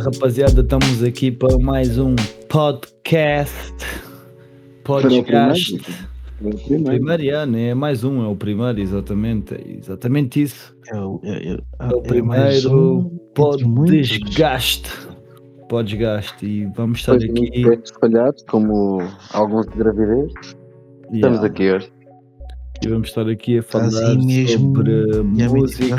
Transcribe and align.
Rapaziada, 0.00 0.62
estamos 0.62 1.02
aqui 1.02 1.30
para 1.30 1.58
mais 1.58 1.98
um 1.98 2.16
podcast. 2.48 3.74
Podcast. 4.82 5.74
É 6.42 6.46
o 6.48 6.56
primeiro. 6.56 6.84
Primeiro, 6.84 7.22
já, 7.24 7.44
né? 7.44 7.68
É 7.68 7.74
mais 7.74 8.02
um, 8.02 8.24
é 8.24 8.28
o 8.28 8.34
primeiro, 8.34 8.80
exatamente. 8.80 9.54
É 9.54 9.60
exatamente 9.78 10.42
isso. 10.42 10.74
É 10.90 10.98
o, 10.98 11.20
é, 11.22 11.52
é- 11.52 11.58
É 11.80 11.94
o 11.94 11.98
é 11.98 12.02
primeiro 12.02 12.98
um 12.98 13.18
podcast. 13.34 14.90
Podcast. 15.68 16.46
E 16.46 16.64
vamos 16.74 17.00
estar 17.00 17.18
Depois 17.18 17.38
de 17.38 17.48
aqui. 17.48 17.64
muitos 17.66 17.92
falhados, 18.00 18.42
como 18.48 19.02
alguns 19.34 19.66
de 19.66 19.76
gravidez, 19.76 20.32
estamos 21.12 21.40
yeah, 21.40 21.46
aqui 21.46 21.70
hoje. 21.72 21.92
E 22.82 22.88
vamos 22.88 23.08
estar 23.08 23.28
aqui 23.28 23.58
a 23.58 23.62
falar 23.62 23.84
Assim 23.84 24.26
mesmo, 24.26 24.74
sobre 24.74 25.22
música. 25.22 25.98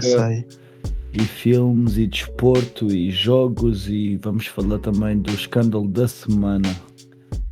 E 1.13 1.19
filmes 1.19 1.97
e 1.97 2.07
desporto 2.07 2.87
e 2.87 3.11
jogos 3.11 3.87
e 3.89 4.17
vamos 4.17 4.47
falar 4.47 4.79
também 4.79 5.17
do 5.17 5.31
escândalo 5.31 5.87
da 5.87 6.07
semana. 6.07 6.69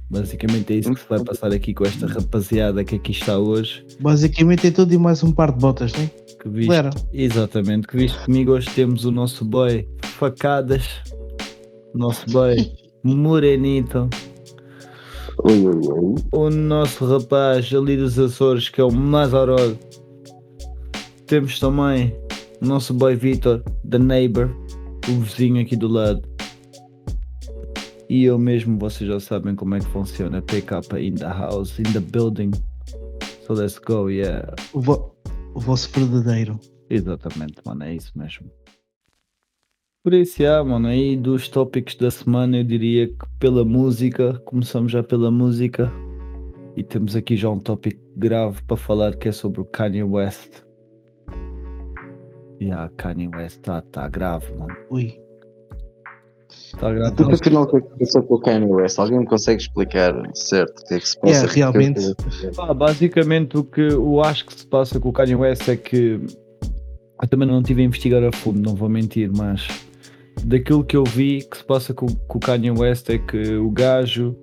Basicamente 0.10 0.74
é 0.74 0.78
isso 0.78 0.94
que 0.94 1.02
se 1.02 1.10
vai 1.10 1.24
passar 1.24 1.54
aqui 1.54 1.74
com 1.74 1.86
esta 1.86 2.08
rapaziada 2.08 2.84
que 2.84 2.96
aqui 2.96 3.12
está 3.12 3.38
hoje. 3.38 3.86
Basicamente 4.00 4.68
é 4.68 4.72
tudo 4.72 4.94
e 4.94 4.98
mais 4.98 5.24
um 5.24 5.32
par 5.32 5.52
de 5.52 5.60
botas, 5.60 5.94
né? 5.94 6.10
Que 6.42 6.50
viste, 6.50 6.70
Galera, 6.70 6.90
exatamente, 7.14 7.88
que 7.88 7.98
viste 7.98 8.18
comigo 8.26 8.54
hoje 8.54 8.70
temos 8.74 9.04
o 9.06 9.12
nosso 9.12 9.44
boy 9.44 9.88
Facadas, 10.02 10.88
nosso 11.94 12.26
boy 12.32 12.56
Morenito, 13.04 14.10
o 16.32 16.50
nosso 16.50 17.06
rapaz 17.06 17.72
ali 17.74 17.98
dos 17.98 18.18
Açores 18.18 18.70
que 18.70 18.82
é 18.82 18.84
o 18.84 18.92
Mazarol. 18.92 19.78
Temos 21.28 21.60
também 21.60 22.16
o 22.62 22.66
nosso 22.66 22.94
boy 22.94 23.16
Vitor, 23.16 23.64
the 23.90 24.00
neighbor, 24.00 24.50
o 25.08 25.20
vizinho 25.22 25.62
aqui 25.62 25.76
do 25.76 25.88
lado. 25.88 26.22
E 28.10 28.24
eu 28.24 28.40
mesmo, 28.40 28.78
vocês 28.80 29.08
já 29.08 29.20
sabem 29.20 29.56
como 29.56 29.76
é 29.76 29.80
que 29.80 29.88
funciona. 29.88 30.42
PK 30.42 31.00
in 31.00 31.16
the 31.16 31.26
house, 31.26 31.78
in 31.80 31.84
the 31.84 32.00
building. 32.00 32.52
So 33.46 33.54
let's 33.54 33.78
go, 33.78 34.10
yeah. 34.10 34.54
o, 34.74 34.82
vo- 34.82 35.16
o 35.54 35.60
vosso 35.60 35.90
verdadeiro. 35.92 36.60
Exatamente, 36.90 37.62
mano, 37.64 37.84
é 37.84 37.94
isso 37.94 38.12
mesmo. 38.16 38.50
Por 40.04 40.14
isso, 40.14 40.42
yeah, 40.42 40.64
mano, 40.64 40.88
aí 40.88 41.16
dos 41.16 41.50
tópicos 41.50 41.96
da 41.96 42.10
semana 42.10 42.58
eu 42.58 42.64
diria 42.64 43.08
que 43.08 43.26
pela 43.38 43.64
música, 43.64 44.40
começamos 44.46 44.92
já 44.92 45.04
pela 45.04 45.30
música 45.30 45.92
e 46.76 46.84
temos 46.84 47.16
aqui 47.16 47.36
já 47.36 47.50
um 47.50 47.60
tópico 47.60 48.02
grave 48.16 48.64
para 48.64 48.78
falar 48.78 49.16
que 49.18 49.28
é 49.28 49.32
sobre 49.32 49.62
o 49.62 49.66
Kanye 49.66 50.04
West. 50.04 50.64
Yeah, 52.62 52.90
Kanye 52.98 53.30
West 53.30 53.58
está 53.58 53.82
tá 53.82 54.08
grave, 54.10 54.52
mano. 54.58 54.76
Ui. 54.90 55.20
Está 56.50 56.92
grave. 56.92 57.16
Porque 57.16 57.36
afinal, 57.36 57.64
o 57.64 57.68
que 57.68 57.78
é 57.78 57.82
que 57.82 58.00
passou 58.00 58.24
com 58.24 58.36
o 58.36 58.42
Kanye 58.42 58.66
West? 58.66 59.00
Alguém 59.00 59.20
me 59.20 59.26
consegue 59.26 59.62
explicar 59.62 60.14
certo 60.34 60.80
o 60.80 60.86
que 60.88 60.94
é 60.96 61.00
que 61.00 61.08
se 61.08 61.20
passa? 61.20 61.46
É, 61.46 61.50
realmente. 61.50 62.16
Pá, 62.56 62.74
basicamente 62.74 63.58
o 63.58 63.64
que 63.64 63.82
eu 63.82 64.22
acho 64.22 64.46
que 64.46 64.54
se 64.54 64.68
passa 64.68 65.00
com 65.00 65.10
o 65.10 65.14
Kanye 65.14 65.36
West 65.36 65.70
é 65.70 65.78
que 65.78 66.20
eu 67.22 67.28
também 67.28 67.48
não 67.48 67.60
estive 67.60 67.82
a 67.82 67.86
investigar 67.86 68.24
a 68.24 68.32
fundo, 68.32 68.60
não 68.62 68.76
vou 68.76 68.90
mentir, 68.90 69.30
mas 69.32 69.68
daquilo 70.44 70.84
que 70.84 70.96
eu 70.96 71.04
vi 71.04 71.42
que 71.44 71.58
se 71.58 71.64
passa 71.64 71.94
com, 71.94 72.08
com 72.08 72.38
o 72.38 72.42
Kanye 72.42 72.72
West 72.72 73.10
é 73.10 73.18
que 73.18 73.56
o 73.56 73.70
gajo 73.70 74.36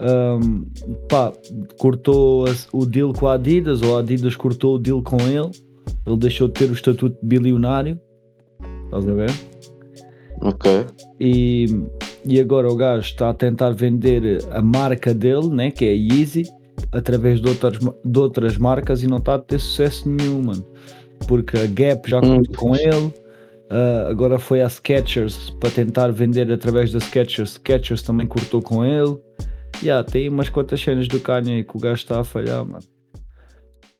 ahm, 0.00 0.64
pá, 1.08 1.32
cortou 1.78 2.46
o 2.72 2.86
deal 2.86 3.12
com 3.12 3.28
a 3.28 3.34
Adidas, 3.34 3.82
ou 3.82 3.96
a 3.96 4.00
Adidas 4.00 4.34
cortou 4.34 4.76
o 4.76 4.78
deal 4.78 5.02
com 5.02 5.18
ele, 5.20 5.50
ele 6.08 6.16
deixou 6.18 6.48
de 6.48 6.54
ter 6.54 6.70
o 6.70 6.72
estatuto 6.72 7.16
de 7.20 7.26
bilionário, 7.26 8.00
estás 8.84 9.08
a 9.08 9.12
ver? 9.12 9.30
Ok. 10.40 10.86
E, 11.20 11.66
e 12.24 12.40
agora 12.40 12.68
o 12.70 12.76
gajo 12.76 13.02
está 13.02 13.30
a 13.30 13.34
tentar 13.34 13.70
vender 13.70 14.44
a 14.50 14.62
marca 14.62 15.12
dele, 15.12 15.48
né, 15.48 15.70
que 15.70 15.84
é 15.84 15.88
a 15.88 15.92
Yeezy, 15.94 16.44
através 16.92 17.40
de 17.40 17.48
outras, 17.48 17.78
de 18.04 18.18
outras 18.18 18.56
marcas 18.56 19.02
e 19.02 19.06
não 19.06 19.18
está 19.18 19.34
a 19.34 19.38
ter 19.38 19.58
sucesso 19.58 20.08
nenhum, 20.08 20.42
mano. 20.42 20.64
Porque 21.26 21.56
a 21.58 21.66
Gap 21.66 22.08
já 22.08 22.18
Hum. 22.18 22.36
cortou 22.36 22.54
com 22.56 22.76
ele, 22.76 23.12
ah, 23.70 24.06
agora 24.08 24.38
foi 24.38 24.62
a 24.62 24.68
Skechers 24.68 25.50
para 25.58 25.70
tentar 25.70 26.12
vender 26.12 26.50
através 26.52 26.92
da 26.92 27.00
Skechers. 27.00 27.54
Skechers 27.54 28.02
também 28.02 28.26
cortou 28.26 28.62
com 28.62 28.84
ele. 28.84 29.16
Yeah, 29.82 30.08
tem 30.08 30.28
umas 30.28 30.48
quantas 30.48 30.80
cenas 30.80 31.06
do 31.08 31.20
Kanye 31.20 31.64
que 31.64 31.76
o 31.76 31.80
gajo 31.80 31.94
está 31.96 32.20
a 32.20 32.24
falhar, 32.24 32.64
mano. 32.64 32.84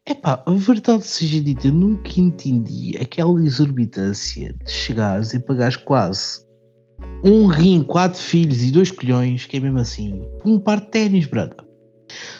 Epá, 0.09 0.43
a 0.47 0.53
verdade 0.53 1.05
seja 1.07 1.41
dita, 1.41 1.69
eu 1.69 1.73
nunca 1.73 2.19
entendi 2.19 2.97
aquela 3.01 3.43
exorbitância 3.43 4.55
de 4.65 4.71
chegares 4.71 5.35
e 5.35 5.41
pagares 5.41 5.77
quase 5.77 6.47
um 7.25 7.47
rim, 7.47 7.83
quatro 7.83 8.19
filhos 8.19 8.63
e 8.63 8.71
dois 8.71 8.91
colhões, 8.91 9.45
que 9.47 9.57
é 9.57 9.61
mesmo 9.61 9.79
assim, 9.79 10.23
um 10.45 10.59
par 10.59 10.81
de 10.81 10.87
ténis, 10.87 11.27
brother. 11.27 11.57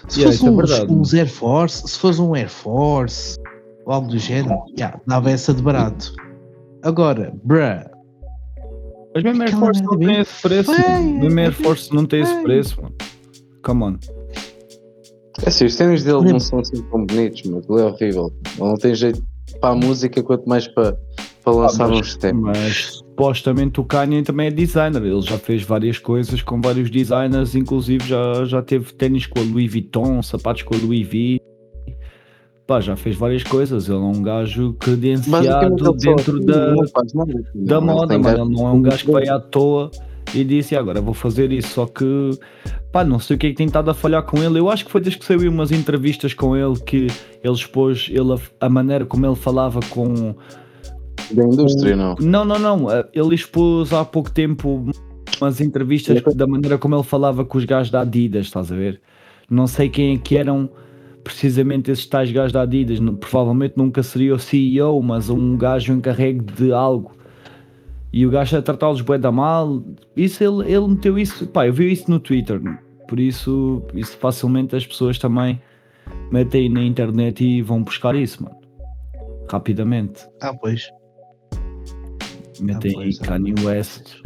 Se 0.09 0.21
Yeah, 0.21 0.37
fosse 0.37 0.47
é 0.47 0.51
uns, 0.51 0.71
verdade. 0.71 0.93
uns 0.93 1.15
Air 1.15 1.29
Force, 1.29 1.89
se 1.89 1.99
fosse 1.99 2.21
um 2.23 2.35
Air 2.35 2.49
Force 2.49 3.37
ou 3.85 3.93
algo 3.93 4.09
do 4.09 4.19
género, 4.19 4.57
yeah, 4.79 4.99
dava 5.07 5.31
essa 5.31 5.53
de 5.53 5.63
barato. 5.63 6.15
Agora, 6.83 7.33
bruh, 7.45 7.85
Mas 9.15 9.25
mesmo 9.25 9.43
Air 9.43 9.49
Aquela 9.55 9.67
Force 9.67 9.83
não 9.83 9.99
tem 9.99 10.21
esse 10.21 10.43
preço. 10.43 10.71
Mesmo 11.21 11.41
Air 11.41 11.53
Force 11.53 11.95
não 11.95 12.07
tem 12.07 12.21
esse 12.23 12.43
preço, 12.43 12.83
mano. 12.83 12.95
Come 13.63 13.85
on. 13.85 14.18
É 15.45 15.49
assim, 15.49 15.65
os 15.67 15.77
ténis 15.77 16.05
dele 16.05 16.33
não 16.33 16.41
são 16.41 16.59
assim 16.59 16.83
tão 16.83 17.05
bonitos, 17.07 17.43
mas 17.51 17.69
ele 17.69 17.81
é 17.81 17.85
horrível. 17.85 18.33
Ele 18.59 18.69
não 18.69 18.75
tem 18.77 18.95
jeito 18.95 19.23
para 19.61 19.71
a 19.71 19.75
música, 19.75 20.23
quanto 20.23 20.49
mais 20.49 20.67
para, 20.69 20.97
para 21.45 21.53
lançar 21.53 21.85
Ah, 21.85 21.89
mas- 21.89 22.01
uns 22.01 22.17
ténis. 22.17 22.43
Mas 22.43 22.77
supostamente 22.99 23.81
o 23.81 23.85
Kanye 23.85 24.23
também 24.23 24.49
é 24.49 24.51
designer. 24.51 25.03
Ele 25.03 25.21
já 25.23 25.39
fez 25.39 25.63
várias 25.63 25.99
coisas 25.99 26.43
com 26.43 26.61
vários 26.61 26.91
designers, 26.91 27.55
inclusive 27.55 28.05
já, 28.07 28.45
já 28.45 28.61
teve 28.63 28.93
ténis 28.95 29.27
com 29.27 29.39
a 29.39 29.43
Louis 29.43 29.71
Vuitton, 29.71 30.23
sapatos 30.23 30.63
com 30.63 30.75
a 30.75 30.79
Louis 30.79 31.07
V. 31.07 31.41
Pá, 32.67 32.81
já 32.81 32.97
fez 32.97 33.17
várias 33.17 33.43
coisas. 33.45 33.89
Ele 33.89 33.97
é 33.97 34.01
um 34.01 34.23
gajo 34.23 34.75
credenciado 34.75 35.71
dentro 35.71 35.95
assim 35.95 36.45
da, 36.45 36.75
da 36.75 37.81
Não, 37.81 37.81
moda, 37.81 38.19
gajo- 38.19 38.43
Ele 38.43 38.55
não 38.55 38.67
é 38.69 38.73
um 38.73 38.83
gajo 38.83 39.05
que 39.07 39.11
vai 39.11 39.27
à 39.29 39.41
toa 39.41 39.91
e 40.35 40.45
disse 40.45 40.77
agora 40.77 41.01
vou 41.01 41.15
fazer 41.15 41.51
isso. 41.53 41.69
Só 41.75 41.87
que, 41.87 42.31
pá, 42.93 43.05
não 43.05 43.19
sei 43.19 43.37
o 43.37 43.39
que 43.39 43.47
é 43.47 43.51
que 43.51 43.57
tem 43.57 43.67
estado 43.67 43.91
a 43.91 43.95
falhar 43.95 44.23
com 44.25 44.43
ele. 44.43 44.59
Eu 44.59 44.69
acho 44.71 44.85
que 44.85 44.91
foi 44.91 45.01
desde 45.01 45.19
que 45.19 45.25
saiu 45.25 45.51
umas 45.51 45.73
entrevistas 45.73 46.35
com 46.35 46.57
ele 46.57 46.79
que 46.81 47.07
ele 47.43 47.55
expôs 47.55 48.09
ele, 48.11 48.33
a, 48.33 48.67
a 48.67 48.69
maneira 48.69 49.05
como 49.07 49.27
ele 49.27 49.37
falava 49.37 49.81
com, 49.91 50.35
Da 51.31 51.45
indústria, 51.45 51.97
não. 51.97 52.15
não, 52.21 52.45
não, 52.45 52.59
não. 52.59 52.91
eh, 52.91 53.07
Ele 53.13 53.35
expôs 53.35 53.93
há 53.93 54.05
pouco 54.05 54.31
tempo 54.31 54.85
umas 55.41 55.61
entrevistas 55.61 56.21
da 56.35 56.47
maneira 56.47 56.79
como 56.79 56.95
ele 56.97 57.03
falava 57.05 57.45
com 57.45 57.59
os 57.59 57.65
gajos 57.65 57.91
da 57.91 58.01
Adidas, 58.01 58.47
estás 58.47 58.73
a 58.73 58.75
ver? 58.75 59.01
Não 59.51 59.67
sei 59.67 59.89
quem 59.89 60.15
é 60.15 60.19
que 60.19 60.37
eram 60.37 60.69
precisamente 61.23 61.91
esses 61.91 62.07
tais 62.07 62.31
gajos 62.33 62.53
da 62.53 62.63
Adidas. 62.63 62.99
Provavelmente 63.21 63.75
nunca 63.77 64.03
seria 64.03 64.35
o 64.35 64.39
CEO, 64.39 65.01
mas 65.03 65.29
um 65.31 65.57
gajo 65.57 65.93
encarregue 65.93 66.41
de 66.41 66.73
algo. 66.73 67.13
E 68.13 68.27
o 68.27 68.31
gajo 68.31 68.57
a 68.57 68.63
tratá-los 68.63 69.01
bué 69.03 69.19
da 69.19 69.31
mal. 69.31 69.83
Isso 70.17 70.43
ele, 70.43 70.73
ele 70.73 70.89
meteu 70.89 71.19
isso. 71.19 71.47
Pá, 71.47 71.67
eu 71.67 71.73
vi 71.73 71.93
isso 71.93 72.11
no 72.11 72.19
Twitter. 72.19 72.61
Por 73.07 73.21
isso, 73.21 73.83
isso 73.95 74.17
facilmente 74.17 74.75
as 74.75 74.87
pessoas 74.87 75.19
também 75.19 75.61
metem 76.31 76.69
na 76.69 76.83
internet 76.83 77.45
e 77.45 77.63
vão 77.63 77.83
buscar 77.83 78.15
isso, 78.15 78.43
mano. 78.43 78.57
Rapidamente. 79.51 80.27
ah, 80.43 80.55
pois. 80.55 80.89
Metem 82.61 82.91
aí 82.91 82.97
pois, 82.97 83.21
ah, 83.21 83.27
Kanye 83.27 83.55
West, 83.65 84.17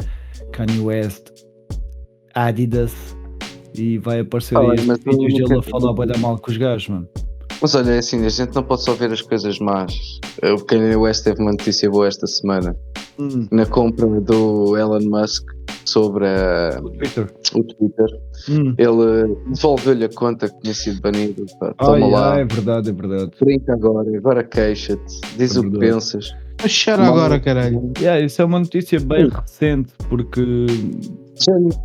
Kanye 0.51 0.79
West, 0.79 1.29
Adidas 2.33 3.15
e 3.75 3.97
vai 3.99 4.21
aparecer 4.21 4.57
Ah, 4.57 4.61
aí 4.61 4.77
vídeos 4.77 5.49
dele 5.49 5.59
a 5.59 5.61
falar 5.61 5.93
bué 5.93 6.05
da 6.05 6.17
mal 6.17 6.37
com 6.37 6.49
os 6.49 6.57
gajos, 6.57 6.89
mano. 6.89 7.07
Mas 7.63 7.75
olha, 7.75 7.91
é 7.91 7.97
assim, 7.99 8.25
a 8.25 8.29
gente 8.29 8.53
não 8.53 8.61
pode 8.61 8.83
só 8.83 8.93
ver 8.93 9.09
as 9.13 9.21
coisas 9.21 9.57
más. 9.57 10.19
O 10.43 10.61
Kanye 10.65 10.97
West 10.97 11.23
teve 11.23 11.41
uma 11.41 11.51
notícia 11.51 11.89
boa 11.89 12.07
esta 12.09 12.27
semana. 12.27 12.75
Na 13.49 13.65
compra 13.65 14.05
do 14.19 14.75
Elon 14.75 14.99
Musk 15.09 15.45
sobre 15.85 16.25
a- 16.27 16.77
O 16.83 16.89
Twitter. 16.89 17.33
o 17.55 17.63
Twitter. 17.63 18.07
Hum. 18.49 18.75
Ele 18.77 19.35
devolveu-lhe 19.53 20.03
a 20.03 20.09
conta 20.09 20.49
que 20.49 20.59
tinha 20.59 20.73
sido 20.73 20.99
banido. 20.99 21.45
Pá, 21.57 21.73
Toma 21.75 21.99
yeah, 21.99 22.17
lá, 22.17 22.39
é 22.39 22.43
verdade, 22.45 22.89
é 22.89 22.93
verdade. 22.93 23.31
brinca 23.39 23.73
agora, 23.73 24.17
agora 24.17 24.43
queixa-te, 24.43 25.21
diz 25.37 25.55
É 25.55 25.59
o 25.61 25.71
que 25.71 25.79
pensas. 25.79 26.35
Mas 26.61 26.83
chora 26.83 27.03
agora, 27.07 27.39
caralho. 27.39 27.93
Yeah, 27.97 28.25
isso 28.25 28.41
é 28.41 28.45
uma 28.45 28.59
notícia 28.59 28.99
bem 28.99 29.29
recente, 29.29 29.93
porque 30.09 30.41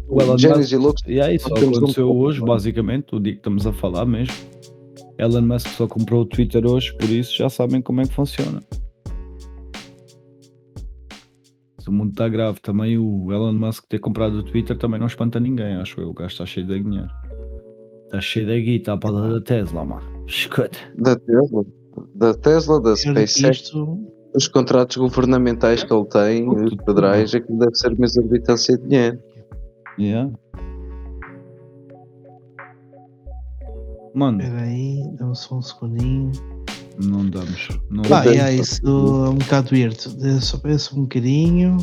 o 0.09 0.21
Elon 0.23 0.37
Gênios 0.39 0.59
Musk, 0.59 0.73
e 0.73 0.77
loucos. 0.77 1.03
yeah, 1.07 1.33
isso 1.33 1.49
um 1.53 1.57
aconteceu 1.77 2.11
hoje, 2.11 2.41
basicamente, 2.41 3.15
o 3.15 3.21
dia 3.21 3.33
que 3.35 3.39
estamos 3.39 3.65
a 3.65 3.73
falar 3.73 4.05
mesmo. 4.07 4.35
Elon 5.19 5.43
Musk 5.43 5.69
só 5.69 5.87
comprou 5.89 6.23
o 6.23 6.27
Twitter 6.27 6.65
hoje, 6.65 6.95
por 6.97 7.11
isso 7.11 7.37
já 7.37 7.49
sabem 7.51 7.83
como 7.83 8.01
é 8.01 8.05
que 8.05 8.15
funciona. 8.15 8.63
Se 11.81 11.89
o 11.89 11.93
mundo 11.93 12.11
está 12.11 12.29
grave, 12.29 12.61
também 12.61 12.97
o 12.97 13.33
Elon 13.33 13.53
Musk 13.53 13.85
ter 13.89 13.99
comprado 13.99 14.35
o 14.39 14.43
Twitter 14.45 14.79
também 14.79 15.01
não 15.01 15.09
espanta 15.09 15.41
ninguém, 15.41 15.75
acho 15.75 16.01
eu. 16.01 16.11
O 16.11 16.15
gajo 16.15 16.33
está 16.33 16.47
cheio 16.47 16.67
de 16.67 16.81
dinheiro. 16.81 17.11
Está 18.05 18.21
cheio 18.21 18.47
de 18.47 18.63
guita, 18.63 18.93
a 18.93 18.97
bala 18.97 19.35
da 19.35 19.41
Tesla, 19.41 19.85
mano. 19.85 20.25
Escuta. 20.27 20.79
Da 20.97 21.17
Tesla, 21.17 21.65
da 22.15 22.35
Tesla, 22.35 22.81
da 22.81 22.95
SpaceX. 22.95 23.41
Isto, 23.41 23.99
Os 24.35 24.47
contratos 24.47 24.97
governamentais 24.99 25.83
que 25.83 25.93
ele 25.93 26.07
tem, 26.07 26.49
os 26.49 26.75
federais, 26.85 27.35
é 27.35 27.41
que 27.41 27.53
deve 27.53 27.75
ser 27.75 27.93
exorbitância 28.01 28.79
de 28.79 28.87
dinheiro. 28.87 29.19
Yeah. 29.99 30.33
Mano, 34.19 34.43
Espera 34.43 34.63
aí, 34.63 35.03
dá-me 35.19 35.37
só 35.37 35.57
um 35.59 35.63
segundinho. 35.63 36.33
não 37.03 37.25
damos. 37.29 37.69
Não 37.91 38.03
Pá, 38.03 38.23
damos. 38.25 38.39
é 38.39 38.55
isso 38.55 38.81
é 38.85 39.29
um 39.31 39.35
bocado 39.37 39.69
weird. 39.75 39.97
Eh, 40.23 40.41
Só 40.41 40.59
peço 40.59 40.99
um 40.99 41.03
bocadinho. 41.03 41.77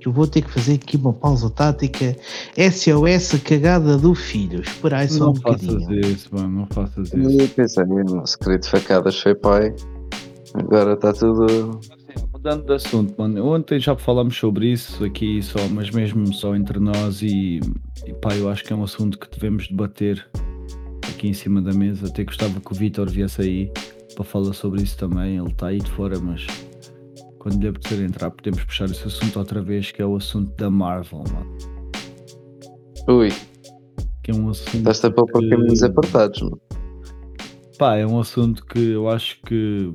Que 0.00 0.06
eu 0.08 0.12
vou 0.12 0.26
ter 0.28 0.42
que 0.42 0.50
fazer 0.52 0.74
aqui 0.74 0.96
uma 0.96 1.12
pausa 1.12 1.50
tática. 1.50 2.16
SOS 2.56 3.40
cagada 3.42 3.96
do 3.98 4.14
filho. 4.14 4.60
Espera 4.60 4.98
aí 4.98 5.08
só 5.08 5.24
Não 5.24 5.32
um 5.32 5.34
faças 5.34 5.66
bocadinho. 5.66 6.00
isso, 6.00 6.28
mano. 6.32 6.48
Não 6.60 6.66
faças 6.66 7.12
Eu 7.12 7.22
isso. 7.22 7.40
ia 7.40 7.48
pensar, 7.48 7.86
nosso 7.86 8.38
querido 8.38 8.66
facadas 8.66 9.18
foi 9.20 9.34
pai. 9.34 9.74
Agora 10.54 10.92
está 10.94 11.12
tudo. 11.12 11.80
Mudando 12.32 12.64
de 12.66 12.72
assunto, 12.74 13.14
mano. 13.18 13.44
Ontem 13.46 13.80
já 13.80 13.96
falámos 13.96 14.36
sobre 14.38 14.70
isso 14.72 15.04
aqui 15.04 15.42
só, 15.42 15.58
mas 15.72 15.90
mesmo 15.90 16.32
só 16.32 16.54
entre 16.54 16.78
nós 16.78 17.20
e, 17.20 17.60
e 18.06 18.12
pá, 18.14 18.34
eu 18.36 18.48
acho 18.48 18.62
que 18.64 18.72
é 18.72 18.76
um 18.76 18.84
assunto 18.84 19.18
que 19.18 19.28
devemos 19.28 19.66
debater 19.66 20.24
aqui 21.10 21.28
em 21.28 21.32
cima 21.32 21.60
da 21.62 21.72
mesa. 21.72 22.06
Até 22.08 22.24
gostava 22.24 22.60
que 22.60 22.72
o 22.72 22.74
Vitor 22.74 23.08
viesse 23.10 23.40
aí 23.42 23.72
para 24.14 24.24
falar 24.24 24.52
sobre 24.52 24.82
isso 24.82 24.96
também. 24.98 25.36
Ele 25.38 25.48
está 25.48 25.68
aí 25.68 25.78
de 25.78 25.90
fora, 25.90 26.18
mas 26.18 26.46
quando 27.38 27.60
lhe 27.60 27.68
apetecer 27.68 28.00
entrar 28.04 28.30
podemos 28.30 28.62
puxar 28.64 28.86
esse 28.86 29.06
assunto 29.06 29.38
outra 29.38 29.62
vez, 29.62 29.90
que 29.92 30.02
é 30.02 30.06
o 30.06 30.16
assunto 30.16 30.54
da 30.56 30.70
Marvel, 30.70 31.22
mano. 31.32 31.56
Ui, 33.08 33.28
Que 34.22 34.32
é 34.32 34.34
um 34.34 34.48
assunto. 34.48 34.76
estás-te 34.78 35.06
a 35.06 35.10
pôr 35.10 35.26
por 35.30 35.40
que- 35.40 35.48
caminhos 35.50 35.82
apertados, 35.82 36.42
mano. 36.42 36.60
Pá, 37.78 37.96
é 37.96 38.06
um 38.06 38.18
assunto 38.18 38.64
que 38.66 38.78
eu 38.92 39.08
acho 39.08 39.40
que 39.42 39.92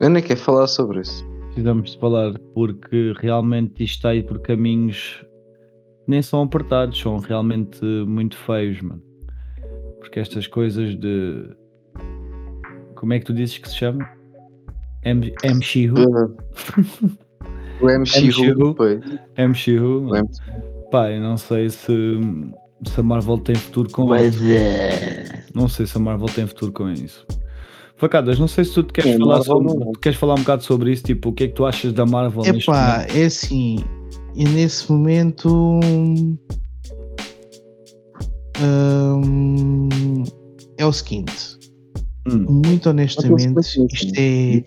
Eu 0.00 0.10
nem 0.10 0.22
quero 0.22 0.38
falar 0.40 0.66
sobre 0.66 1.00
isso. 1.00 1.24
precisamos 1.46 1.92
de 1.92 1.98
falar 1.98 2.38
porque 2.54 3.14
realmente 3.18 3.82
isto 3.84 3.94
está 3.96 4.10
aí 4.10 4.22
por 4.22 4.40
caminhos 4.40 5.24
nem 6.06 6.20
são 6.22 6.42
apertados, 6.42 6.98
são 7.00 7.18
realmente 7.18 7.80
muito 8.06 8.36
feios, 8.36 8.80
mano. 8.82 9.02
Porque 10.00 10.20
estas 10.20 10.46
coisas 10.46 10.94
de. 10.96 11.44
Como 12.94 13.12
é 13.12 13.18
que 13.18 13.24
tu 13.26 13.32
dizes 13.34 13.58
que 13.58 13.68
se 13.68 13.76
chama? 13.76 14.08
M- 15.04 15.32
MCU? 15.44 15.94
O 17.80 17.86
MCU, 17.86 18.44
MCU. 18.56 18.74
pois. 18.74 18.98
MCU? 19.38 19.98
O 19.98 20.02
mano. 20.08 20.24
MCU. 20.24 20.90
Pá, 20.90 21.12
eu 21.12 21.20
não 21.20 21.36
sei 21.36 21.70
se, 21.70 21.92
se 22.84 22.98
a 22.98 23.02
Marvel 23.04 23.38
tem 23.38 23.54
futuro 23.54 23.88
com 23.90 24.16
isso. 24.16 24.42
É. 24.44 25.44
Não 25.54 25.68
sei 25.68 25.86
se 25.86 25.96
a 25.96 26.00
Marvel 26.00 26.26
tem 26.26 26.44
futuro 26.44 26.72
com 26.72 26.90
isso. 26.90 27.24
Facadas, 27.96 28.36
não 28.36 28.48
sei 28.48 28.64
se 28.64 28.74
tu 28.74 28.82
te 28.82 28.92
queres, 28.92 29.12
Sim, 29.12 29.18
falar 29.18 29.36
Marvel 29.38 29.68
sobre, 29.68 30.00
queres 30.00 30.18
falar 30.18 30.34
um 30.34 30.38
bocado 30.38 30.64
sobre 30.64 30.90
isso, 30.90 31.04
tipo, 31.04 31.28
o 31.28 31.32
que 31.32 31.44
é 31.44 31.46
que 31.48 31.54
tu 31.54 31.64
achas 31.66 31.92
da 31.92 32.04
Marvel 32.04 32.42
neste 32.52 32.68
Epá, 32.68 32.94
momento? 32.98 33.16
é 33.16 33.24
assim. 33.24 33.76
E 34.34 34.44
nesse 34.44 34.90
momento. 34.90 35.80
Hum, 38.62 40.24
é 40.76 40.86
o 40.86 40.92
seguinte. 40.92 41.56
Hum. 42.30 42.60
Muito 42.66 42.90
honestamente, 42.90 43.58
isto 43.90 44.12
é. 44.18 44.62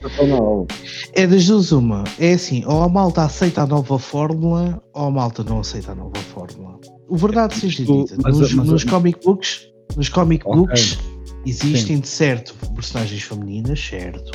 É 1.13 1.27
das 1.27 1.45
duas 1.45 1.71
uma. 1.71 2.03
É 2.19 2.33
assim, 2.33 2.63
ou 2.65 2.81
a 2.81 2.89
malta 2.89 3.23
aceita 3.23 3.61
a 3.61 3.67
nova 3.67 3.99
fórmula, 3.99 4.81
ou 4.95 5.05
a 5.05 5.11
malta 5.11 5.43
não 5.43 5.59
aceita 5.59 5.91
a 5.91 5.95
nova 5.95 6.15
fórmula. 6.33 6.79
O 7.07 7.15
verdade 7.17 7.55
seja 7.55 7.81
Isto- 7.83 8.05
dita, 8.05 8.17
mas- 8.23 8.37
nos, 8.39 8.53
mas- 8.53 8.67
nos 8.67 8.83
comic 8.83 9.19
books, 9.23 9.67
nos 9.95 10.09
comic 10.09 10.43
Ok. 10.47 10.55
books 10.59 10.97
existem 11.45 11.99
de 11.99 12.07
certo 12.07 12.55
personagens 12.73 13.21
femininas, 13.23 13.79
certo? 13.79 14.31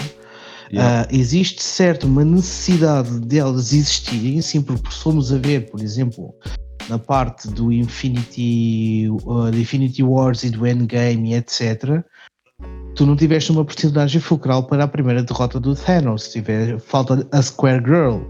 Yeah. 0.73 1.03
Ah, 1.03 1.09
existe 1.15 1.63
certo 1.63 2.07
uma 2.07 2.25
necessidade 2.25 3.21
delas 3.21 3.73
existirem, 3.73 4.39
assim, 4.39 4.61
porque 4.61 4.91
se 4.91 4.99
formos 4.99 5.33
a 5.33 5.39
ver, 5.39 5.71
por 5.71 5.81
exemplo, 5.81 6.35
na 6.89 6.99
parte 6.99 7.49
do 7.49 7.73
Infinity, 7.73 9.09
uh, 9.25 9.51
do 9.51 9.59
Infinity 9.59 10.03
Wars 10.03 10.43
e 10.45 10.51
do 10.51 10.67
Endgame 10.67 11.31
e 11.31 11.35
etc., 11.35 12.03
tu 12.95 13.05
não 13.05 13.17
tiveste 13.17 13.53
uma 13.53 13.65
personagem 13.65 14.21
fulcral 14.21 14.65
para 14.67 14.85
a 14.85 14.89
primeira 14.89 15.23
derrota 15.23 15.61
do 15.61 15.75
Thanos, 15.75 16.29
tiver, 16.29 16.79
falta 16.81 17.27
a 17.33 17.43
Square 17.43 17.85
Girl. 17.85 18.21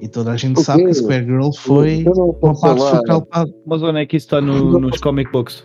E 0.00 0.08
toda 0.08 0.32
a 0.32 0.36
gente 0.36 0.58
O 0.58 0.64
sabe 0.64 0.82
que 0.84 0.90
a? 0.90 0.94
Square 0.94 1.24
Girl 1.26 1.50
foi 1.52 2.04
uma 2.42 2.58
parte 2.58 2.78
falar. 2.80 2.96
fulcral 2.96 3.22
para. 3.26 3.48
Mas 3.66 3.82
onde 3.84 4.00
é 4.00 4.06
que 4.06 4.16
isso 4.16 4.26
está 4.26 4.40
no- 4.40 4.80
nos 4.80 4.98
comic 5.00 5.30
books? 5.30 5.64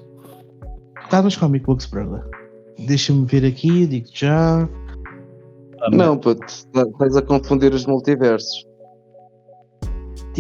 Está 1.04 1.24
nos 1.24 1.36
comic 1.36 1.66
books, 1.66 1.88
brother. 1.88 2.22
Deixa-me 2.86 3.26
ver 3.26 3.44
aqui, 3.46 3.88
digo 3.88 4.06
já. 4.14 4.70
Ah, 5.82 5.90
Não, 5.92 6.16
puto, 6.18 6.46
estás 6.46 7.18
a 7.18 7.22
confundir 7.24 7.74
os 7.74 7.88
multiversos. 7.88 8.67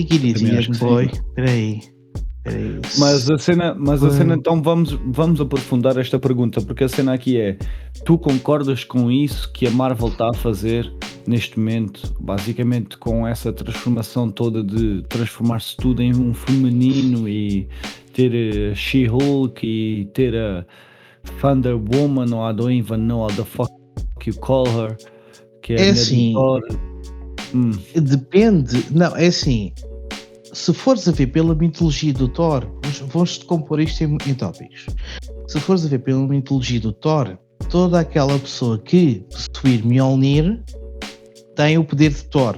Que 0.03 0.79
boy. 0.79 1.05
Espera 1.05 1.49
aí. 1.49 1.79
Espera 2.37 2.57
aí. 2.57 2.81
Mas 2.97 3.29
a 3.29 3.37
cena, 3.37 3.75
mas 3.77 4.03
a 4.03 4.11
cena 4.11 4.35
então 4.35 4.61
vamos, 4.61 4.97
vamos 5.07 5.41
aprofundar 5.41 5.97
esta 5.97 6.17
pergunta, 6.17 6.61
porque 6.61 6.83
a 6.83 6.89
cena 6.89 7.13
aqui 7.13 7.37
é: 7.37 7.57
tu 8.05 8.17
concordas 8.17 8.83
com 8.83 9.11
isso 9.11 9.51
que 9.51 9.67
a 9.67 9.71
Marvel 9.71 10.07
está 10.07 10.29
a 10.29 10.33
fazer 10.33 10.91
neste 11.27 11.59
momento, 11.59 12.15
basicamente 12.19 12.97
com 12.97 13.27
essa 13.27 13.51
transformação 13.51 14.31
toda 14.31 14.63
de 14.63 15.03
transformar-se 15.09 15.75
tudo 15.75 16.01
em 16.01 16.15
um 16.15 16.33
feminino 16.33 17.27
e 17.27 17.67
ter 18.13 18.71
a 18.71 18.75
She-Hulk 18.75 19.67
e 19.67 20.05
ter 20.13 20.35
a 20.35 20.65
Thunder 21.41 21.75
Woman 21.75 22.33
ou 22.33 22.49
I 22.49 22.53
don't 22.53 22.73
even 22.73 22.99
know 22.99 23.23
how 23.23 23.27
the 23.27 23.43
fuck 23.43 23.71
you 24.25 24.33
call 24.35 24.65
her, 24.67 24.97
que 25.61 25.73
é, 25.73 25.87
É 25.87 25.89
assim. 25.89 26.33
Hum, 27.53 27.71
Depende, 27.95 28.85
não, 28.91 29.15
é 29.15 29.27
assim. 29.27 29.71
Se 30.53 30.73
fores 30.73 31.07
a 31.07 31.11
ver 31.11 31.27
pela 31.27 31.53
mitologia 31.55 32.13
do 32.13 32.27
Thor, 32.27 32.65
vamos- 32.83 32.99
vamos 33.13 33.37
compor 33.39 33.79
isto 33.79 34.03
em, 34.03 34.17
em 34.27 34.33
tópicos. 34.33 34.85
Se 35.47 35.59
fores 35.59 35.85
a 35.85 35.87
ver 35.89 35.99
pela 35.99 36.25
mitologia 36.27 36.79
do 36.79 36.91
Thor, 36.91 37.37
toda 37.69 37.99
aquela 37.99 38.37
pessoa 38.39 38.77
que 38.79 39.25
possuir 39.31 39.85
Mjolnir 39.85 40.61
tem 41.55 41.77
o 41.77 41.83
poder 41.83 42.09
de 42.11 42.23
Thor. 42.25 42.57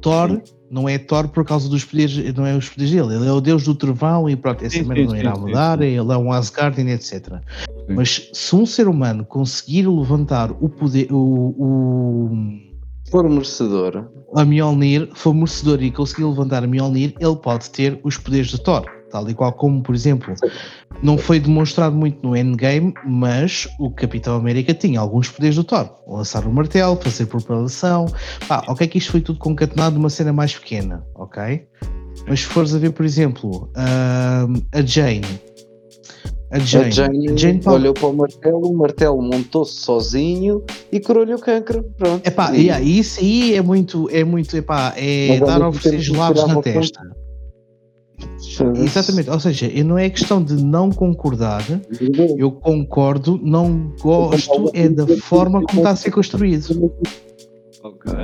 Thor 0.00 0.42
não 0.70 0.88
é 0.88 0.98
Thor 0.98 1.28
por 1.28 1.44
causa 1.44 1.68
dos 1.68 1.84
poderes, 1.84 2.34
não 2.34 2.44
é 2.46 2.56
os 2.56 2.68
poderes 2.68 2.92
dele, 2.92 3.14
ele 3.14 3.26
é 3.28 3.32
o 3.32 3.40
deus 3.40 3.64
do 3.64 3.74
trovão 3.74 4.28
e 4.28 4.34
pronto, 4.36 4.64
essa 4.64 4.76
Sim, 4.76 4.82
merda 4.84 5.02
sim, 5.02 5.06
não 5.08 5.14
sim, 5.14 5.20
irá 5.20 5.34
sim, 5.34 5.40
mudar, 5.40 5.78
sim. 5.78 5.84
ele 5.84 6.12
é 6.12 6.16
um 6.16 6.32
Asgardian, 6.32 6.90
etc. 6.90 7.40
Mas 7.88 8.30
se 8.32 8.56
um 8.56 8.66
ser 8.66 8.88
humano 8.88 9.24
conseguir 9.24 9.86
levantar 9.86 10.50
o 10.52 10.68
poder, 10.68 11.06
o- 11.12 11.54
o 11.56 12.30
For 13.14 13.28
merecedor. 13.28 14.10
a 14.34 14.44
Mjolnir 14.44 15.08
for 15.14 15.32
merecedor 15.32 15.80
e 15.80 15.92
conseguir 15.92 16.24
levantar 16.24 16.64
a 16.64 16.66
Mjolnir, 16.66 17.14
ele 17.20 17.36
pode 17.36 17.70
ter 17.70 18.00
os 18.02 18.18
poderes 18.18 18.48
de 18.48 18.60
Thor. 18.60 18.84
Tal 19.08 19.30
e 19.30 19.34
qual 19.34 19.52
como, 19.52 19.80
por 19.84 19.94
exemplo, 19.94 20.34
não 21.00 21.16
foi 21.16 21.38
demonstrado 21.38 21.94
muito 21.94 22.18
no 22.26 22.36
Endgame, 22.36 22.92
mas 23.06 23.68
o 23.78 23.88
Capitão 23.92 24.34
América 24.34 24.74
tinha 24.74 24.98
alguns 24.98 25.28
poderes 25.28 25.54
do 25.54 25.62
Thor. 25.62 25.88
Lançar 26.08 26.44
o 26.44 26.52
martelo, 26.52 26.96
fazer 26.96 27.26
propelação. 27.26 28.06
Pá, 28.48 28.64
ok 28.66 28.88
que 28.88 28.98
isto 28.98 29.12
foi 29.12 29.20
tudo 29.20 29.38
concatenado 29.38 29.94
numa 29.94 30.10
cena 30.10 30.32
mais 30.32 30.56
pequena, 30.58 31.06
ok? 31.14 31.68
Mas 32.26 32.40
se 32.40 32.46
fores 32.46 32.74
a 32.74 32.78
ver, 32.78 32.90
por 32.90 33.06
exemplo, 33.06 33.70
ahm, 33.76 34.60
a 34.72 34.82
Jane. 34.82 35.53
A 36.54 36.58
Jane. 36.60 36.84
a 36.86 36.90
Jane, 36.90 37.30
a 37.32 37.36
Jane 37.36 37.60
pode- 37.60 37.76
olhou 37.76 37.94
para 37.94 38.06
o 38.06 38.12
martelo, 38.16 38.70
o 38.70 38.76
martelo 38.76 39.20
montou-se 39.20 39.74
sozinho 39.80 40.62
e 40.92 41.00
curou-lhe 41.00 41.34
o 41.34 41.38
cancro. 41.40 41.82
Pronto. 41.98 42.24
Epá, 42.24 42.54
E- 42.54 42.66
yeah, 42.66 42.80
isso 42.84 43.18
aí 43.18 43.56
é 43.56 43.60
muito, 43.60 44.08
é 44.12 44.22
muito, 44.22 44.56
epá, 44.56 44.94
é 44.96 45.38
Mas 45.40 45.48
dar 45.48 45.66
oferecer 45.66 45.98
gelados 45.98 46.46
na 46.46 46.62
testa. 46.62 47.00
Exatamente, 48.76 49.28
ou 49.30 49.40
seja, 49.40 49.68
não 49.84 49.98
é 49.98 50.08
questão 50.08 50.40
de 50.42 50.62
não 50.62 50.90
concordar, 50.90 51.64
eu 52.38 52.52
concordo, 52.52 53.40
não 53.42 53.92
gosto 54.00 54.70
é 54.72 54.88
da 54.88 55.08
forma 55.16 55.60
como 55.66 55.80
está 55.80 55.90
a 55.90 55.96
ser 55.96 56.12
construído. 56.12 56.92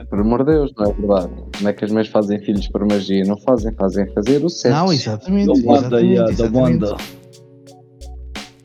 Por 0.09 0.21
amor 0.21 0.45
de 0.45 0.53
Deus, 0.53 0.73
não 0.79 0.87
é 0.89 0.93
verdade? 0.93 1.33
Como 1.57 1.69
é 1.69 1.73
que 1.73 1.85
as 1.85 1.91
mães 1.91 2.07
fazem 2.07 2.39
filhos 2.41 2.69
por 2.69 2.87
magia? 2.87 3.25
Não 3.25 3.37
fazem, 3.39 3.73
fazem 3.75 4.07
fazer 4.15 4.43
o 4.45 4.49
certo. 4.49 4.75
Não, 4.75 4.93
exatamente. 4.93 5.47
da 5.47 5.53
Wanda, 5.53 6.01
exatamente, 6.01 6.07
yeah, 6.13 6.27
da 6.27 6.33
exatamente. 6.33 7.20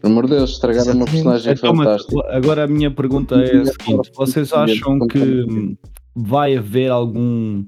Por 0.06 0.12
amor 0.12 0.26
de 0.28 0.36
Deus, 0.36 0.52
estragar 0.52 0.86
uma 0.96 1.06
personagem 1.06 1.54
Então, 1.54 1.74
mas 1.74 1.88
fantástica. 1.88 2.28
agora 2.38 2.64
a 2.66 2.68
minha 2.68 2.92
pergunta 2.92 3.36
é 3.38 3.58
a 3.62 3.66
seguinte: 3.66 4.12
vocês 4.16 4.54
acham 4.54 5.00
que 5.08 5.18
hum, 5.18 5.76
vai 6.16 6.56
haver 6.56 6.92
algum 6.92 7.66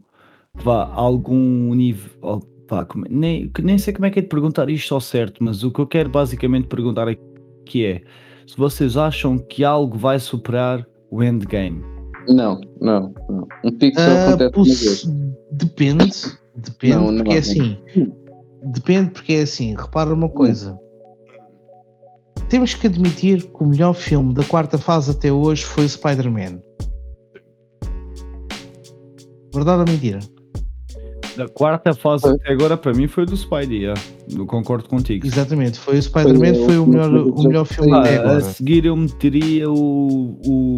vá, 0.53 0.85
algum 0.93 1.73
nível 1.73 2.39
pá, 2.67 2.85
como- 2.85 3.05
nem, 3.09 3.49
que 3.49 3.63
nem 3.63 3.79
sei 3.79 3.91
como 3.91 4.05
é 4.05 4.11
que 4.11 4.19
é 4.19 4.21
de 4.21 4.27
perguntar 4.27 4.69
isto 4.69 4.93
ao 4.93 5.01
certo, 5.01 5.43
mas 5.43 5.63
o 5.63 5.71
que 5.71 5.79
eu 5.79 5.87
quero 5.87 6.09
basicamente 6.09 6.67
perguntar 6.67 7.07
aqui 7.07 7.85
é 7.85 8.01
se 8.45 8.55
vocês 8.55 8.97
acham 8.97 9.39
que 9.39 9.63
algo 9.63 9.97
vai 9.97 10.19
superar 10.19 10.85
o 11.09 11.23
endgame. 11.23 11.81
Não, 12.27 12.61
não, 12.79 13.13
não. 13.29 13.47
Um 13.63 13.71
só 13.95 14.01
Ah, 14.01 14.27
acontece 14.27 14.43
uma 14.43 14.51
poss- 14.51 14.83
vez. 14.83 15.03
depende, 15.53 16.11
depende, 16.55 16.95
Não, 16.97 17.11
não 17.11 17.17
porque 17.23 17.35
é 17.35 17.39
assim. 17.39 17.77
Depende 18.73 19.09
porque 19.11 19.33
é 19.33 19.41
assim, 19.41 19.75
repara 19.75 20.13
uma 20.13 20.29
coisa. 20.29 20.77
Temos 22.49 22.73
que 22.73 22.87
admitir 22.87 23.43
que 23.43 23.63
o 23.63 23.67
melhor 23.67 23.93
filme 23.93 24.33
da 24.33 24.43
quarta 24.43 24.77
fase 24.77 25.11
até 25.11 25.31
hoje 25.31 25.65
foi 25.65 25.85
o 25.85 25.89
Spider-Man. 25.89 26.61
Verdade 29.53 29.81
ou 29.81 29.85
mentira? 29.85 30.19
Da 31.35 31.47
quarta 31.47 31.93
fase 31.93 32.27
até 32.27 32.53
agora, 32.53 32.77
para 32.77 32.93
mim, 32.93 33.07
foi 33.07 33.25
do 33.25 33.35
Spidey, 33.35 33.81
yeah. 33.81 34.01
eu 34.35 34.45
concordo 34.45 34.87
contigo. 34.87 35.27
Exatamente, 35.27 35.77
foi 35.77 35.99
o 35.99 36.01
Spider-Man, 36.01 36.53
foi, 36.53 36.65
foi, 36.65 36.77
o 36.77 36.87
melhor, 36.87 37.13
o 37.13 37.43
melhor 37.43 37.65
filme 37.65 37.91
ah, 37.91 37.99
até 37.99 38.17
agora. 38.17 38.37
A 38.37 38.41
seguir 38.41 38.85
eu 38.85 38.95
meteria 38.95 39.69
o, 39.69 40.39
o 40.45 40.75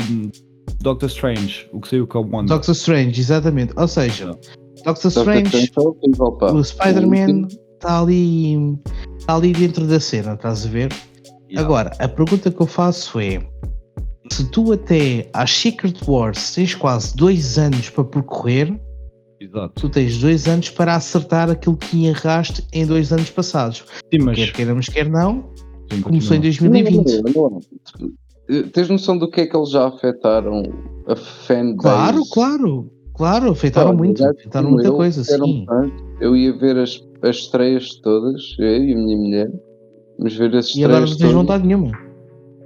Doctor 0.81 1.07
Strange, 1.07 1.69
o 1.71 1.79
que 1.79 1.88
saiu 1.88 2.07
com 2.07 2.19
o 2.19 2.29
Wanda. 2.35 2.55
Doctor 2.55 2.73
Strange, 2.73 3.21
exatamente. 3.21 3.73
Ou 3.77 3.88
seja, 3.88 4.23
yeah. 4.23 4.39
Doctor 4.83 5.09
Strange, 5.09 5.71
o 5.77 6.63
Spider-Man 6.63 7.47
está 7.75 8.01
ali, 8.01 8.77
está 9.17 9.35
ali 9.35 9.53
dentro 9.53 9.85
da 9.88 9.99
cena, 9.99 10.33
estás 10.33 10.65
a 10.65 10.69
ver? 10.69 10.89
Agora, 11.56 11.91
a 12.00 12.08
pergunta 12.08 12.51
que 12.51 12.62
eu 12.62 12.68
faço 12.68 13.20
é: 13.20 13.39
se 14.32 14.50
tu 14.51 14.72
até 14.72 15.29
às 15.34 15.51
Secret 15.51 15.98
Wars 16.08 16.53
tens 16.53 16.75
quase 16.75 17.15
dois 17.15 17.58
anos 17.58 17.89
para 17.89 18.03
percorrer, 18.03 18.79
Exato. 19.39 19.74
tu 19.75 19.89
tens 19.89 20.18
dois 20.20 20.48
anos 20.48 20.70
para 20.70 20.96
acertar 20.96 21.50
aquilo 21.50 21.77
que 21.77 22.06
erraste 22.06 22.65
em 22.74 22.86
dois 22.86 23.12
anos 23.12 23.29
passados. 23.29 23.84
Sim, 24.13 24.24
mas... 24.24 24.38
Quer 24.38 24.53
queiramos, 24.53 24.88
quer 24.88 25.10
não, 25.10 25.50
Sim, 25.91 26.01
começou 26.01 26.38
em 26.38 26.41
2020. 26.41 27.22
Não, 27.22 27.32
não, 27.34 27.60
não, 28.00 28.10
Tens 28.72 28.89
noção 28.89 29.18
do 29.18 29.29
que 29.29 29.41
é 29.41 29.48
que 29.48 29.56
eles 29.56 29.70
já 29.70 29.88
afetaram 29.88 30.63
a 31.08 31.15
fanbase? 31.15 31.77
Claro, 31.77 32.22
claro, 32.32 32.91
claro, 33.15 33.51
afetaram 33.51 33.96
muito, 33.96 34.25
afetaram 34.25 34.72
muita 34.72 34.91
coisa, 34.91 35.24
sim. 35.24 35.65
eu 36.20 36.36
ia 36.36 36.51
ver 36.58 36.77
as, 36.77 37.00
as 37.22 37.36
estreias 37.38 37.94
todas, 38.01 38.41
eu 38.58 38.84
e 38.86 38.94
a 38.94 38.96
minha 38.96 39.18
mulher, 39.18 39.51
mas 40.19 40.33
ver 40.35 40.53
estreias 40.53 40.75
E 40.75 40.83
agora 40.85 41.05
não 41.05 41.17
tens 41.17 41.31
vontade 41.31 41.65
nenhuma. 41.65 41.91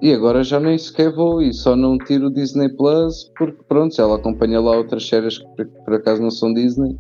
E 0.01 0.13
agora 0.13 0.43
já 0.43 0.60
nem 0.60 0.77
sequer 0.77 1.13
vou 1.13 1.41
e 1.41 1.53
só 1.53 1.75
não 1.75 1.98
tiro 1.98 2.27
o 2.27 2.33
Disney 2.33 2.69
Plus 2.75 3.31
porque 3.38 3.57
pronto, 3.67 4.00
ela 4.01 4.15
acompanha 4.15 4.60
lá 4.60 4.75
outras 4.75 5.07
séries 5.07 5.38
que 5.38 5.45
por, 5.55 5.65
por 5.86 5.93
acaso 5.93 6.22
não 6.22 6.31
são 6.31 6.53
Disney, 6.53 6.95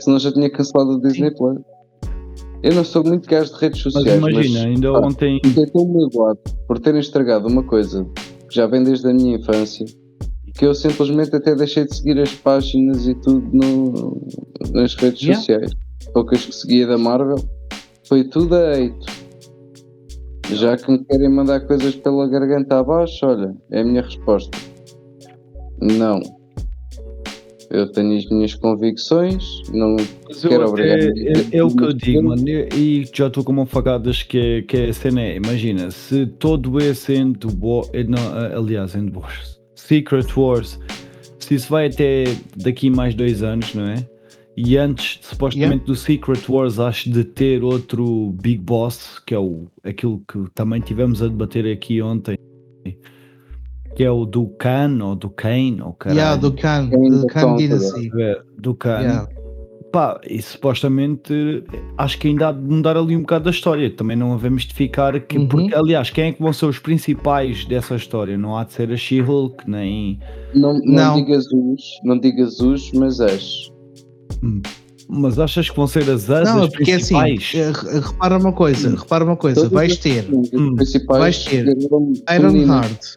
senão 0.00 0.18
já 0.18 0.32
tinha 0.32 0.48
cancelado 0.48 0.92
o 0.92 1.00
Disney 1.00 1.30
Sim. 1.30 1.36
Plus. 1.36 1.58
Eu 2.62 2.74
não 2.74 2.84
sou 2.84 3.04
muito 3.04 3.28
gajo 3.28 3.52
de 3.52 3.60
redes 3.60 3.82
sociais. 3.82 4.20
Mas 4.20 4.32
imagina, 4.32 4.58
mas, 4.60 4.66
ainda 4.66 4.92
pá, 4.92 5.06
ontem. 5.06 5.40
Fiquei 5.44 5.66
tão 5.66 5.86
magoado 5.86 6.38
por 6.66 6.78
terem 6.78 7.00
estragado 7.00 7.46
uma 7.46 7.62
coisa 7.62 8.04
que 8.48 8.54
já 8.54 8.66
vem 8.66 8.82
desde 8.82 9.08
a 9.08 9.12
minha 9.12 9.36
infância 9.36 9.84
que 10.56 10.64
eu 10.64 10.74
simplesmente 10.74 11.36
até 11.36 11.54
deixei 11.54 11.84
de 11.84 11.94
seguir 11.94 12.18
as 12.18 12.32
páginas 12.34 13.06
e 13.06 13.14
tudo 13.16 13.46
no, 13.52 14.26
nas 14.72 14.94
redes 14.94 15.20
yeah. 15.20 15.38
sociais. 15.38 15.72
Poucas 16.12 16.44
que 16.46 16.54
seguia 16.54 16.86
da 16.86 16.96
Marvel. 16.96 17.36
Foi 18.08 18.24
tudo 18.24 18.54
a 18.54 18.72
hate. 18.72 19.25
Já 20.52 20.76
que 20.76 20.90
me 20.90 21.04
querem 21.04 21.28
mandar 21.28 21.60
coisas 21.60 21.94
pela 21.96 22.28
garganta 22.28 22.78
abaixo, 22.78 23.26
olha, 23.26 23.54
é 23.70 23.80
a 23.80 23.84
minha 23.84 24.02
resposta. 24.02 24.56
Não. 25.80 26.20
Eu 27.70 27.90
tenho 27.90 28.16
as 28.16 28.28
minhas 28.30 28.54
convicções, 28.54 29.44
não 29.72 29.96
Mas 30.28 30.40
quero 30.40 30.68
obrigar. 30.68 30.98
É, 30.98 31.04
é, 31.04 31.58
é, 31.58 31.64
o 31.64 31.68
que 31.68 31.82
eu 31.82 31.92
digo, 31.92 32.22
mano, 32.22 32.48
e 32.48 33.04
já 33.12 33.26
estou 33.26 33.42
com 33.42 33.52
uma 33.52 33.66
facadas 33.66 34.22
que, 34.22 34.38
é, 34.38 34.62
que 34.62 34.76
é 34.76 34.88
a 34.88 34.92
cena 34.92 35.20
é, 35.20 35.36
imagina, 35.36 35.90
se 35.90 36.26
todo 36.26 36.78
esse 36.78 37.14
End 37.14 37.44
Wars, 37.60 37.90
eh, 37.92 38.04
não, 38.04 38.18
aliás, 38.56 38.94
End 38.94 39.12
Wars, 39.16 39.60
Secret 39.74 40.26
Wars, 40.36 40.78
se 41.40 41.56
isso 41.56 41.68
vai 41.68 41.88
até 41.88 42.24
daqui 42.56 42.88
mais 42.88 43.14
dois 43.14 43.42
anos, 43.42 43.74
não 43.74 43.84
é? 43.88 43.96
E 44.56 44.78
antes, 44.78 45.18
supostamente, 45.20 45.70
yeah. 45.70 45.84
do 45.84 45.94
Secret 45.94 46.42
Wars, 46.48 46.80
acho 46.80 47.10
de 47.10 47.24
ter 47.24 47.62
outro 47.62 48.34
Big 48.40 48.58
Boss, 48.58 49.18
que 49.26 49.34
é 49.34 49.38
o, 49.38 49.66
aquilo 49.84 50.22
que 50.26 50.46
também 50.54 50.80
tivemos 50.80 51.22
a 51.22 51.28
debater 51.28 51.70
aqui 51.70 52.00
ontem, 52.00 52.38
que 53.94 54.02
é 54.02 54.10
o 54.10 54.24
do 54.24 54.46
Khan, 54.58 54.98
ou 55.02 55.14
do 55.14 55.28
Kane, 55.28 55.82
ou 55.82 55.92
caralho. 55.92 56.20
Yeah, 56.20 56.40
do 56.40 56.52
Khan, 56.52 56.86
do 56.86 57.26
Khan 57.26 57.56
Dynasty. 57.56 58.10
É, 58.18 58.42
do 58.58 58.74
Khan. 58.74 59.00
Yeah. 59.00 59.28
Pá, 59.92 60.20
e 60.28 60.40
supostamente 60.42 61.64
acho 61.96 62.18
que 62.18 62.28
ainda 62.28 62.48
há 62.48 62.52
de 62.52 62.60
mudar 62.60 62.96
ali 62.96 63.14
um 63.14 63.20
bocado 63.20 63.44
da 63.44 63.50
história. 63.50 63.90
Também 63.90 64.16
não 64.16 64.32
havemos 64.32 64.64
de 64.64 64.74
ficar 64.74 65.18
que, 65.20 65.38
uhum. 65.38 65.48
porque, 65.48 65.74
aliás, 65.74 66.10
quem 66.10 66.24
é 66.24 66.32
que 66.32 66.42
vão 66.42 66.52
ser 66.52 66.66
os 66.66 66.78
principais 66.78 67.64
dessa 67.66 67.94
história? 67.94 68.36
Não 68.36 68.56
há 68.56 68.64
de 68.64 68.72
ser 68.72 68.90
a 68.90 68.96
She-Hulk, 68.96 69.70
nem. 69.70 70.18
Não, 70.54 70.74
não, 70.74 70.80
não. 70.84 71.14
digas 71.16 71.46
os, 71.46 71.82
não 72.04 72.18
digas 72.18 72.60
os, 72.60 72.90
mas 72.92 73.20
és. 73.20 73.70
Mas 75.08 75.38
achas 75.38 75.70
que 75.70 75.76
vão 75.76 75.86
ser 75.86 76.08
as 76.10 76.28
asas 76.28 76.54
Não, 76.54 76.68
porque 76.68 76.90
assim, 76.90 77.16
principais? 77.16 77.76
assim, 77.76 78.00
repara 78.00 78.38
uma 78.38 78.52
coisa, 78.52 78.88
hum. 78.88 78.96
repara 78.96 79.24
uma 79.24 79.36
coisa, 79.36 79.68
vais 79.68 79.96
ter, 79.98 80.26
hum, 80.32 80.74
vais 81.08 81.44
ter 81.44 81.66
Iron 82.34 82.56
Heart, 82.56 83.14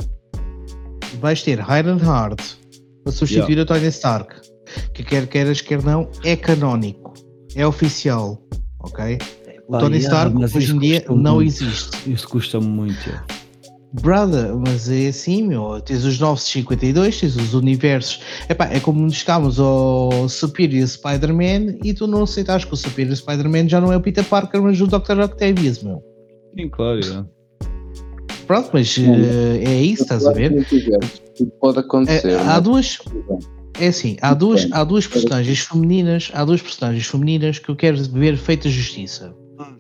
vais 1.19 1.41
ter 1.41 1.59
Iron 1.59 1.97
Heart 1.97 2.41
para 3.03 3.11
substituir 3.11 3.57
yeah. 3.57 3.63
a 3.63 3.65
Tony 3.65 3.87
Stark, 3.87 4.35
que 4.93 5.03
quer 5.03 5.25
queiras, 5.25 5.61
quer 5.61 5.83
não, 5.83 6.07
é 6.23 6.35
canónico, 6.35 7.13
é 7.55 7.65
oficial, 7.65 8.39
ok? 8.81 9.17
O 9.67 9.77
Tony 9.77 9.97
yeah, 9.97 10.29
Stark 10.29 10.57
hoje 10.57 10.75
em 10.75 10.79
dia 10.79 11.05
não 11.09 11.35
muito. 11.35 11.47
existe. 11.47 12.11
Isso 12.11 12.27
custa 12.27 12.59
muito. 12.59 13.09
Brother, 13.91 14.55
mas 14.55 14.89
é 14.89 15.07
assim, 15.07 15.47
meu. 15.47 15.81
Tens 15.81 16.05
os 16.05 16.19
952, 16.19 17.19
tens 17.19 17.35
os 17.35 17.53
universos. 17.53 18.21
Epá, 18.47 18.65
é 18.65 18.79
como 18.79 19.01
nos 19.01 19.15
chegámos 19.15 19.59
ao 19.59 20.29
Superior 20.29 20.87
Spider-Man 20.87 21.77
e 21.83 21.93
tu 21.93 22.05
não 22.05 22.23
aceitas 22.23 22.63
que 22.65 22.73
o 22.73 22.77
Superior 22.77 23.15
Spider-Man 23.15 23.67
já 23.67 23.81
não 23.81 23.91
é 23.91 23.97
o 23.97 24.01
Peter 24.01 24.23
Parker, 24.23 24.61
mas 24.61 24.79
o 24.79 24.85
Dr. 24.85 25.19
Octavius, 25.23 25.81
meu. 25.81 26.03
Sim, 26.55 26.69
claro, 26.69 26.99
é. 26.99 27.39
Pronto, 28.45 28.69
mas 28.73 28.95
uh, 28.97 29.01
é 29.63 29.81
isso, 29.81 30.03
estás 30.03 30.25
a 30.25 30.33
ver? 30.33 30.65
Pode 31.59 31.79
acontecer. 31.79 32.29
É, 32.29 32.35
há 32.35 32.59
duas. 32.59 32.99
É 33.79 33.87
assim, 33.87 34.17
há 34.21 34.33
duas, 34.33 34.67
há 34.71 34.83
duas 34.83 35.07
personagens 35.07 35.59
femininas, 35.59 36.31
há 36.33 36.43
duas 36.43 36.61
personagens 36.61 37.07
femininas 37.07 37.59
que 37.59 37.69
eu 37.69 37.75
quero 37.75 38.03
ver 38.03 38.37
feita 38.37 38.67
justiça. 38.69 39.33
Hum. 39.59 39.77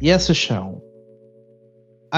E 0.00 0.10
essas 0.10 0.38
são 0.38 0.83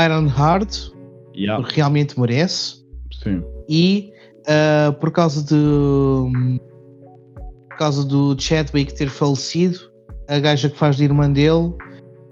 Iron 0.05 0.27
Heart, 0.27 0.93
yeah. 1.35 1.61
porque 1.61 1.77
realmente 1.77 2.19
merece. 2.19 2.85
Sim. 3.23 3.43
E 3.69 4.13
uh, 4.43 4.93
por 4.95 5.11
causa 5.11 5.43
de. 5.43 6.59
Por 7.69 7.79
causa 7.79 8.05
do 8.05 8.35
Chadwick 8.39 8.95
ter 8.95 9.09
falecido, 9.09 9.79
a 10.29 10.39
gaja 10.39 10.71
que 10.71 10.79
faz 10.79 10.97
de 10.97 11.05
irmã 11.05 11.31
dele 11.31 11.75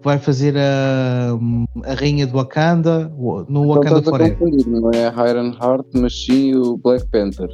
vai 0.02 0.18
fazer 0.18 0.54
a, 0.56 1.38
a 1.84 1.94
rainha 1.94 2.26
do 2.26 2.34
Wakanda 2.34 3.12
no 3.18 3.42
então 3.42 3.68
Wakanda 3.68 4.02
Forever. 4.02 4.38
não 4.66 4.90
é 4.92 5.08
a 5.08 5.30
Iron 5.30 5.52
Heart, 5.52 5.86
mas 5.94 6.24
sim 6.24 6.54
o 6.54 6.76
Black 6.76 7.06
Panther. 7.08 7.48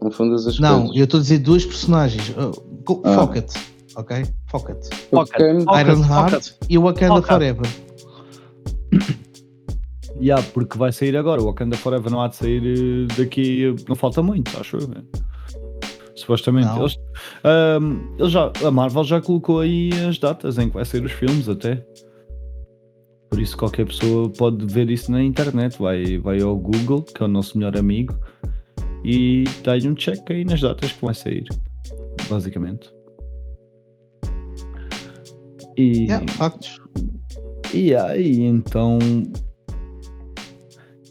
Confundas 0.00 0.46
as 0.46 0.58
não, 0.58 0.70
coisas. 0.70 0.88
Não, 0.88 0.98
eu 0.98 1.04
estou 1.04 1.18
a 1.18 1.22
dizer 1.22 1.38
duas 1.38 1.64
personagens. 1.64 2.28
Uh, 2.30 2.52
ah. 3.04 3.14
Foca-te, 3.14 3.58
ok? 3.96 4.24
Foca-te. 4.48 4.90
Iron 5.12 6.04
Heart 6.04 6.52
e 6.68 6.76
o 6.76 6.82
Wakanda 6.82 7.22
Forever. 7.22 7.83
Yeah, 10.20 10.42
porque 10.52 10.78
vai 10.78 10.92
sair 10.92 11.16
agora. 11.16 11.42
O 11.42 11.46
Wakanda 11.46 11.76
Forever 11.76 12.10
não 12.10 12.22
há 12.22 12.28
de 12.28 12.36
sair 12.36 12.62
eh, 12.64 13.14
daqui. 13.18 13.74
Não 13.88 13.96
falta 13.96 14.22
muito, 14.22 14.56
acho 14.58 14.76
eu. 14.76 14.88
Né? 14.88 15.02
Supostamente. 16.14 16.68
Eles, 16.78 16.96
um, 17.80 18.16
eles 18.18 18.32
já, 18.32 18.52
a 18.64 18.70
Marvel 18.70 19.04
já 19.04 19.20
colocou 19.20 19.60
aí 19.60 19.90
as 20.08 20.18
datas 20.18 20.58
em 20.58 20.68
que 20.68 20.74
vai 20.74 20.84
sair 20.84 21.04
os 21.04 21.12
filmes 21.12 21.48
até. 21.48 21.84
Por 23.28 23.40
isso 23.40 23.56
qualquer 23.56 23.86
pessoa 23.86 24.30
pode 24.30 24.64
ver 24.66 24.88
isso 24.88 25.10
na 25.10 25.22
internet. 25.22 25.76
Vai, 25.78 26.18
vai 26.18 26.40
ao 26.40 26.56
Google, 26.56 27.02
que 27.02 27.20
é 27.20 27.26
o 27.26 27.28
nosso 27.28 27.58
melhor 27.58 27.76
amigo, 27.76 28.16
e 29.04 29.44
dá-lhe 29.64 29.88
um 29.88 29.94
check 29.94 30.30
aí 30.30 30.44
nas 30.44 30.60
datas 30.60 30.92
que 30.92 31.04
vai 31.04 31.14
sair. 31.14 31.44
Basicamente. 32.30 32.88
E, 35.76 36.04
yeah, 36.04 36.24
factos. 36.34 36.80
E 37.72 37.92
aí, 37.92 38.42
então 38.42 39.00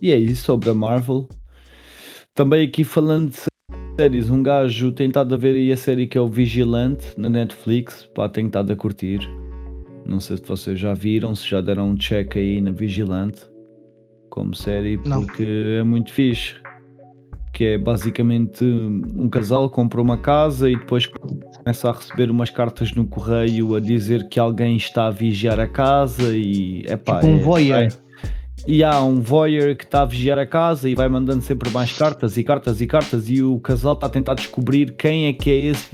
e 0.03 0.12
é 0.12 0.17
isso 0.17 0.43
sobre 0.43 0.69
a 0.69 0.74
Marvel. 0.74 1.29
Também 2.36 2.67
aqui 2.67 2.83
falando 2.83 3.31
de 3.31 3.38
séries, 3.98 4.29
um 4.29 4.43
gajo 4.43 4.91
tem 4.91 5.07
estado 5.07 5.33
a 5.33 5.38
ver 5.38 5.55
aí 5.55 5.72
a 5.72 5.77
série 5.77 6.07
que 6.07 6.17
é 6.17 6.22
o 6.22 6.27
Vigilante 6.27 7.05
na 7.15 7.29
Netflix. 7.29 8.05
Pá, 8.13 8.27
tem 8.27 8.48
estado 8.48 8.74
a 8.74 8.75
curtir. 8.75 9.19
Não 10.05 10.19
sei 10.19 10.36
se 10.36 10.43
vocês 10.43 10.77
já 10.77 10.93
viram, 10.93 11.33
se 11.33 11.48
já 11.48 11.62
deram 11.62 11.91
um 11.91 11.95
check 11.95 12.36
aí 12.36 12.60
na 12.60 12.72
Vigilante 12.72 13.43
como 14.29 14.53
série, 14.53 14.98
porque 14.98 15.45
Não. 15.45 15.79
é 15.79 15.83
muito 15.83 16.12
fixe. 16.12 16.55
Que 17.53 17.65
é 17.65 17.77
basicamente 17.77 18.65
um 18.65 19.29
casal 19.29 19.69
compra 19.69 20.01
uma 20.01 20.17
casa 20.17 20.69
e 20.69 20.75
depois 20.75 21.05
começa 21.05 21.89
a 21.89 21.93
receber 21.93 22.29
umas 22.29 22.50
cartas 22.50 22.93
no 22.93 23.07
correio 23.07 23.74
a 23.74 23.79
dizer 23.79 24.27
que 24.27 24.38
alguém 24.38 24.75
está 24.75 25.07
a 25.07 25.12
vigiar 25.12 25.62
a 25.62 25.67
casa 25.67 26.36
e 26.36 26.83
é 26.88 26.98
pá. 26.98 27.22
Tipo 27.22 27.31
um 27.31 27.38
é, 27.38 27.41
voyeur. 27.41 27.83
É, 27.83 28.03
e 28.65 28.84
há 28.84 29.03
um 29.03 29.22
voyeur 29.22 29.75
que 29.75 29.84
está 29.84 30.01
a 30.01 30.05
vigiar 30.05 30.39
a 30.39 30.46
casa 30.46 30.89
e 30.89 30.96
vai 30.96 31.10
mandando 31.10 31.41
sempre 31.41 31.70
mais 31.70 31.91
cartas 31.91 32.38
e 32.38 32.43
cartas 32.43 32.79
e 32.79 32.88
cartas 32.88 33.29
e 33.29 33.41
o 33.43 33.60
casal 33.60 33.93
está 33.93 34.08
a 34.08 34.10
tentar 34.10 34.36
descobrir 34.36 34.93
quem 34.93 35.27
é 35.27 35.34
que 35.34 35.51
é 35.51 35.65
esse 35.65 35.89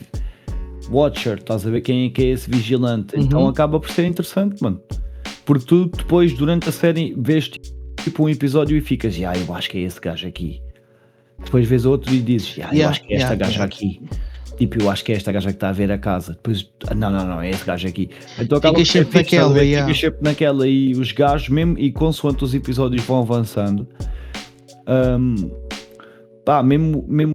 watcher, 0.90 1.38
estás 1.38 1.66
a 1.66 1.70
ver 1.70 1.82
quem 1.82 2.06
é 2.06 2.10
que 2.10 2.22
é 2.22 2.26
esse 2.28 2.50
vigilante. 2.50 3.16
Uhum. 3.16 3.24
Então 3.24 3.48
acaba 3.48 3.80
por 3.80 3.90
ser 3.90 4.06
interessante, 4.06 4.62
mano. 4.62 4.82
Porque 5.46 5.66
tu 5.66 5.86
depois, 5.86 6.34
durante 6.34 6.70
a 6.70 6.72
série, 6.72 7.16
vês 7.18 7.50
tipo 8.04 8.24
um 8.24 8.30
episódio 8.30 8.78
e 8.78 8.82
ficas, 8.82 9.16
ah, 9.16 9.34
eu 9.36 9.54
acho 9.54 9.70
que 9.70 9.80
é 9.80 9.82
esse 9.82 10.00
gajo 10.00 10.28
aqui. 10.28 10.62
Depois 11.44 11.68
vês 11.68 11.86
outro 11.86 12.14
e 12.14 12.20
dizes, 12.20 12.60
ah, 12.60 12.68
eu 12.68 12.74
yeah, 12.74 12.90
acho 12.90 13.02
que 13.04 13.14
é 13.14 13.18
esta 13.18 13.34
yeah, 13.34 13.46
gaja 13.46 13.54
yeah. 13.54 13.66
aqui. 13.66 14.02
Tipo, 14.60 14.82
eu 14.82 14.92
acho 14.92 15.06
que 15.06 15.14
é 15.14 15.16
esta 15.16 15.32
gaja 15.32 15.52
que 15.52 15.56
está 15.56 15.70
a 15.70 15.72
ver 15.72 15.90
a 15.90 15.98
casa. 15.98 16.34
Depois, 16.34 16.70
não, 16.94 17.10
não, 17.10 17.26
não, 17.26 17.42
é 17.42 17.50
esse 17.50 17.66
gajo 17.66 17.88
aqui. 17.88 18.10
Então 18.38 18.58
acaba 18.58 18.78
Fica 18.78 18.92
sempre 18.92 19.20
naquela, 19.20 19.54
ver? 19.54 19.64
yeah. 19.64 19.88
Fica 19.88 20.08
sempre 20.08 20.22
naquela 20.22 20.68
e 20.68 20.92
os 20.92 21.14
gajos, 21.14 21.48
mesmo, 21.48 21.80
e 21.80 21.90
consoante 21.94 22.44
os 22.44 22.54
episódios 22.54 23.02
vão 23.06 23.22
avançando, 23.22 23.88
hum, 25.18 25.50
pá, 26.44 26.62
mesmo, 26.62 27.06
mesmo, 27.08 27.34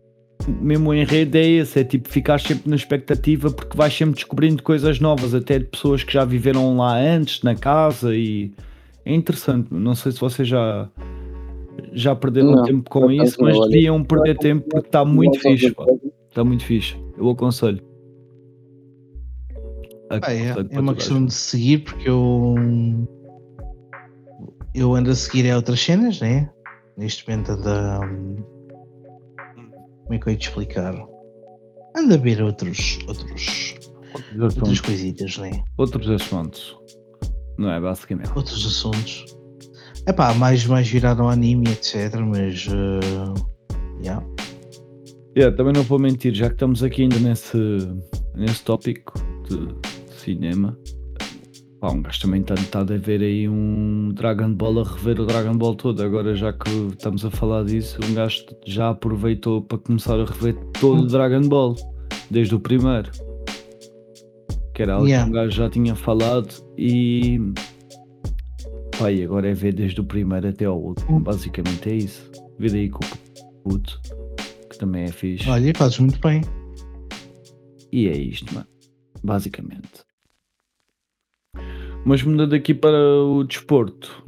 mesmo 0.61 0.91
o 0.91 0.95
enredo 0.95 1.39
é 1.39 1.47
esse, 1.47 1.81
é 1.81 1.85
tipo 1.85 2.11
ficar 2.11 2.39
sempre 2.39 2.69
na 2.69 2.77
expectativa 2.77 3.51
porque 3.51 3.75
vais 3.75 3.95
sempre 3.97 4.17
descobrindo 4.17 4.63
coisas 4.63 5.01
novas, 5.01 5.35
até 5.35 5.59
de 5.59 5.65
pessoas 5.65 6.05
que 6.05 6.13
já 6.13 6.27
viveram 6.27 6.77
lá 6.77 6.95
antes, 6.99 7.43
na 7.43 7.55
casa, 7.55 8.15
e 8.15 8.53
é 9.03 9.15
interessante. 9.15 9.69
Não 9.71 9.95
sei 9.95 10.13
se 10.13 10.21
vocês 10.21 10.47
já. 10.47 10.91
Já 11.93 12.15
perderam 12.15 12.53
Não, 12.53 12.63
tempo 12.65 12.91
com 12.91 13.11
isso, 13.11 13.37
mas 13.41 13.59
deviam 13.69 14.05
perder 14.05 14.37
tempo 14.37 14.67
porque 14.69 14.89
está 14.89 15.05
muito 15.07 15.41
fixe, 15.41 15.71
pá. 15.73 15.85
Está 16.35 16.43
muito 16.43 16.65
fixe. 16.65 16.97
Eu 17.17 17.31
aconselho. 17.31 17.81
Pá, 20.09 20.33
é, 20.33 20.53
é 20.69 20.81
uma 20.81 20.97
questão 20.97 21.25
de 21.25 21.33
seguir 21.33 21.85
porque 21.85 22.09
eu 22.09 22.57
eu 24.75 24.93
ando 24.97 25.13
a 25.13 25.15
seguir 25.15 25.49
a 25.49 25.55
outras 25.55 25.79
cenas, 25.79 26.21
né? 26.21 26.51
Neste 26.97 27.29
momento 27.29 27.53
anda 27.53 28.01
como 28.01 28.45
é 30.15 30.19
que 30.19 30.29
eu 30.29 30.33
ia 30.33 30.37
te 30.37 30.49
explicar? 30.49 30.93
Anda 31.97 32.17
a 32.17 32.19
ver 32.19 32.43
outros 32.43 32.99
outros 33.07 33.77
Outros 34.13 34.57
outras 34.57 34.81
coisitas, 34.81 35.39
né? 35.39 35.63
Outros 35.77 36.11
assuntos. 36.11 36.77
Não 37.57 37.71
é 37.71 37.81
basicamente. 37.81 38.33
Outros 38.35 38.67
assuntos. 38.67 39.25
É 40.05 40.13
pá, 40.13 40.35
mais, 40.35 40.67
mais 40.67 40.89
virado 40.89 41.23
ao 41.23 41.29
anime, 41.29 41.69
etc. 41.69 42.17
Mas 42.17 42.67
eh, 42.69 43.35
yeah. 44.03 44.21
Yeah, 45.37 45.57
também 45.57 45.73
não 45.73 45.83
vou 45.83 45.99
mentir, 45.99 46.33
já 46.33 46.47
que 46.47 46.55
estamos 46.55 46.83
aqui 46.83 47.03
ainda 47.03 47.19
nesse, 47.19 47.57
nesse 48.37 48.63
tópico 48.63 49.15
de 49.49 50.15
cinema, 50.17 50.79
pá, 51.81 51.91
um 51.91 52.03
gajo 52.03 52.21
também 52.21 52.41
está 52.41 52.55
tá 52.55 52.81
a 52.81 52.85
ver 52.85 53.21
aí 53.21 53.49
um 53.49 54.11
Dragon 54.15 54.55
Ball 54.55 54.79
a 54.81 54.85
rever 54.85 55.21
o 55.21 55.27
Dragon 55.27 55.57
Ball 55.57 55.75
todo. 55.75 56.01
Agora, 56.05 56.37
já 56.37 56.53
que 56.53 56.71
estamos 56.93 57.25
a 57.25 57.33
falar 57.33 57.65
disso, 57.65 57.99
um 58.09 58.15
gajo 58.15 58.45
já 58.65 58.91
aproveitou 58.91 59.61
para 59.61 59.79
começar 59.79 60.21
a 60.21 60.25
rever 60.25 60.55
todo 60.81 61.03
o 61.03 61.07
Dragon 61.09 61.49
Ball, 61.49 61.75
desde 62.31 62.55
o 62.55 62.61
primeiro. 62.61 63.11
Que 64.73 64.83
era 64.83 64.95
algo 64.95 65.09
Yeah. 65.09 65.25
que 65.25 65.31
um 65.31 65.35
gajo 65.35 65.51
já 65.51 65.69
tinha 65.69 65.97
falado 65.97 66.49
e. 66.79 67.41
Pá, 68.97 69.11
e 69.11 69.25
agora 69.25 69.51
é 69.51 69.55
ver 69.55 69.75
desde 69.75 70.01
o 70.01 70.05
primeiro 70.05 70.49
até 70.49 70.65
ao 70.65 70.81
último. 70.81 71.19
Basicamente 71.19 71.91
é 71.91 71.95
isso. 71.97 72.31
Ver 72.57 72.73
aí 72.73 72.89
com 72.89 73.05
o 73.05 73.71
puto, 73.71 74.01
que 74.75 74.79
também 74.79 75.05
é 75.05 75.09
fixe. 75.09 75.49
Olha, 75.49 75.73
fazes 75.77 75.99
muito 75.99 76.21
bem. 76.21 76.43
E 77.93 78.09
é 78.09 78.17
isto, 78.17 78.53
mano. 78.55 78.67
Basicamente. 79.23 80.05
Mas 82.05 82.23
mudando 82.23 82.55
aqui 82.55 82.75
para 82.75 82.99
o 82.99 83.45
desporto. 83.45 84.25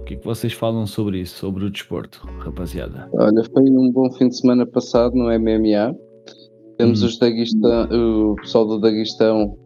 O 0.00 0.04
que 0.04 0.14
é 0.14 0.16
que 0.16 0.24
vocês 0.24 0.52
falam 0.54 0.86
sobre 0.86 1.20
isso? 1.20 1.36
Sobre 1.36 1.64
o 1.66 1.70
desporto, 1.70 2.26
rapaziada? 2.38 3.10
Olha, 3.12 3.44
foi 3.52 3.62
um 3.64 3.92
bom 3.92 4.10
fim 4.12 4.28
de 4.28 4.38
semana 4.38 4.64
passado 4.64 5.14
no 5.14 5.24
MMA. 5.26 5.94
Temos 6.78 7.02
Hum. 7.02 7.06
os 7.06 7.18
Daguestão, 7.18 7.88
o 8.32 8.36
pessoal 8.36 8.66
do 8.66 8.80
Daguestão 8.80 9.58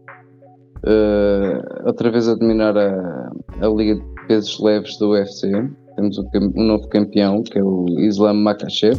eh, 0.84 1.62
outra 1.84 2.10
vez 2.10 2.28
a 2.28 2.34
dominar 2.34 2.76
a, 2.76 3.30
a 3.60 3.68
Liga 3.68 3.94
de 3.96 4.26
Pesos 4.26 4.58
Leves 4.60 4.96
do 4.98 5.10
UFC. 5.10 5.50
Temos 5.94 6.18
o, 6.18 6.28
um 6.56 6.64
novo 6.64 6.88
campeão, 6.88 7.42
que 7.42 7.58
é 7.58 7.62
o 7.62 7.86
Islam 8.00 8.34
Makachev. 8.42 8.98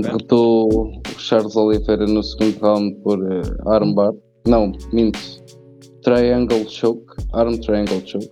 Derrotou 0.00 0.68
o 0.68 1.18
Charles 1.18 1.56
Oliveira 1.56 2.06
no 2.06 2.22
segundo 2.22 2.58
round 2.60 2.94
por 3.02 3.20
eh, 3.32 3.42
armbar. 3.66 4.12
Não, 4.46 4.72
minto. 4.92 5.18
Triangle 6.02 6.68
Choke. 6.68 7.04
Arm 7.32 7.54
Triangle 7.58 8.02
Choke. 8.06 8.30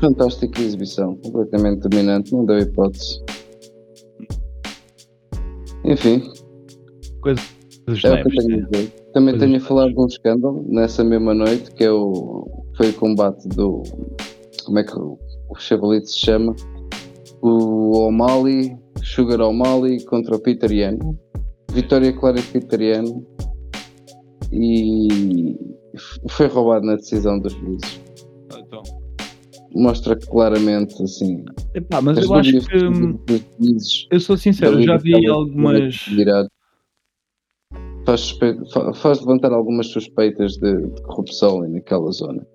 Fantástica 0.00 0.60
exibição, 0.60 1.16
completamente 1.16 1.88
dominante, 1.88 2.32
não 2.32 2.44
deu 2.44 2.58
hipótese. 2.58 3.22
Enfim, 5.84 6.22
Coisas 7.22 7.54
é 8.04 8.12
o 8.12 8.22
que 8.22 8.36
tenho 8.36 8.54
a 8.54 8.56
né? 8.56 8.68
dizer. 8.70 8.92
Também 9.12 9.38
tenho 9.38 9.56
a 9.56 9.60
falar 9.60 9.88
de 9.88 9.98
um 9.98 10.06
escândalo 10.06 10.64
nessa 10.68 11.04
mesma 11.04 11.34
noite, 11.34 11.70
que 11.72 11.84
é 11.84 11.90
o, 11.90 12.46
foi 12.76 12.90
o 12.90 12.94
combate 12.94 13.48
do. 13.48 13.82
Como 14.64 14.78
é 14.78 14.84
que 14.84 14.98
o, 14.98 15.18
o 15.50 15.54
chavalito 15.58 16.08
se 16.08 16.18
chama? 16.18 16.54
O 17.42 18.06
O'Malley, 18.06 18.76
Sugar 19.02 19.40
O'Malley 19.40 20.04
contra 20.04 20.36
o 20.36 20.40
Peter. 20.40 20.70
Vitória 21.72 22.12
clara 22.12 22.36
de 22.36 22.46
Peter 22.48 22.80
Yan. 22.80 23.04
E 24.52 25.56
foi 26.30 26.46
roubado 26.46 26.86
na 26.86 26.96
decisão 26.96 27.38
dos 27.38 27.52
juízes. 27.52 28.00
Então. 28.58 28.82
Mostra 29.74 30.16
claramente 30.16 31.02
assim. 31.02 31.44
Epá, 31.74 32.00
mas 32.00 32.18
as 32.18 32.24
eu 32.24 32.34
acho 32.34 32.60
que. 32.60 32.84
hum, 32.84 33.18
dos 33.26 33.42
juízes 33.60 34.06
Eu 34.10 34.20
sou 34.20 34.36
sincero, 34.36 34.80
já 34.82 34.96
vi 34.96 35.26
algumas. 35.28 36.06
Virado. 36.08 36.48
Faz, 38.06 38.20
suspe- 38.20 38.58
faz 38.96 39.20
levantar 39.20 39.52
algumas 39.52 39.86
suspeitas 39.88 40.56
de, 40.58 40.76
de 40.76 41.02
corrupção 41.02 41.62
ali 41.62 41.72
naquela 41.72 42.10
zona. 42.12 42.46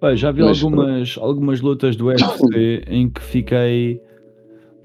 Pá, 0.00 0.14
já 0.14 0.30
vi 0.32 0.42
Mas 0.42 0.62
algumas, 0.62 1.16
algumas 1.18 1.60
lutas 1.60 1.96
do 1.96 2.06
UFC 2.08 2.82
em 2.88 3.08
que 3.10 3.20
fiquei 3.22 4.00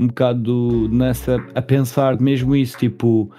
um 0.02 0.08
bocado 0.08 0.90
nessa 0.90 1.38
a 1.54 1.62
pensar 1.62 2.20
mesmo 2.20 2.56
isso, 2.56 2.76
tipo, 2.78 3.30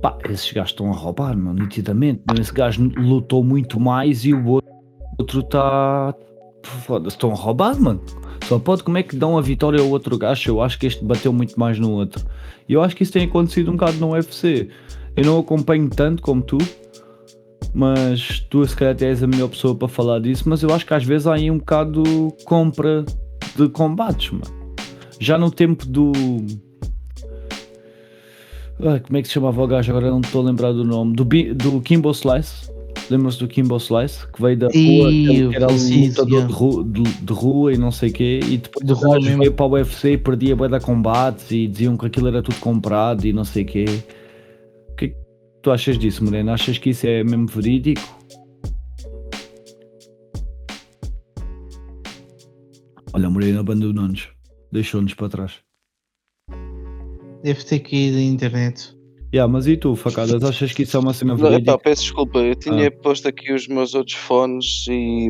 pá, 0.00 0.16
esses 0.30 0.50
gajos 0.52 0.70
estão 0.70 0.92
a 0.92 0.94
roubar, 0.94 1.36
mano, 1.36 1.60
nitidamente. 1.60 2.22
Mas 2.26 2.38
esse 2.38 2.54
gajo 2.54 2.88
lutou 2.96 3.42
muito 3.42 3.80
mais 3.80 4.24
e 4.24 4.32
o 4.32 4.60
outro 5.18 5.40
está. 5.40 6.14
Foda-se, 6.62 7.16
estão 7.16 7.32
a 7.32 7.34
roubar, 7.34 7.78
mano. 7.78 8.00
Só 8.44 8.58
pode, 8.58 8.84
como 8.84 8.96
é 8.96 9.02
que 9.02 9.16
dão 9.16 9.36
a 9.36 9.42
vitória 9.42 9.80
ao 9.80 9.88
outro 9.88 10.16
gajo? 10.16 10.50
Eu 10.50 10.62
acho 10.62 10.78
que 10.78 10.86
este 10.86 11.04
bateu 11.04 11.32
muito 11.32 11.58
mais 11.58 11.78
no 11.78 11.90
outro. 11.90 12.24
E 12.68 12.72
eu 12.72 12.82
acho 12.82 12.94
que 12.94 13.02
isso 13.02 13.12
tem 13.12 13.24
acontecido 13.24 13.70
um 13.70 13.76
bocado 13.76 13.98
no 13.98 14.12
UFC. 14.12 14.68
Eu 15.16 15.24
não 15.24 15.38
acompanho 15.40 15.88
tanto 15.90 16.22
como 16.22 16.42
tu, 16.42 16.58
mas 17.74 18.40
tu 18.48 18.66
se 18.66 18.74
calhar 18.74 18.96
és 19.00 19.22
a 19.22 19.26
melhor 19.26 19.48
pessoa 19.48 19.74
para 19.74 19.88
falar 19.88 20.20
disso, 20.20 20.44
mas 20.46 20.62
eu 20.62 20.72
acho 20.72 20.86
que 20.86 20.94
às 20.94 21.04
vezes 21.04 21.26
há 21.26 21.34
aí 21.34 21.50
um 21.50 21.58
bocado 21.58 22.02
compra 22.44 23.04
de 23.56 23.68
combates, 23.68 24.30
mano. 24.30 24.63
Já 25.20 25.38
no 25.38 25.50
tempo 25.50 25.86
do. 25.86 26.12
Como 29.06 29.16
é 29.16 29.22
que 29.22 29.28
se 29.28 29.34
chamava 29.34 29.62
o 29.62 29.66
gajo? 29.66 29.90
Agora 29.90 30.10
não 30.10 30.20
estou 30.20 30.42
a 30.42 30.44
lembrar 30.44 30.72
do 30.72 30.84
nome. 30.84 31.14
Do, 31.14 31.24
Bi- 31.24 31.52
do 31.54 31.80
Kimbo 31.80 32.10
Slice. 32.10 32.72
Lembram-se 33.10 33.38
do 33.38 33.46
Kimbo 33.46 33.76
Slice? 33.76 34.26
Que 34.32 34.42
veio 34.42 34.58
da 34.58 34.66
rua, 34.66 34.72
que 35.10 35.54
era 35.54 35.68
falecido, 35.68 36.22
lutador 36.22 36.46
de 36.46 36.52
rua, 36.52 36.84
de, 36.84 37.02
de 37.02 37.32
rua 37.32 37.72
e 37.72 37.78
não 37.78 37.90
sei 37.90 38.10
o 38.10 38.12
quê. 38.12 38.40
E 38.48 38.56
depois 38.58 38.86
De 38.86 38.92
rua 38.92 39.20
mesmo. 39.20 39.38
veio 39.38 39.52
para 39.52 39.66
o 39.66 39.70
UFC 39.72 40.12
e 40.12 40.18
perdia 40.18 40.56
bué 40.56 40.68
da 40.68 40.80
combates 40.80 41.50
e 41.50 41.66
diziam 41.68 41.96
que 41.96 42.06
aquilo 42.06 42.28
era 42.28 42.42
tudo 42.42 42.56
comprado 42.60 43.24
e 43.26 43.32
não 43.32 43.44
sei 43.44 43.62
o 43.62 43.66
quê. 43.66 43.84
O 44.90 44.96
que 44.96 45.04
é 45.04 45.08
que 45.08 45.16
tu 45.62 45.70
achas 45.70 45.98
disso, 45.98 46.24
Moreno? 46.24 46.50
Achas 46.50 46.76
que 46.78 46.90
isso 46.90 47.06
é 47.06 47.22
mesmo 47.22 47.46
verídico? 47.46 48.02
Olha, 53.12 53.28
o 53.28 53.30
Moreno 53.32 53.60
abandonou-nos. 53.60 54.28
Deixou-nos 54.74 55.14
para 55.14 55.28
trás. 55.28 55.52
Deve 57.44 57.62
ter 57.64 57.78
caído 57.78 58.18
a 58.18 58.20
internet. 58.22 58.92
Yeah, 59.32 59.50
mas 59.50 59.68
e 59.68 59.76
tu, 59.76 59.94
facadas? 59.94 60.42
Achas 60.42 60.72
que 60.72 60.82
isso 60.82 60.96
é 60.96 61.00
uma 61.00 61.12
cena 61.14 61.34
Não, 61.36 61.38
verídica? 61.48 61.78
peço 61.78 62.02
desculpa, 62.02 62.38
eu 62.40 62.54
tinha 62.56 62.88
Ah. 62.88 62.90
posto 62.90 63.28
aqui 63.28 63.52
os 63.52 63.68
meus 63.68 63.94
outros 63.94 64.16
fones 64.16 64.84
e 64.88 65.28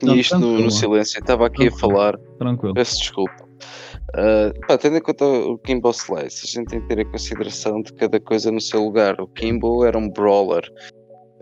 tinha 0.00 0.12
Não, 0.12 0.16
isto 0.16 0.38
no, 0.38 0.58
no 0.58 0.70
silêncio. 0.70 1.18
Estava 1.18 1.46
aqui 1.46 1.66
a 1.66 1.70
Tranquilo. 1.70 1.78
falar, 1.94 2.18
Tranquilo. 2.38 2.74
peço 2.74 2.98
desculpa. 2.98 3.46
Ah, 4.14 4.52
pá, 4.66 4.78
tendo 4.78 4.96
em 4.96 5.02
conta 5.02 5.24
o 5.26 5.58
Kimbo 5.58 5.90
Slice, 5.90 6.46
a 6.46 6.48
gente 6.60 6.68
tem 6.70 6.80
que 6.80 6.88
ter 6.88 6.98
em 7.00 7.10
consideração 7.10 7.82
de 7.82 7.92
cada 7.92 8.18
coisa 8.20 8.50
no 8.50 8.60
seu 8.60 8.82
lugar. 8.84 9.20
O 9.20 9.26
Kimbo 9.28 9.84
era 9.84 9.98
um 9.98 10.08
brawler. 10.08 10.62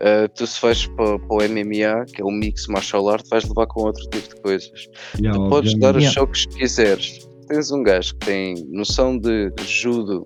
Ah, 0.01 0.27
tu 0.27 0.45
se 0.45 0.61
vais 0.61 0.85
para, 0.87 1.17
para 1.19 1.35
o 1.37 1.41
MMA, 1.49 2.05
que 2.13 2.21
é 2.21 2.25
o 2.25 2.31
mix 2.31 2.67
martial 2.67 3.07
art, 3.09 3.25
vais 3.29 3.45
levar 3.47 3.65
com 3.67 3.83
outro 3.83 4.03
tipo 4.09 4.35
de 4.35 4.41
coisas. 4.41 4.87
Yeah, 5.19 5.39
Tu 5.39 5.49
podes 5.49 5.79
dar 5.79 5.95
os 5.95 6.03
Yeah. 6.03 6.19
choques 6.19 6.45
que 6.47 6.57
quiseres. 6.57 7.19
Tens 7.47 7.71
um 7.71 7.81
gajo 7.83 8.13
que 8.17 8.25
tem 8.25 8.55
noção 8.71 9.17
de 9.17 9.51
judo, 9.63 10.23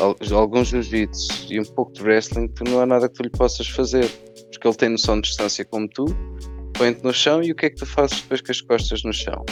al- 0.00 0.16
alguns 0.32 0.68
jiu-jitsu 0.68 1.52
e 1.52 1.58
um 1.60 1.64
pouco 1.64 1.92
de 1.92 2.02
wrestling, 2.02 2.48
tu 2.48 2.64
não 2.64 2.80
há 2.80 2.86
nada 2.86 3.08
que 3.08 3.14
tu 3.14 3.22
lhe 3.22 3.30
possas 3.30 3.66
fazer. 3.66 4.08
Porque 4.52 4.68
ele 4.68 4.76
tem 4.76 4.88
noção 4.90 5.16
de 5.20 5.28
distância 5.28 5.64
como 5.64 5.88
tu, 5.88 6.04
põe-te 6.74 7.02
no 7.02 7.12
chão 7.12 7.42
e 7.42 7.50
o 7.50 7.54
que 7.54 7.66
é 7.66 7.70
que 7.70 7.76
tu 7.76 7.86
fazes 7.86 8.20
depois 8.20 8.40
com 8.42 8.52
as 8.52 8.60
costas 8.60 9.02
no 9.02 9.12
chão? 9.12 9.44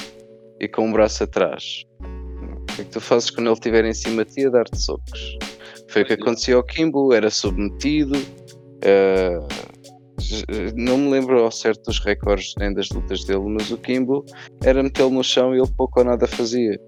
E 0.61 0.68
com 0.68 0.88
o 0.88 0.92
braço 0.92 1.24
atrás? 1.24 1.83
O 2.00 2.64
que 2.76 2.83
é 2.83 2.85
que 2.85 2.90
tu 2.90 3.00
fazes 3.00 3.31
quando 3.31 3.46
ele 3.48 3.55
estiver 3.55 3.85
em 3.85 3.92
cima 3.94 4.24
de 4.24 4.33
ti 4.35 4.46
a 4.46 4.50
dar-te 4.50 4.78
socos? 4.81 5.37
Foi 5.88 6.02
o 6.02 6.07
que 6.07 6.12
acontecia 6.12 6.55
ao 6.55 6.62
Kimbo, 6.62 7.12
era 7.12 7.28
submetido. 7.31 8.12
J- 10.18 10.45
não 10.77 10.99
me 10.99 11.11
lembro 11.11 11.42
ao 11.42 11.51
certo 11.51 11.85
dos 11.87 11.99
recordes 12.01 12.55
nem 12.59 12.73
das 12.73 12.88
lutas 12.90 13.25
dele, 13.25 13.45
mas 13.47 13.71
o 13.71 13.79
Kimbo 13.79 14.25
era 14.64 14.83
metê-lo 14.83 15.11
no 15.11 15.23
chão 15.25 15.55
e 15.55 15.59
ele 15.59 15.71
pouco 15.77 16.01
ou 16.01 16.05
nada 16.07 16.27
fazia. 16.27 16.79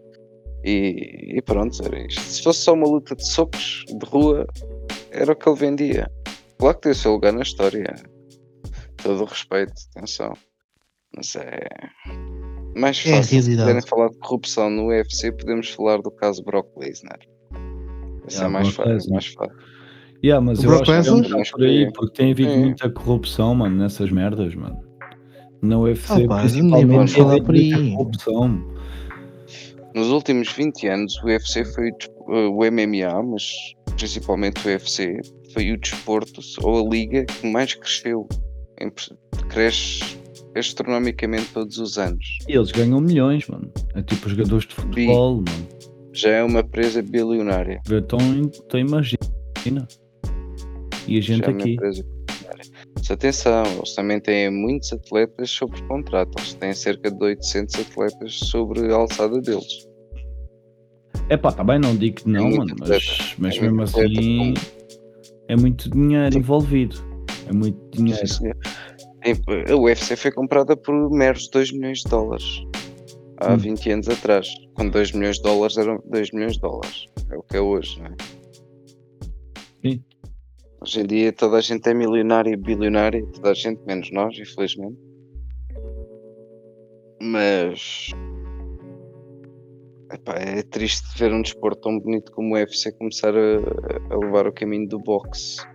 E, 0.64 1.34
e 1.36 1.42
pronto, 1.42 1.76
era 1.84 1.98
isto. 2.06 2.20
Se 2.22 2.42
fosse 2.42 2.60
só 2.60 2.72
uma 2.72 2.86
luta 2.86 3.14
de 3.14 3.26
socos 3.26 3.84
de 3.86 4.06
rua, 4.06 4.46
era 5.10 5.32
o 5.32 5.36
que 5.36 5.48
ele 5.48 5.58
vendia. 5.58 6.10
Claro 6.58 6.76
que 6.76 6.82
tem 6.82 6.92
o 6.92 6.94
seu 6.94 7.12
lugar 7.12 7.32
na 7.32 7.42
história. 7.42 7.94
Todo 9.02 9.22
o 9.22 9.26
respeito, 9.26 9.74
atenção. 9.94 10.32
Mas 11.14 11.36
é. 11.36 11.68
Mais 12.74 12.98
É 13.06 13.10
fácil. 13.16 13.24
se 13.24 13.34
realidade. 13.34 13.68
quiserem 13.68 13.86
falar 13.88 14.08
de 14.08 14.18
corrupção 14.18 14.70
no 14.70 14.86
UFC, 14.88 15.30
podemos 15.32 15.68
falar 15.70 15.98
do 16.00 16.10
caso 16.10 16.42
Brock 16.42 16.66
Lesnar. 16.78 17.18
Esse 18.26 18.36
Yeah, 18.38 18.46
é 18.46 18.48
mais, 18.48 18.68
fácil, 18.74 19.12
mais 19.12 19.26
fácil. 19.26 19.54
Yeah, 20.24 20.40
mas 20.40 20.64
eu 20.64 20.72
acho 20.72 20.84
que 20.84 20.90
é 20.90 21.12
um 21.12 21.22
por 21.52 21.62
aí, 21.62 21.92
porque 21.92 22.14
tem 22.16 22.32
havido 22.32 22.50
É. 22.50 22.56
muita 22.56 22.88
corrupção, 22.88 23.54
mano, 23.54 23.76
nessas 23.76 24.10
merdas, 24.10 24.54
mano. 24.54 24.80
Na 25.60 25.78
UFC, 25.78 26.24
Ah, 26.30 26.40
principalmente, 26.40 27.12
falar 27.12 27.30
havido 27.32 27.44
por 27.46 27.54
muita 27.54 27.76
aí. 27.76 27.90
corrupção. 27.90 28.64
Nos 29.94 30.08
últimos 30.08 30.50
20 30.50 30.86
anos, 30.88 31.22
o 31.22 31.26
UFC 31.26 31.62
foi 31.66 31.90
o, 32.26 32.64
MMA, 32.64 33.22
mas 33.22 33.44
principalmente 33.96 34.66
o 34.66 34.70
UFC, 34.70 35.20
foi 35.52 35.72
o 35.72 35.78
desporto 35.78 36.40
ou 36.62 36.86
a 36.86 36.90
liga 36.90 37.26
que 37.26 37.46
mais 37.46 37.74
cresceu. 37.74 38.26
Cresce 39.50 40.18
astronomicamente 40.56 41.48
todos 41.52 41.76
os 41.78 41.98
anos. 41.98 42.38
E 42.48 42.52
eles 42.56 42.70
ganham 42.72 42.98
milhões, 43.00 43.46
mano. 43.46 43.70
É 43.94 44.00
tipo 44.02 44.28
jogadores 44.28 44.66
de 44.66 44.74
futebol, 44.74 45.36
mano. 45.36 45.68
Já 46.14 46.30
é 46.30 46.42
uma 46.42 46.62
presa 46.62 47.02
bilionária. 47.02 47.80
Então, 47.90 48.18
então 48.42 48.80
imagina. 48.80 49.18
E 51.06 51.18
a 51.18 51.20
gente 51.20 51.44
Já 51.44 51.52
é 51.52 51.54
aqui. 51.54 51.76
Mas 52.96 53.10
atenção, 53.10 53.64
eles 53.76 53.94
também 53.94 54.20
têm 54.20 54.50
muitos 54.50 54.92
atletas 54.92 55.50
sobre 55.50 55.80
contrato. 55.82 56.32
Eles 56.38 56.54
têm 56.54 56.72
cerca 56.72 57.10
de 57.10 57.22
800 57.24 57.74
atletas 57.74 58.34
sobre 58.34 58.92
a 58.92 58.96
alçada 58.96 59.40
deles. 59.40 59.86
É 61.28 61.36
pá, 61.36 61.52
tá 61.52 61.64
bem, 61.64 61.78
não 61.78 61.96
digo 61.96 62.16
que 62.16 62.28
não, 62.28 62.44
muito 62.44 62.58
mano, 62.58 62.74
mas, 62.80 63.34
mas 63.38 63.56
É 63.56 63.60
mesmo 63.60 63.82
assim 63.82 64.54
é 65.48 65.56
muito 65.56 65.90
dinheiro 65.90 66.38
envolvido. 66.38 66.96
É 67.48 67.52
muito 67.52 67.78
dinheiro. 67.90 68.22
A 69.70 69.76
UFC 69.76 70.16
foi 70.16 70.32
comprada 70.32 70.76
por 70.76 71.10
meros 71.10 71.48
2 71.48 71.72
milhões 71.72 71.98
de 72.00 72.10
dólares 72.10 72.62
há 73.38 73.54
Hum. 73.54 73.56
20 73.56 73.90
anos 73.90 74.08
atrás, 74.08 74.48
quando 74.74 74.92
2 74.92 75.12
milhões 75.12 75.36
de 75.36 75.42
dólares 75.42 75.76
eram 75.76 76.02
2 76.10 76.30
milhões 76.32 76.54
de 76.54 76.60
dólares. 76.60 77.06
É 77.30 77.36
o 77.36 77.42
que 77.42 77.56
é 77.56 77.60
hoje, 77.60 78.00
não 78.00 78.06
é? 78.06 78.16
Sim. 79.82 80.04
Hoje 80.84 81.00
em 81.00 81.06
dia 81.06 81.32
toda 81.32 81.56
a 81.56 81.60
gente 81.62 81.88
é 81.88 81.94
milionária 81.94 82.50
e 82.50 82.56
bilionária, 82.56 83.24
toda 83.32 83.52
a 83.52 83.54
gente, 83.54 83.80
menos 83.86 84.10
nós, 84.12 84.38
infelizmente. 84.38 84.98
Mas 87.22 88.10
epá, 90.12 90.34
é 90.34 90.62
triste 90.62 91.06
ver 91.18 91.32
um 91.32 91.40
desporto 91.40 91.80
tão 91.80 91.98
bonito 91.98 92.30
como 92.32 92.54
o 92.54 92.58
UFC 92.58 92.92
começar 92.92 93.32
a, 93.34 94.14
a 94.14 94.18
levar 94.18 94.46
o 94.46 94.52
caminho 94.52 94.86
do 94.86 94.98
boxe 94.98 95.66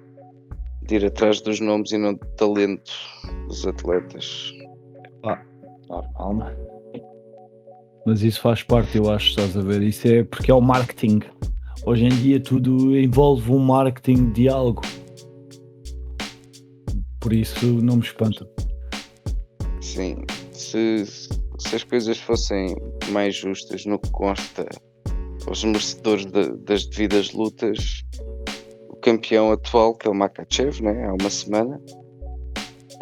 de 0.84 0.98
ir 0.98 1.06
atrás 1.06 1.41
dos 1.41 1.60
nomes 1.60 1.91
e 1.91 1.98
não 1.98 2.13
do 2.13 2.28
talento 2.38 2.91
dos 3.48 3.65
atletas. 3.65 4.54
Normal, 5.89 6.34
mano. 6.36 6.58
Mas 8.06 8.22
isso 8.22 8.41
faz 8.41 8.62
parte, 8.62 8.95
eu 8.95 9.10
acho, 9.10 9.30
estás 9.30 9.58
a 9.58 9.62
ver? 9.62 9.82
Isso 9.82 10.08
é 10.08 10.24
porque 10.24 10.52
é 10.52 10.54
o 10.54 10.62
marketing. 10.62 11.22
Hoje 11.89 12.06
em 12.06 12.10
dia 12.10 12.39
tudo 12.39 12.95
envolve 12.95 13.52
um 13.52 13.58
marketing 13.58 14.32
de 14.32 14.47
algo. 14.47 14.84
Por 17.19 17.34
isso 17.34 17.65
não 17.65 17.95
me 17.95 18.04
espanta. 18.04 18.47
Sim, 19.82 20.17
se, 20.52 21.04
se 21.04 21.75
as 21.75 21.84
coisas 21.84 22.19
fossem 22.19 22.75
mais 23.10 23.36
justas 23.36 23.88
no 23.88 23.97
que 23.97 24.12
consta 24.12 24.67
aos 25.47 25.63
merecedores 25.63 26.28
da- 26.28 26.54
das 26.58 26.86
devidas 26.86 27.34
lutas, 27.34 28.04
o 28.88 28.95
campeão 28.97 29.52
atual, 29.52 29.95
que 29.95 30.08
é 30.08 30.12
o 30.12 30.13
Makachev, 30.13 30.84
né, 30.84 31.08
há 31.08 31.13
uma 31.19 31.30
semana, 31.32 31.82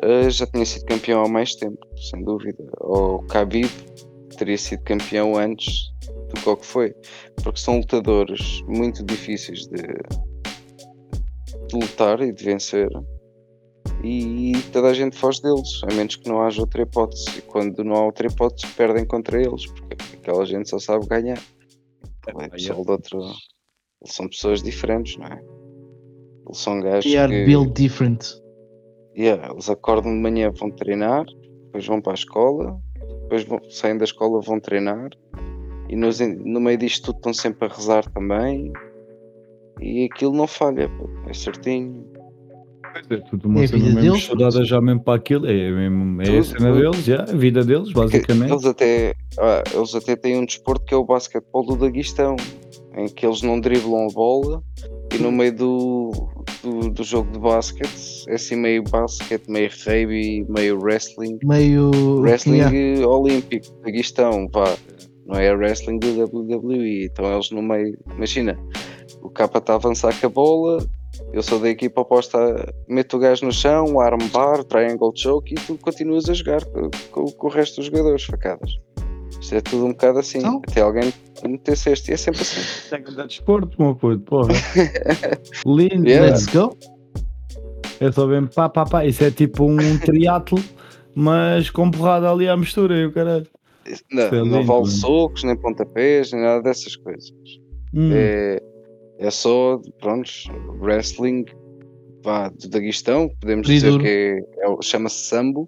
eh, 0.02 0.30
já 0.30 0.48
tinha 0.48 0.66
sido 0.66 0.86
campeão 0.86 1.26
há 1.26 1.28
mais 1.28 1.54
tempo, 1.56 1.86
sem 2.10 2.24
dúvida. 2.24 2.64
Ou 2.80 3.16
o 3.18 3.28
Khabib 3.28 3.70
teria 4.38 4.58
sido 4.58 4.82
campeão 4.84 5.36
antes 5.36 5.92
do 6.28 6.42
que 6.42 6.50
o 6.50 6.58
que 6.58 6.66
foi, 6.66 6.96
porque 7.44 7.60
são 7.60 7.78
lutadores 7.78 8.62
muito 8.68 9.04
difíceis 9.04 9.68
de, 9.68 9.82
de 11.68 11.76
lutar 11.76 12.22
e 12.22 12.32
de 12.32 12.44
vencer 12.44 12.90
e 14.04 14.54
toda 14.72 14.90
a 14.90 14.94
gente 14.94 15.18
foge 15.18 15.42
deles, 15.42 15.82
a 15.84 15.94
menos 15.94 16.16
que 16.16 16.30
não 16.30 16.42
haja 16.42 16.62
outra 16.62 16.84
hipótese. 16.84 17.40
E 17.40 17.42
quando 17.42 17.84
não 17.84 17.96
há 17.96 18.06
outra 18.06 18.28
hipótese, 18.28 18.72
perdem 18.74 19.06
contra 19.06 19.42
eles, 19.42 19.66
porque 19.66 19.98
aquela 20.16 20.46
gente 20.46 20.70
só 20.70 20.80
sabe 20.80 21.08
ganhar. 21.08 21.42
É 22.28 22.50
pessoal 22.50 22.84
de 22.84 22.92
outro. 22.92 23.20
Eles 23.20 24.14
são 24.14 24.28
pessoas 24.28 24.62
diferentes, 24.62 25.18
não 25.18 25.28
é? 25.28 25.42
Eles 26.46 26.58
são 26.58 26.80
gajos 26.80 27.04
They 27.04 27.18
are 27.18 27.32
que. 27.32 27.46
built 27.46 27.74
different. 27.74 28.24
Yeah, 29.18 29.52
eles 29.52 29.68
acordam 29.70 30.14
de 30.14 30.22
manhã, 30.22 30.52
vão 30.52 30.70
treinar, 30.70 31.26
depois 31.66 31.88
vão 31.88 32.00
para 32.00 32.14
a 32.14 32.16
escola, 32.16 32.80
depois 33.24 33.44
vão, 33.46 33.60
saem 33.72 33.98
da 33.98 34.04
escola, 34.04 34.42
vão 34.42 34.60
treinar, 34.60 35.10
e 35.90 35.96
nos, 35.96 36.20
no 36.20 36.60
meio 36.60 36.78
disto 36.78 37.06
tudo 37.08 37.18
estão 37.18 37.34
sempre 37.34 37.68
a 37.68 37.74
rezar 37.74 38.10
também. 38.12 38.72
E 39.82 40.06
aquilo 40.12 40.34
não 40.34 40.48
falha, 40.48 40.90
pô, 40.90 41.08
é 41.30 41.34
certinho. 41.34 42.06
É 43.12 43.18
tudo 43.30 43.48
uma 43.48 43.62
É 43.62 43.66
a 43.66 43.68
cena 43.68 43.84
vida 43.84 43.96
mesmo 43.96 44.02
deles. 44.12 44.24
estudada 44.24 44.66
já 44.66 44.82
mesmo 44.82 45.04
para 45.04 45.16
aquilo. 45.16 45.46
É, 45.46 45.72
mesmo, 45.72 46.22
é 46.22 46.26
a 46.26 46.28
Tudo, 46.32 46.44
cena 46.44 46.70
tudo. 46.72 46.80
deles, 46.82 47.04
já, 47.06 47.22
a 47.22 47.26
vida 47.26 47.64
deles, 47.64 47.88
Que 47.90 47.94
basicamente. 47.94 48.52
Eles 48.52 48.66
até, 48.66 49.14
ah, 49.40 49.64
eles 49.74 49.94
até 49.96 50.16
têm 50.16 50.38
um 50.40 50.46
desporto 50.46 50.84
que 50.86 50.94
é 50.94 50.98
o 50.98 51.04
basquetebol 51.06 51.64
do 51.66 51.76
Daguistão, 51.76 52.36
em 52.96 53.08
que 53.08 53.24
eles 53.26 53.42
não 53.44 53.60
driblam 53.60 54.08
a 54.10 54.14
bola 54.14 54.64
e 55.14 55.20
no 55.20 55.32
meio 55.32 55.56
do, 55.56 56.12
do, 56.64 56.90
do 56.90 57.04
jogo 57.04 57.32
de 57.32 57.38
basquete 57.40 58.26
é 58.28 58.34
assim 58.34 58.56
meio 58.56 58.82
basquete, 58.84 59.48
meio 59.48 59.70
rugby, 59.86 60.44
meio 60.50 60.80
wrestling. 60.82 61.38
Meio. 61.44 61.92
Wrestling 62.22 62.58
Yeah. 62.58 63.08
olímpico, 63.08 63.68
Daguistão, 63.84 64.48
vá. 64.52 64.76
Não 65.28 65.36
é 65.38 65.52
wrestling 65.54 66.00
do 66.00 66.08
WWE. 66.24 67.06
Então 67.06 67.32
eles 67.34 67.52
no 67.52 67.62
meio. 67.62 67.98
Imagina, 68.16 68.58
o 69.22 69.30
capa 69.30 69.60
está 69.60 69.74
a 69.74 69.76
avançar 69.76 70.18
com 70.20 70.26
a 70.26 70.30
bola, 70.30 70.88
eu 71.34 71.44
sou 71.44 71.60
da 71.60 71.70
equipa 71.70 72.02
oposta, 72.02 72.38
meto 72.88 73.18
o 73.18 73.20
gajo 73.20 73.46
no 73.46 73.52
chão, 73.52 74.00
armbar, 74.00 74.64
triangle 74.64 75.12
choke 75.16 75.54
e 75.54 75.56
tu 75.56 75.78
continuas 75.78 76.30
a 76.30 76.34
jogar 76.34 76.64
com, 76.66 76.90
com- 77.12 77.32
com 77.32 77.48
o 77.48 77.50
resto 77.50 77.78
dos 77.78 77.86
jogadores, 77.88 78.24
facadas. 78.24 78.72
Isto 79.40 79.56
é 79.56 79.62
tudo 79.62 79.86
um 79.86 79.90
bocado 79.90 80.20
assim. 80.20 80.40
Então? 80.40 80.62
Até 80.68 80.82
alguém 80.82 81.14
meter 81.46 81.76
ceste. 81.78 82.10
E 82.10 82.14
é 82.14 82.18
sempre 82.18 82.42
assim. 82.42 82.60
É 82.96 83.00
que 83.00 83.14
dá 83.16 83.26
desporto, 83.26 83.80
meu 83.82 83.96
puto, 83.96 84.20
porra. 84.22 84.50
Lindo, 85.66 86.08
Yeah. 86.08 86.28
Let's 86.32 86.46
go. 86.48 86.76
É 88.00 88.12
só 88.12 88.26
bem 88.28 88.46
pá, 88.48 88.70
pá, 88.70 88.86
pá. 88.86 89.06
Isso 89.06 89.24
é 89.24 89.32
tipo 89.32 89.66
um 89.66 89.98
triatlo, 90.00 90.58
mas 91.14 91.70
com 91.70 91.90
porrada 91.92 92.32
ali 92.32 92.48
à 92.48 92.56
mistura, 92.56 92.96
e 92.98 93.06
o 93.06 93.12
caralho. 93.12 93.46
Não, 94.12 94.24
é 94.24 94.44
não 94.44 94.64
vale 94.64 94.88
socos, 94.88 95.44
nem 95.44 95.56
pontapés, 95.56 96.32
nem 96.32 96.42
nada 96.42 96.62
dessas 96.62 96.96
coisas. 96.96 97.32
Hum, 97.94 98.10
É, 98.14 98.62
é 99.20 99.32
só, 99.32 99.80
prontos, 100.00 100.48
wrestling 100.82 101.46
vá, 102.24 102.50
do 102.50 102.70
Daguistão, 102.70 103.30
podemos 103.40 103.68
dizer 103.68 103.98
que 104.00 104.08
é, 104.08 104.40
é 104.40 104.78
chama-se 104.82 105.26
sambo, 105.26 105.68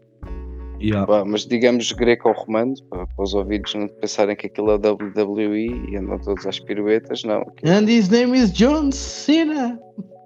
yeah. 0.81 1.05
vá, 1.05 1.23
mas 1.23 1.45
digamos 1.45 1.91
greco-romano, 1.91 2.73
para, 2.89 3.07
para 3.07 3.23
os 3.23 3.33
ouvidos 3.33 3.73
não 3.75 3.87
pensarem 3.87 4.35
que 4.35 4.47
aquilo 4.47 4.71
é 4.71 4.75
WWE 4.75 5.89
e 5.89 5.97
andam 5.97 6.19
todos 6.19 6.45
às 6.45 6.59
piruetas, 6.59 7.23
não. 7.23 7.41
And 7.63 7.89
his 7.89 8.09
name 8.09 8.37
is 8.37 8.51
John 8.51 8.91
Cena. 8.91 9.79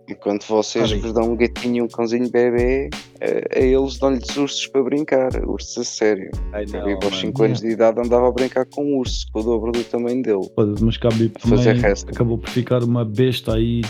Enquanto 0.09 0.45
vocês 0.47 0.91
vos 0.91 1.13
dão 1.13 1.31
um 1.31 1.35
gatinho 1.35 1.77
e 1.77 1.81
um 1.81 1.87
cãozinho 1.87 2.29
bebê, 2.29 2.89
a, 3.21 3.57
a 3.57 3.61
eles 3.61 3.97
dão-lhes 3.97 4.35
ursos 4.35 4.67
para 4.67 4.83
brincar, 4.83 5.29
ursos 5.47 5.77
a 5.77 5.83
sério. 5.83 6.29
Ai, 6.51 6.65
Eu 6.65 6.79
não, 6.79 6.85
vivo 6.85 6.99
aos 7.03 7.05
mano. 7.05 7.27
5 7.27 7.43
anos 7.43 7.61
de 7.61 7.67
idade 7.69 7.99
andava 8.01 8.27
a 8.27 8.31
brincar 8.31 8.65
com 8.65 8.83
um 8.83 8.97
urso, 8.97 9.25
com 9.31 9.39
o 9.39 9.43
dobro 9.43 9.71
do 9.71 9.83
tamanho 9.85 10.21
dele. 10.21 10.49
Mas 10.81 10.97
Khabib 10.97 11.33
Fazer 11.39 11.77
wrestling. 11.77 12.11
acabou 12.11 12.37
por 12.37 12.49
ficar 12.49 12.83
uma 12.83 13.05
besta 13.05 13.55
aí. 13.55 13.81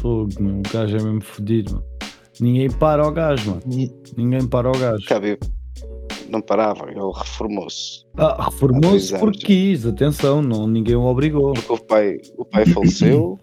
Fogo, 0.00 0.30
meu. 0.38 0.58
O 0.58 0.62
gajo 0.72 0.96
é 0.96 1.02
mesmo 1.02 1.22
fodido, 1.22 1.72
mano. 1.72 1.84
Ninguém 2.40 2.70
para 2.70 3.06
o 3.06 3.10
gajo, 3.10 3.50
mano. 3.50 3.62
Ninguém 4.16 4.46
para 4.46 4.68
o 4.68 4.78
gajo. 4.78 5.04
Cabe, 5.06 5.38
não 6.28 6.40
parava, 6.42 6.90
ele 6.90 7.00
reformou-se. 7.16 8.04
Ah, 8.16 8.44
reformou-se 8.44 9.18
porque 9.18 9.46
quis, 9.46 9.86
atenção, 9.86 10.42
não, 10.42 10.66
ninguém 10.68 10.94
o 10.94 11.04
obrigou. 11.04 11.54
porque 11.54 11.72
o 11.72 11.78
pai, 11.78 12.18
o 12.36 12.44
pai 12.44 12.66
faleceu 12.66 13.38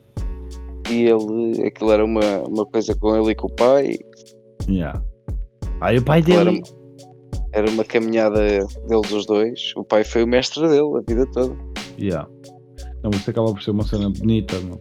e 0.90 1.04
ele, 1.04 1.68
aquilo 1.68 1.92
era 1.92 2.04
uma, 2.06 2.44
uma 2.48 2.66
coisa 2.66 2.96
com 2.96 3.16
ele 3.16 3.32
e 3.32 3.36
com 3.36 3.48
o 3.48 3.56
pai, 3.56 3.98
Yeah. 4.68 5.02
Aí 5.82 5.98
o 5.98 6.04
pai 6.04 6.20
aquilo 6.20 6.40
era, 6.40 6.52
dele. 6.52 6.64
era 7.52 7.70
uma 7.70 7.84
caminhada 7.84 8.40
deles 8.88 9.12
os 9.12 9.26
dois. 9.26 9.74
O 9.76 9.84
pai 9.84 10.04
foi 10.04 10.24
o 10.24 10.28
mestre 10.28 10.68
dele 10.68 10.98
a 10.98 11.02
vida 11.08 11.26
toda. 11.32 11.56
Yeah. 12.00 12.28
Não, 13.04 13.12
isso 13.12 13.30
acaba 13.30 13.54
por 13.54 13.62
ser 13.62 13.72
uma 13.72 13.86
cena 13.86 14.10
bonita, 14.10 14.60
meu. 14.62 14.80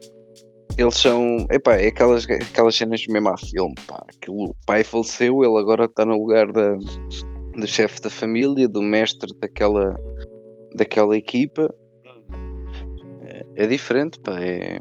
Eles 0.78 0.96
são, 0.96 1.46
epá, 1.50 1.76
é 1.76 1.88
aquelas, 1.88 2.24
aquelas 2.24 2.74
cenas 2.74 3.06
mesmo 3.06 3.28
a 3.28 3.36
filme, 3.36 3.74
pá. 3.86 4.02
Aquilo, 4.08 4.50
o 4.50 4.56
pai 4.66 4.82
faleceu, 4.82 5.44
ele 5.44 5.58
agora 5.58 5.84
está 5.84 6.04
no 6.04 6.16
lugar 6.16 6.50
da, 6.50 6.74
do 6.74 7.66
chefe 7.66 8.00
da 8.00 8.10
família, 8.10 8.66
do 8.66 8.80
mestre 8.82 9.32
daquela, 9.38 9.94
daquela 10.74 11.16
equipa. 11.16 11.72
É, 13.22 13.64
é 13.64 13.66
diferente, 13.66 14.18
pá. 14.20 14.40
é- 14.40 14.80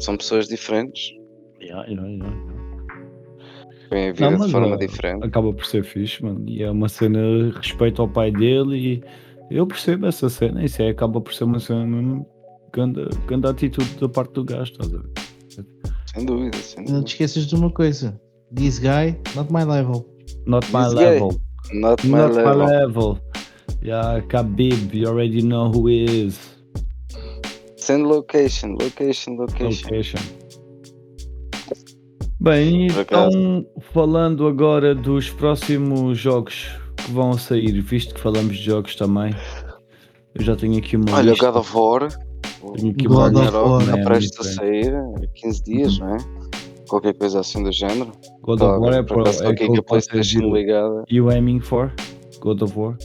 são 0.00 0.16
pessoas 0.16 0.48
diferentes. 0.48 1.12
Yeah, 1.60 1.86
yeah, 1.88 2.08
yeah. 2.08 2.36
Vem 3.90 4.08
a 4.08 4.12
vida 4.12 4.30
Não, 4.30 4.46
de 4.46 4.52
forma 4.52 4.74
ah, 4.74 4.78
diferente. 4.78 5.26
Acaba 5.26 5.52
por 5.52 5.66
ser 5.66 5.84
fixe, 5.84 6.22
mano. 6.22 6.44
E 6.48 6.62
é 6.62 6.70
uma 6.70 6.88
cena 6.88 7.18
respeito 7.56 8.00
ao 8.00 8.08
pai 8.08 8.30
dele 8.30 9.02
e 9.50 9.54
eu 9.54 9.66
percebo 9.66 10.06
essa 10.06 10.28
cena. 10.28 10.64
Isso 10.64 10.80
é, 10.80 10.90
acaba 10.90 11.20
por 11.20 11.34
ser 11.34 11.44
uma 11.44 11.58
cena 11.58 11.84
mesmo. 11.84 12.26
Ganda, 12.72 13.08
ganda 13.26 13.50
atitude 13.50 13.90
da 14.00 14.08
parte 14.08 14.32
do 14.34 14.44
gajo, 14.44 14.70
estás 14.72 14.94
a 14.94 14.98
ver? 14.98 15.10
Sem 16.14 16.24
dúvida, 16.24 16.56
sem 16.56 16.78
Não 16.78 16.84
te 16.84 16.90
dúvida. 16.92 17.08
esqueças 17.08 17.46
de 17.46 17.54
uma 17.56 17.70
coisa. 17.70 18.20
This 18.54 18.78
guy, 18.78 19.16
not 19.34 19.52
my 19.52 19.64
level. 19.64 20.06
Not 20.46 20.66
my 20.72 20.84
This 20.84 20.94
guy. 20.94 21.00
level. 21.00 21.40
Not 21.72 22.06
my 22.06 22.18
Not 22.18 22.34
my 22.34 22.42
level. 22.54 22.66
level. 22.66 23.18
Yeah, 23.82 24.20
Khabib, 24.28 24.94
you 24.94 25.06
already 25.08 25.42
know 25.42 25.70
who 25.70 25.88
he 25.88 26.04
is. 26.26 26.49
Send 27.90 28.06
location, 28.06 28.76
location, 28.80 29.34
location. 29.34 29.88
Location. 29.88 30.18
Bem, 32.38 32.86
então 32.86 33.66
falando 33.92 34.46
agora 34.46 34.94
dos 34.94 35.28
próximos 35.28 36.16
jogos 36.16 36.68
que 36.96 37.10
vão 37.10 37.32
sair, 37.32 37.80
visto 37.80 38.14
que 38.14 38.20
falamos 38.20 38.56
de 38.56 38.62
jogos 38.62 38.94
também, 38.94 39.34
eu 40.36 40.44
já 40.44 40.54
tenho 40.54 40.78
aqui 40.78 40.96
uma 40.96 41.16
Olha, 41.16 41.30
o 41.30 41.30
lista. 41.32 41.50
God 41.50 41.56
of 41.60 41.76
War, 41.76 42.08
Tenho 42.76 42.92
aqui 42.92 43.08
God 43.08 43.34
uma 43.34 43.48
of 43.48 43.56
War, 43.56 43.78
né, 43.84 43.92
está 43.94 44.04
prestes 44.04 44.38
a 44.38 44.44
sair, 44.54 44.94
é 44.94 45.26
15 45.34 45.62
dias, 45.64 45.98
não 45.98 46.14
é? 46.14 46.18
Qualquer 46.88 47.14
coisa 47.14 47.40
assim 47.40 47.60
do 47.64 47.72
género. 47.72 48.12
God 48.42 48.60
Tá, 48.60 48.76
of 48.76 48.84
War 48.84 48.94
é, 48.94 48.98
acaso 49.00 49.26
é 49.26 49.30
estou 49.32 49.48
aqui 49.48 49.64
a 49.64 49.66
que 49.66 49.66
vocês 49.66 49.84
Playstation 49.84 50.54
ligada. 50.54 51.04
You 51.10 51.28
aiming 51.28 51.58
for? 51.58 51.92
God 52.38 52.62
of 52.62 52.78
War? 52.78 52.96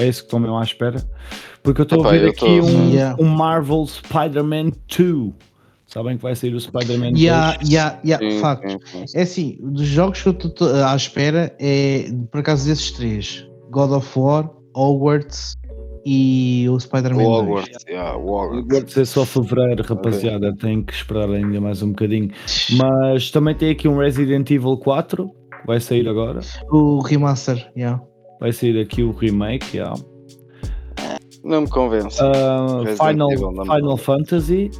É 0.00 0.08
isso 0.08 0.22
que 0.22 0.26
estão 0.26 0.40
mesmo 0.40 0.58
à 0.58 0.64
espera? 0.64 0.96
Porque 1.64 1.80
eu 1.80 1.84
estou 1.84 2.06
a 2.06 2.10
ver 2.12 2.28
aqui 2.28 2.60
tô- 2.60 2.66
um, 2.66 2.90
Yeah. 2.92 3.16
um 3.20 3.24
Marvel 3.26 3.84
Spider-Man 3.86 4.70
2. 4.96 5.32
Sabem 5.86 6.16
que 6.16 6.22
vai 6.22 6.34
sair 6.36 6.54
o 6.54 6.60
Spider-Man 6.60 7.10
2? 7.12 7.20
Yeah, 7.20 7.58
yeah, 7.64 8.00
yeah, 8.04 8.30
Sim, 8.30 8.40
facto. 8.40 8.68
sim, 8.86 9.06
sim. 9.06 9.18
É 9.18 9.22
assim, 9.22 9.58
dos 9.60 9.86
jogos 9.86 10.22
que 10.22 10.28
eu 10.28 10.32
estou 10.32 10.74
à 10.84 10.94
espera 10.94 11.54
é, 11.58 12.10
por 12.30 12.40
acaso, 12.40 12.66
desses 12.68 12.90
três: 12.92 13.46
God 13.70 13.90
of 13.92 14.18
War, 14.18 14.50
Hogwarts 14.74 15.54
e 16.06 16.66
o 16.68 16.78
Spider-Man 16.78 17.22
2. 17.22 17.28
Hogwarts, 17.28 17.84
yeah, 17.88 18.14
Hogwarts. 18.16 18.96
É 18.98 19.04
só 19.06 19.24
fevereiro, 19.24 19.82
rapaziada. 19.84 20.54
Tem 20.56 20.82
que 20.82 20.92
esperar 20.92 21.30
ainda 21.30 21.60
mais 21.60 21.82
um 21.82 21.88
bocadinho. 21.90 22.30
Mas 22.76 23.30
também 23.30 23.54
tem 23.54 23.70
aqui 23.70 23.88
um 23.88 23.96
Resident 23.98 24.50
Evil 24.50 24.76
4. 24.76 25.28
que 25.28 25.66
Vai 25.66 25.80
sair 25.80 26.06
agora. 26.08 26.40
O 26.70 26.98
remaster, 27.00 27.70
yeah. 27.74 28.02
Vai 28.40 28.52
sair 28.52 28.78
aqui 28.80 29.02
o 29.02 29.12
remake. 29.12 29.76
yeah. 29.78 29.94
Não 31.44 31.60
me 31.62 31.68
convence. 31.68 32.18
Resident 32.84 32.98
Final, 33.10 33.32
Evil, 33.32 33.52
me 33.52 33.64
Final. 33.66 33.96
Fantasy. 33.96 34.70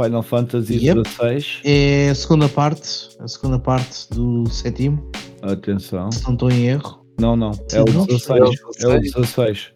Final 0.00 0.22
Fantasy 0.22 0.74
Yep. 0.86 1.02
16. 1.02 1.60
É 1.64 2.10
a 2.10 2.14
segunda 2.14 2.48
parte, 2.48 3.08
a 3.18 3.26
segunda 3.26 3.58
parte 3.58 4.08
do 4.10 4.48
sétimo, 4.48 5.02
Atenção. 5.42 6.12
se 6.12 6.22
não 6.24 6.34
estou 6.34 6.50
em 6.50 6.66
erro. 6.66 7.00
Não, 7.18 7.34
não. 7.34 7.50
É 7.72 7.80
o 7.80 7.84
não? 7.92 8.04
16. 8.06 8.30
É 8.82 8.88
o 8.88 8.92
É 8.92 8.96
o 8.96 9.00
16. 9.00 9.72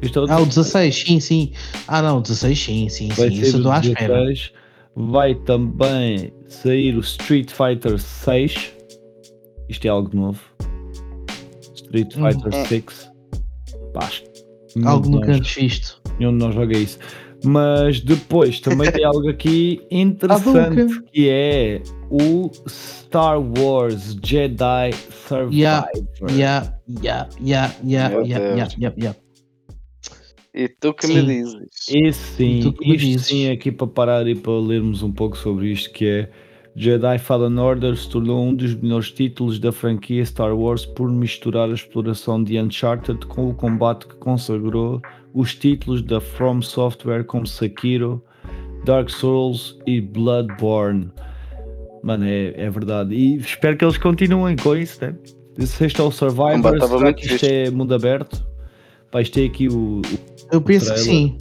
Isto 0.00 0.18
é 0.18 0.22
o 0.22 0.30
Ah, 0.30 0.40
o 0.40 0.46
16, 0.46 0.94
sim, 0.94 1.18
sim. 1.20 1.52
Ah, 1.88 2.00
não, 2.02 2.18
o 2.18 2.20
16, 2.22 2.58
sim, 2.62 2.88
sim, 2.88 3.08
Vai 3.08 3.30
sim. 3.30 3.36
ser 3.36 3.42
Isso 3.42 3.56
eu 3.56 3.58
estou 3.58 3.72
à 3.72 3.80
espera. 3.80 4.14
16. 4.24 4.52
Vai 4.96 5.34
também 5.34 6.32
sair 6.46 6.96
o 6.96 7.00
Street 7.00 7.50
Fighter 7.50 7.98
6. 7.98 8.72
Isto 9.68 9.86
é 9.86 9.88
algo 9.90 10.10
novo. 10.16 10.40
Street 11.74 12.14
Hum. 12.16 12.30
Fighter 12.30 12.66
6. 12.68 12.84
Pá, 13.92 14.04
acho 14.04 14.22
que 14.22 14.28
nenhum 14.28 14.33
Algo 14.84 15.08
nunca 15.08 15.32
antes 15.32 15.54
visto. 15.54 16.00
nenhum 16.18 16.32
de 16.36 16.44
nós 16.44 16.54
joga 16.54 16.76
isso. 16.76 16.98
Mas 17.44 18.00
depois 18.00 18.58
também 18.60 18.90
tem 18.90 19.04
algo 19.04 19.28
aqui 19.28 19.82
interessante 19.90 21.02
que 21.12 21.28
é 21.28 21.82
o 22.10 22.50
Star 22.66 23.38
Wars 23.38 24.16
Jedi 24.24 24.92
Survivor. 25.28 25.52
Yeah, 25.52 25.88
Yeah, 26.30 26.74
yeah, 26.88 27.28
yeah, 27.42 27.72
yeah, 27.84 28.22
yeah, 28.24 28.68
yeah, 28.78 28.94
yeah. 28.96 29.18
E 30.54 30.68
tu 30.68 30.94
que 30.94 31.06
Sim. 31.08 31.14
me 31.22 31.26
dizes? 31.26 31.56
Esse 31.90 32.36
sim, 32.36 32.60
Tu 32.62 32.72
que 32.72 32.88
me 32.88 32.94
isto 32.96 33.06
dizes. 33.06 33.26
sim 33.26 33.46
é 33.46 33.52
aqui 33.52 33.72
para 33.72 33.86
parar 33.88 34.26
e 34.28 34.34
para 34.36 34.52
lermos 34.58 35.02
um 35.02 35.12
pouco 35.12 35.36
sobre 35.36 35.70
isto 35.72 35.92
que 35.92 36.06
é 36.06 36.30
Jedi 36.76 37.18
Fallen 37.18 37.56
Order 37.58 37.96
se 37.96 38.08
tornou 38.08 38.44
um 38.44 38.54
dos 38.54 38.74
melhores 38.74 39.10
títulos 39.10 39.60
da 39.60 39.70
franquia 39.70 40.24
Star 40.24 40.56
Wars 40.56 40.84
por 40.84 41.08
misturar 41.08 41.70
a 41.70 41.74
exploração 41.74 42.42
de 42.42 42.58
Uncharted 42.58 43.24
com 43.26 43.48
o 43.48 43.54
combate 43.54 44.08
que 44.08 44.16
consagrou 44.16 45.00
os 45.32 45.54
títulos 45.54 46.02
da 46.02 46.20
From 46.20 46.62
Software 46.62 47.24
como 47.24 47.46
Sekiro, 47.46 48.22
Dark 48.84 49.08
Souls 49.08 49.78
e 49.86 50.00
Bloodborne. 50.00 51.10
Mano, 52.02 52.24
é, 52.24 52.52
é 52.56 52.68
verdade. 52.68 53.14
E 53.14 53.36
espero 53.36 53.76
que 53.76 53.84
eles 53.84 53.96
continuem 53.96 54.56
com 54.56 54.76
isso, 54.76 55.00
né? 55.00 55.14
Se 55.60 55.86
este 55.86 56.00
é 56.00 56.04
o 56.04 56.10
Survivor, 56.10 56.80
será 56.80 57.12
que 57.12 57.26
isto 57.26 57.46
é 57.46 57.70
mundo 57.70 57.94
aberto? 57.94 58.44
Pá, 59.12 59.22
isto 59.22 59.38
é 59.38 59.44
aqui 59.44 59.68
o, 59.68 60.00
o 60.00 60.02
Eu 60.50 60.60
penso 60.60 60.92
que 60.92 60.98
sim. 60.98 61.36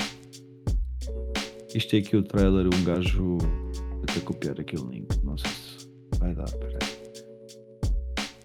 isto 1.73 1.95
é 1.95 1.99
aqui 1.99 2.15
o 2.15 2.21
trailer, 2.21 2.67
um 2.67 2.83
gajo. 2.83 3.37
Vou 3.39 4.03
até 4.07 4.19
copiar 4.19 4.59
aqui 4.59 4.75
o 4.75 4.89
link, 4.91 5.07
vai 6.23 6.33
dar, 6.33 6.51
peraí. 6.51 6.77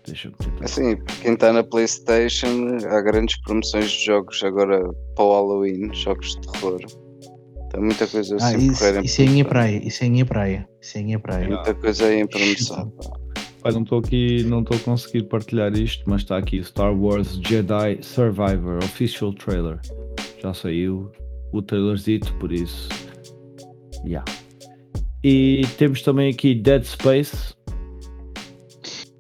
Deixa-me 0.06 0.34
tentar. 0.36 0.64
Assim, 0.64 0.96
para 0.96 1.16
quem 1.16 1.34
está 1.34 1.52
na 1.52 1.62
Playstation, 1.62 2.78
há 2.88 3.00
grandes 3.02 3.40
promoções 3.42 3.90
de 3.90 4.06
jogos 4.06 4.42
agora 4.42 4.80
para 5.14 5.24
o 5.24 5.32
Halloween, 5.32 5.92
jogos 5.94 6.34
de 6.34 6.52
terror. 6.52 6.80
Tem 7.70 7.80
muita 7.82 8.06
coisa 8.06 8.36
Ah, 8.40 8.48
assim 8.48 8.70
isso, 8.70 8.78
correr 8.78 9.00
em 9.00 9.04
isso 9.04 9.22
é 9.22 9.26
a 9.26 9.30
minha 9.30 9.44
praia. 9.44 9.86
Isso 9.86 10.02
é 10.02 10.06
a 10.06 10.10
minha 10.10 10.26
praia. 10.26 10.68
Isso 10.80 10.96
é 10.96 11.00
a 11.00 11.04
minha 11.04 11.18
praia. 11.18 11.48
Muita 11.48 11.74
coisa 11.74 12.06
aí 12.06 12.20
em 12.20 12.26
promoção. 12.26 12.92
Pai, 13.60 13.72
não 13.72 13.82
estou 13.82 13.98
aqui, 13.98 14.42
não 14.44 14.60
estou 14.60 14.76
a 14.76 14.80
conseguir 14.80 15.24
partilhar 15.24 15.72
isto, 15.74 16.02
mas 16.08 16.22
está 16.22 16.38
aqui 16.38 16.62
Star 16.64 16.96
Wars 16.96 17.38
Jedi 17.46 17.98
Survivor 18.00 18.78
Official 18.78 19.34
Trailer. 19.34 19.78
Já 20.40 20.54
saiu 20.54 21.10
o 21.52 21.60
trailerzito, 21.60 22.32
por 22.36 22.52
isso. 22.52 22.88
Yeah. 24.06 24.24
E 25.22 25.62
temos 25.76 26.02
também 26.02 26.30
aqui 26.30 26.54
Dead 26.54 26.84
Space. 26.84 27.57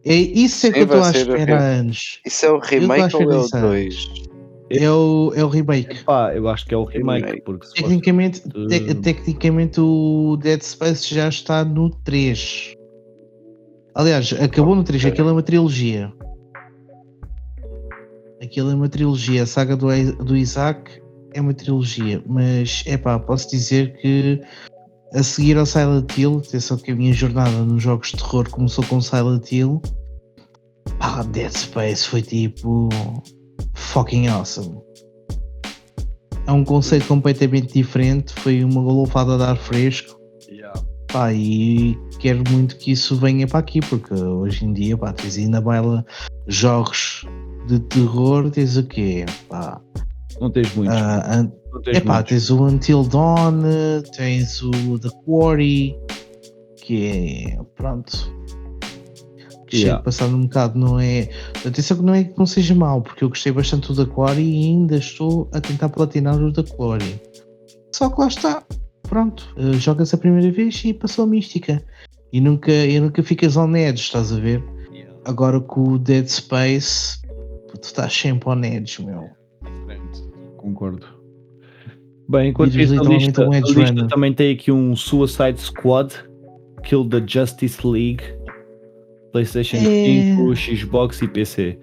É, 0.08 0.14
isso 0.14 0.66
é 0.66 0.72
que 0.72 0.78
eu 0.80 0.84
estou 0.84 1.02
à 1.02 1.10
espera 1.10 1.58
há 1.58 1.62
anos. 1.62 2.20
Isso 2.26 2.46
é 2.46 2.50
o 2.50 2.58
remake 2.58 3.16
ou 3.16 3.22
é 3.32 3.36
o 3.36 3.40
espera 3.44 3.66
2? 3.68 4.12
É 4.70 4.90
o, 4.90 5.32
é 5.34 5.44
o 5.44 5.48
remake. 5.48 6.04
Pá, 6.04 6.34
eu 6.34 6.46
acho 6.48 6.66
que 6.66 6.74
é 6.74 6.76
o 6.76 6.84
remake, 6.84 7.24
Remake. 7.26 7.42
porque 7.44 7.66
fosse- 7.66 7.82
Tecnicamente, 7.82 8.42
te- 8.68 8.94
tecnicamente 8.96 9.80
o 9.80 10.36
Dead 10.40 10.60
Space 10.62 11.14
já 11.14 11.28
está 11.28 11.64
no 11.64 11.90
3. 11.90 12.74
Aliás, 13.94 14.32
acabou 14.34 14.74
no 14.74 14.84
3, 14.84 15.06
aquilo 15.06 15.28
é 15.30 15.32
uma 15.32 15.42
trilogia. 15.42 16.12
Aquilo 18.42 18.70
é 18.70 18.74
uma 18.74 18.88
trilogia. 18.88 19.42
A 19.42 19.46
saga 19.46 19.76
do, 19.76 19.88
do 20.24 20.36
Isaac 20.36 21.00
é 21.34 21.40
uma 21.40 21.54
trilogia. 21.54 22.22
Mas, 22.26 22.84
é 22.86 22.96
pá, 22.96 23.18
posso 23.18 23.50
dizer 23.50 23.96
que 24.00 24.40
a 25.14 25.22
seguir 25.22 25.56
ao 25.56 25.66
Silent 25.66 26.16
Hill, 26.16 26.42
atenção 26.46 26.76
que 26.76 26.90
a 26.92 26.94
minha 26.94 27.12
jornada 27.12 27.50
nos 27.50 27.82
jogos 27.82 28.08
de 28.10 28.18
terror 28.18 28.48
começou 28.50 28.84
com 28.84 29.00
Silent 29.00 29.50
Hill. 29.50 29.80
Pá, 30.98 31.22
Dead 31.22 31.50
Space 31.50 32.06
foi 32.08 32.22
tipo. 32.22 32.88
fucking 33.74 34.28
awesome. 34.28 34.76
É 36.46 36.52
um 36.52 36.64
conceito 36.64 37.06
completamente 37.06 37.72
diferente. 37.74 38.32
Foi 38.34 38.64
uma 38.64 38.80
golofada 38.82 39.36
de 39.36 39.42
ar 39.44 39.56
fresco. 39.56 40.16
Pá, 41.10 41.32
e 41.32 41.96
quero 42.18 42.42
muito 42.50 42.76
que 42.76 42.92
isso 42.92 43.16
venha 43.16 43.46
para 43.46 43.60
aqui, 43.60 43.80
porque 43.80 44.12
hoje 44.12 44.66
em 44.66 44.74
dia, 44.74 44.94
pá, 44.94 45.10
tens 45.10 45.38
aí 45.38 45.48
na 45.48 45.58
baila 45.58 46.04
jogos 46.46 47.24
de 47.66 47.78
terror, 47.80 48.50
tens 48.50 48.76
o 48.76 48.82
quê? 48.82 49.24
Pá, 49.48 49.80
Não 50.38 50.50
tens 50.50 50.74
muitos. 50.74 50.94
ah, 50.94 51.34
an- 51.34 51.50
não 51.72 51.80
tens 51.80 51.96
epá, 51.96 52.14
muitos. 52.16 52.28
tens 52.30 52.50
o 52.50 52.62
Until 52.62 53.04
Dawn, 53.04 53.62
tens 54.14 54.62
o 54.62 54.98
The 54.98 55.08
Quarry, 55.24 55.96
que 56.76 57.06
é, 57.06 57.58
pronto, 57.74 58.30
Yeah. 59.72 59.96
chega 59.96 60.02
passado 60.02 60.34
um 60.34 60.42
bocado, 60.42 60.78
não 60.78 60.98
é, 60.98 61.28
atenção 61.66 61.98
que 61.98 62.02
não 62.02 62.14
é 62.14 62.24
que 62.24 62.38
não 62.38 62.46
seja 62.46 62.74
mau, 62.74 63.02
porque 63.02 63.24
eu 63.24 63.28
gostei 63.28 63.52
bastante 63.52 63.92
do 63.92 64.06
The 64.06 64.12
Quarry 64.12 64.42
e 64.42 64.64
ainda 64.66 64.96
estou 64.96 65.48
a 65.52 65.60
tentar 65.60 65.88
platinar 65.88 66.40
o 66.40 66.52
The 66.52 66.62
Quarry. 66.62 67.20
Só 67.94 68.08
que 68.10 68.20
lá 68.20 68.28
está, 68.28 68.62
pronto, 69.02 69.54
eh, 69.56 69.72
jogas 69.74 70.12
a 70.14 70.18
primeira 70.18 70.50
vez 70.50 70.82
e 70.84 70.92
passou 70.92 71.24
a 71.24 71.26
mística. 71.26 71.82
E 72.32 72.40
nunca, 72.40 72.70
e 72.70 73.00
nunca 73.00 73.22
ficas 73.22 73.56
on 73.56 73.74
edge, 73.74 74.02
estás 74.02 74.32
a 74.32 74.38
ver? 74.38 74.62
Agora 75.24 75.60
com 75.60 75.94
o 75.94 75.98
Dead 75.98 76.26
Space, 76.26 77.20
tu 77.68 77.80
estás 77.82 78.12
sempre 78.12 78.48
on 78.48 78.62
edge, 78.62 79.02
meu. 79.02 79.28
Concordo. 80.58 81.06
Bem, 82.28 82.50
enquanto 82.50 82.78
isso, 82.78 83.00
a 83.00 83.02
lista, 83.02 83.48
um 83.48 83.52
a 83.52 83.60
lista 83.60 84.06
também 84.06 84.34
tem 84.34 84.52
aqui 84.52 84.70
um 84.70 84.94
Suicide 84.94 85.58
Squad, 85.58 86.14
Kill 86.82 87.08
the 87.08 87.24
Justice 87.26 87.86
League, 87.86 88.22
PlayStation 89.32 89.76
É. 89.76 90.34
5, 90.36 90.56
Xbox 90.56 91.22
e 91.22 91.28
PC. 91.28 91.78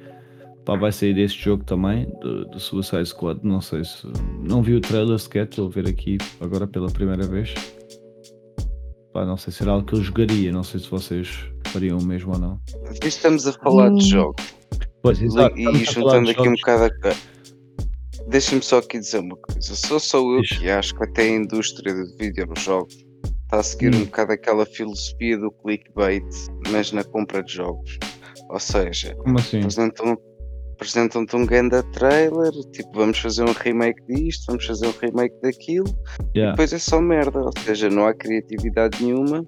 Pá, 0.65 0.75
vai 0.75 0.91
sair 0.91 1.17
este 1.19 1.43
jogo 1.43 1.63
também, 1.63 2.07
do, 2.21 2.45
do 2.45 2.59
Suicide 2.59 3.05
Squad. 3.05 3.39
Não 3.43 3.61
sei 3.61 3.83
se. 3.83 4.07
Não 4.41 4.63
vi 4.63 4.73
o 4.73 4.81
trailer 4.81 5.17
sequer, 5.19 5.45
estou 5.45 5.67
a 5.67 5.69
ver 5.69 5.87
aqui 5.87 6.17
agora 6.41 6.65
pela 6.65 6.89
primeira 6.89 7.25
vez. 7.27 7.53
Pá, 9.13 9.23
não 9.25 9.37
sei 9.37 9.53
se 9.53 9.61
era 9.61 9.71
algo 9.71 9.85
que 9.85 9.93
eu 9.93 10.01
jogaria, 10.01 10.51
não 10.51 10.63
sei 10.63 10.79
se 10.79 10.89
vocês 10.89 11.29
fariam 11.67 11.97
o 11.99 12.03
mesmo 12.03 12.33
ou 12.33 12.39
não. 12.39 12.59
Estamos 13.03 13.45
a 13.47 13.53
falar 13.53 13.91
Hum. 13.91 13.95
de 13.95 14.09
jogos 14.09 14.55
Pois, 15.01 15.21
exato. 15.21 15.55
e 15.57 15.63
falar 15.65 15.83
juntando 15.83 16.31
aqui 16.31 16.49
um 16.49 16.53
bocado 16.53 16.83
a. 17.03 17.35
Deixa-me 18.27 18.61
só 18.63 18.79
aqui 18.79 18.97
dizer 18.99 19.19
uma 19.19 19.37
coisa. 19.37 19.75
Sou 19.75 19.99
só 19.99 20.17
eu 20.17 20.41
que 20.41 20.67
acho 20.67 20.95
que 20.95 21.03
até 21.03 21.21
a 21.21 21.35
indústria 21.35 21.93
de 21.93 22.17
videojogos 22.17 23.04
está 23.45 23.59
a 23.59 23.63
seguir 23.63 23.93
Hum. 23.95 23.99
um 24.01 24.05
bocado 24.05 24.33
aquela 24.33 24.65
filosofia 24.65 25.37
do 25.37 25.51
clickbait, 25.51 26.25
mas 26.71 26.91
na 26.91 27.03
compra 27.03 27.41
de 27.43 27.53
jogos. 27.53 27.97
Ou 28.49 28.59
seja, 28.59 29.15
Como 29.15 29.39
assim? 29.39 29.59
apresentam- 29.59 30.17
apresentam-te 30.73 31.35
um 31.35 31.45
ganda 31.45 31.81
trailer, 31.93 32.51
tipo, 32.73 32.91
vamos 32.93 33.17
fazer 33.17 33.43
um 33.43 33.53
remake 33.53 34.01
disto, 34.07 34.45
vamos 34.47 34.65
fazer 34.65 34.87
um 34.87 34.93
remake 35.01 35.35
daquilo, 35.41 35.87
Yeah. 36.35 36.51
depois 36.51 36.73
é 36.73 36.79
só 36.79 36.99
merda, 36.99 37.39
ou 37.39 37.51
seja, 37.63 37.89
não 37.89 38.05
há 38.05 38.13
criatividade 38.13 39.01
nenhuma, 39.03 39.45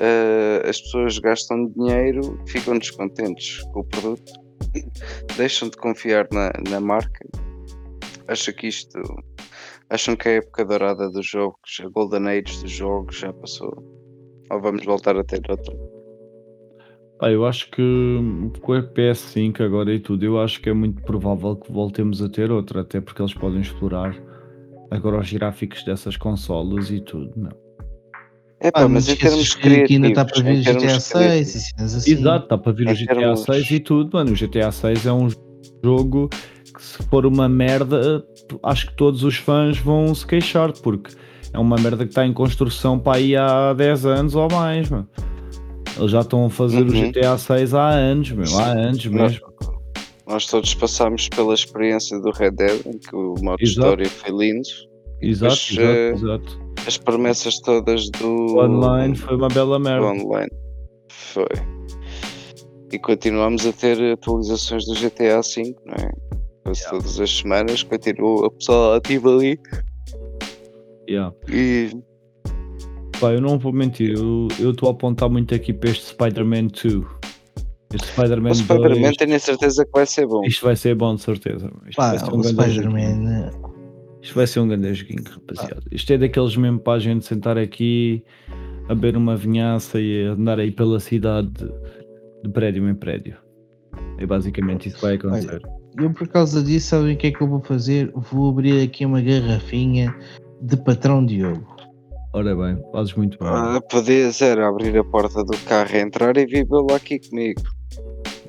ah, 0.00 0.68
as 0.68 0.80
pessoas 0.80 1.18
gastam 1.18 1.66
dinheiro, 1.76 2.38
ficam 2.46 2.78
descontentes 2.78 3.60
com 3.72 3.80
o 3.80 3.84
produto, 3.84 4.32
deixam 5.36 5.68
de 5.68 5.76
confiar 5.76 6.28
na, 6.32 6.52
na 6.70 6.80
marca, 6.80 7.26
acham 8.28 8.54
que 8.54 8.68
isto, 8.68 8.98
acham 9.90 10.16
que 10.16 10.28
a 10.28 10.32
época 10.32 10.64
dourada 10.64 11.10
dos 11.10 11.26
jogos, 11.26 11.80
a 11.84 11.88
Golden 11.88 12.28
Age 12.28 12.62
dos 12.62 12.70
jogos 12.70 13.18
já 13.18 13.32
passou, 13.32 13.72
ou 14.50 14.60
vamos 14.60 14.84
voltar 14.84 15.16
a 15.16 15.24
ter 15.24 15.42
outra. 15.48 15.74
Ah, 17.22 17.30
eu 17.30 17.44
acho 17.44 17.70
que 17.70 17.82
com 18.62 18.72
a 18.72 18.82
PS5 18.82 19.62
agora 19.62 19.92
e 19.92 20.00
tudo, 20.00 20.24
eu 20.24 20.40
acho 20.40 20.60
que 20.60 20.70
é 20.70 20.72
muito 20.72 21.02
provável 21.02 21.54
que 21.56 21.70
voltemos 21.70 22.22
a 22.22 22.28
ter 22.30 22.50
outra, 22.50 22.80
até 22.80 22.98
porque 23.00 23.20
eles 23.20 23.34
podem 23.34 23.60
explorar 23.60 24.16
agora 24.90 25.18
os 25.20 25.30
gráficos 25.30 25.84
dessas 25.84 26.16
consolas 26.16 26.90
e 26.90 27.00
tudo, 27.00 27.30
não. 27.36 27.50
É 28.62 28.70
Pá, 28.70 28.80
pá, 28.80 28.84
não 28.84 28.94
mas 28.94 29.06
te 29.06 29.12
em 29.12 29.16
termos 29.16 29.54
que, 29.54 29.68
ainda 29.68 30.08
está 30.08 30.24
para 30.24 30.42
vir 30.42 30.58
o 30.58 30.62
GTA 30.62 31.00
6 31.00 31.12
criativos, 31.12 31.54
e 31.54 31.60
cenas 31.60 31.94
assim. 31.94 32.12
Exato, 32.12 32.44
está 32.44 32.58
para 32.58 32.72
vir 32.72 32.86
o 32.86 32.90
Em 32.90 32.94
GTA 32.94 33.14
termos- 33.14 33.40
6 33.42 33.70
e 33.70 33.80
tudo, 33.80 34.10
mano. 34.14 34.32
O 34.32 34.34
GTA 34.36 34.72
6 34.72 35.06
é 35.06 35.12
um 35.12 35.28
jogo 35.84 36.28
que 36.80 36.86
se 36.86 37.02
for 37.08 37.26
uma 37.26 37.48
merda, 37.48 38.24
acho 38.62 38.86
que 38.88 38.94
todos 38.96 39.22
os 39.22 39.36
fãs 39.36 39.76
vão 39.78 40.14
se 40.14 40.26
queixar, 40.26 40.72
porque 40.72 41.12
é 41.52 41.58
uma 41.58 41.76
merda 41.76 42.04
que 42.04 42.10
está 42.10 42.26
em 42.26 42.32
construção 42.32 42.98
para 42.98 43.18
aí 43.18 43.36
há 43.36 43.72
10 43.74 44.06
anos 44.06 44.34
ou 44.34 44.48
mais, 44.50 44.88
mano. 44.88 45.08
Eles 45.98 46.10
já 46.12 46.20
estão 46.20 46.46
a 46.46 46.50
fazer 46.50 46.82
o 46.82 46.92
Uhum. 46.92 47.10
GTA 47.10 47.36
6 47.36 47.74
há 47.74 47.88
anos, 47.88 48.30
meu, 48.30 48.58
há 48.58 48.64
anos 48.70 49.04
mesmo. 49.06 49.46
Nós 50.26 50.46
todos 50.46 50.72
passámos 50.74 51.28
pela 51.28 51.52
experiência 51.52 52.18
do 52.20 52.30
Red 52.30 52.52
Dead, 52.52 52.80
em 52.86 52.98
que 52.98 53.14
o 53.14 53.34
modo 53.42 53.56
Exato. 53.60 53.64
história 53.64 54.08
foi 54.08 54.30
lindo. 54.30 54.68
Exato, 55.20 55.52
Mas, 55.52 55.70
exato, 55.70 55.86
eh, 55.86 56.10
exato. 56.12 56.60
As 56.86 56.96
promessas 56.96 57.58
todas 57.60 58.08
do 58.10 58.28
O 58.56 58.64
online 58.64 59.14
foi 59.16 59.36
uma 59.36 59.48
bela 59.48 59.78
merda. 59.78 60.06
online. 60.06 60.50
Foi. 61.10 61.44
E 62.92 62.98
continuamos 62.98 63.66
a 63.66 63.72
ter 63.72 64.12
atualizações 64.14 64.84
do 64.86 64.94
GTA 64.94 65.40
V, 65.42 65.74
não 65.84 65.94
é? 65.94 66.10
Quase 66.70 66.88
todas 66.88 67.20
as 67.20 67.30
semanas 67.30 67.82
continua 67.82 68.46
a 68.46 68.50
pessoa 68.50 68.96
ativa 68.96 69.34
ali 69.34 69.58
Yeah. 71.08 71.34
e 71.48 71.90
Pá, 73.20 73.32
eu 73.32 73.40
não 73.40 73.58
vou 73.58 73.72
mentir, 73.72 74.16
eu 74.16 74.46
eu 74.60 74.70
estou 74.70 74.88
a 74.88 74.92
apontar 74.92 75.28
muito 75.28 75.52
aqui 75.52 75.72
para 75.72 75.90
este 75.90 76.06
Spider-Man 76.06 76.68
2. 76.68 77.04
Este 77.92 78.06
Spider-Man 78.12 78.50
o 78.50 78.54
Spider-Man 78.54 79.00
2, 79.00 79.16
tenho 79.16 79.34
a 79.34 79.38
certeza 79.40 79.84
que 79.84 79.90
vai 79.92 80.06
ser 80.06 80.26
bom. 80.28 80.44
isto 80.44 80.64
vai 80.64 80.76
ser 80.76 80.94
bom 80.94 81.16
de 81.16 81.22
certeza. 81.22 81.68
Isto 81.88 81.96
Pá, 81.96 82.10
vai 82.10 82.18
ser 82.20 82.30
o 82.30 82.36
um 82.36 82.40
grande 82.40 82.70
joguinho. 82.70 82.90
Spider-Man. 82.90 83.50
Isto 84.22 84.34
vai 84.36 84.46
ser 84.46 84.60
um 84.60 84.68
grande 84.68 84.94
joguinho, 84.94 85.24
rapaziada. 85.28 85.82
Isto 85.90 86.12
é 86.12 86.18
daqueles 86.18 86.56
mesmo 86.56 86.78
para 86.78 86.92
a 86.92 86.98
gente 87.00 87.26
sentar 87.26 87.58
aqui 87.58 88.22
a 88.88 88.94
beber 88.94 89.16
uma 89.16 89.34
vinhaça 89.34 90.00
e 90.00 90.28
a 90.28 90.32
andar 90.32 90.60
aí 90.60 90.70
pela 90.70 91.00
cidade 91.00 91.48
de, 91.48 91.68
de 92.44 92.48
prédio 92.50 92.88
em 92.88 92.94
prédio. 92.94 93.36
É 94.18 94.24
basicamente 94.24 94.88
isso 94.88 94.96
que 94.96 95.02
vai 95.02 95.14
acontecer. 95.16 95.60
Eu, 95.98 96.10
por 96.12 96.28
causa 96.28 96.62
disso, 96.62 96.88
sabem 96.88 97.14
o 97.14 97.16
que 97.16 97.26
é 97.28 97.30
que 97.32 97.40
eu 97.40 97.48
vou 97.48 97.60
fazer? 97.60 98.10
Vou 98.14 98.50
abrir 98.50 98.82
aqui 98.82 99.04
uma 99.04 99.20
garrafinha 99.20 100.14
de 100.62 100.76
patrão 100.76 101.24
Diogo. 101.24 101.66
Ora 102.32 102.54
bem, 102.54 102.78
fazes 102.92 103.14
muito 103.14 103.36
bem. 103.38 103.48
Ah, 103.48 103.80
podias 103.90 104.40
era 104.40 104.68
abrir 104.68 104.96
a 104.96 105.04
porta 105.04 105.42
do 105.44 105.56
carro, 105.66 105.96
entrar 105.96 106.36
e 106.36 106.46
vivê-lo 106.46 106.94
aqui 106.94 107.18
comigo. 107.18 107.62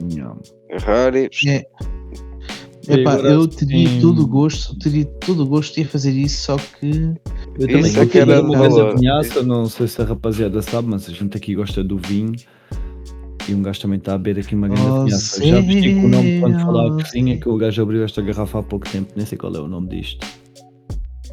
Nham. 0.02 0.38
Agarrar 0.70 1.16
e. 1.16 1.30
É. 1.48 1.66
E 2.88 2.94
Epá, 2.94 3.14
agora 3.14 3.30
eu 3.30 3.48
teria 3.48 3.88
sim. 3.88 4.02
todo 4.02 4.24
o 4.24 4.28
gosto, 4.28 4.78
teria 4.80 5.06
todo 5.06 5.44
o 5.44 5.46
gosto 5.46 5.76
de 5.76 5.86
fazer 5.86 6.12
isso, 6.12 6.42
só 6.46 6.58
que 6.58 7.14
Eu 7.60 7.68
também 7.68 7.82
Isso 7.82 8.00
é 8.00 8.06
que 8.08 8.18
era 8.20 8.42
fazer 8.42 8.46
uma 8.46 8.58
vez 8.58 8.74
a 8.78 8.84
valor. 8.84 9.00
vinhaça, 9.00 9.44
não 9.44 9.66
sei 9.68 9.88
se 9.88 10.02
a 10.02 10.06
rapaziada 10.06 10.62
sabe, 10.62 10.88
mas 10.90 11.08
a 11.08 11.12
gente 11.12 11.38
aqui 11.38 11.56
gosta 11.56 11.84
do 11.84 11.98
vinho. 11.98 12.34
E 13.50 13.54
um 13.56 13.62
gajo 13.62 13.82
também 13.82 13.98
está 13.98 14.14
a 14.14 14.18
beber 14.18 14.42
aqui 14.44 14.56
uma 14.56 14.68
grande 14.68 14.82
Oh. 14.84 15.08
Já 15.10 15.60
vos 15.62 15.66
digo 15.82 16.06
o 16.06 16.08
nome 16.10 16.40
quando 16.40 16.60
falar 16.60 16.88
a 16.88 16.92
cozinha 17.04 17.38
que 17.40 17.50
o 17.50 17.58
gajo 17.58 17.82
abriu 17.82 18.04
esta 18.04 18.22
garrafa 18.22 18.60
há 18.60 18.64
pouco 18.64 18.90
tempo, 18.90 19.12
nem 19.16 19.26
sei 19.26 19.38
qual 19.38 19.54
é 19.56 19.60
o 19.60 19.68
nome 19.68 19.90
disto. 19.90 20.26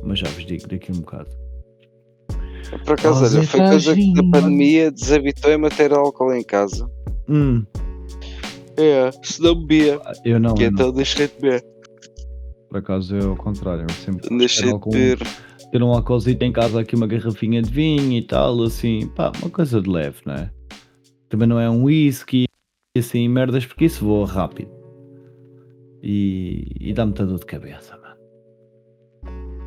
Mas 0.02 0.18
já 0.20 0.28
vos 0.28 0.44
digo 0.46 0.66
daqui 0.68 0.90
um 0.90 0.96
bocado. 1.00 1.28
Por 2.84 2.92
acaso, 2.94 3.36
olha, 3.36 3.46
foi 3.46 3.60
coisa 3.60 3.94
que 3.94 4.12
da 4.14 4.22
pandemia 4.22 4.90
desabituei-me 4.90 5.66
a 5.66 5.70
ter 5.70 5.92
álcool 5.92 6.32
em 6.34 6.42
casa. 6.44 6.88
Hum, 7.28 7.64
É, 8.76 9.10
se 9.22 9.40
não 9.42 9.54
bebia. 9.54 10.00
eu 10.24 10.38
não, 10.38 10.54
Que 10.54 10.64
eu 10.64 10.70
não. 10.70 10.78
então 10.80 10.92
deixei 10.92 11.26
de 11.28 11.34
beber. 11.40 11.64
Por 12.68 12.78
acaso 12.78 13.16
é 13.16 13.24
ao 13.24 13.36
contrário. 13.36 13.82
Eu 13.88 13.94
sempre 14.04 14.36
Deixei 14.38 14.64
ter 14.64 14.68
de 14.68 14.72
álcool- 14.74 14.90
beber. 14.90 15.18
ter 15.72 15.82
um 15.82 15.88
álcoolzito 15.92 16.44
em 16.44 16.52
casa, 16.52 16.80
aqui 16.80 16.94
uma 16.94 17.06
garrafinha 17.06 17.60
de 17.62 17.70
vinho 17.70 18.12
e 18.12 18.22
tal, 18.22 18.62
assim, 18.62 19.06
pá, 19.16 19.32
uma 19.40 19.50
coisa 19.50 19.80
de 19.80 19.88
leve, 19.90 20.16
não 20.26 20.34
é? 20.34 20.50
Também 21.28 21.46
não 21.48 21.60
é 21.60 21.68
um 21.68 21.84
whisky, 21.84 22.44
assim, 22.96 23.28
merdas, 23.28 23.66
porque 23.66 23.84
isso 23.84 24.04
voa 24.04 24.26
rápido. 24.26 24.70
E, 26.02 26.64
e 26.80 26.92
dá 26.92 27.04
muita 27.04 27.26
dor 27.26 27.38
de 27.38 27.46
cabeça, 27.46 27.96
mano. 27.98 28.08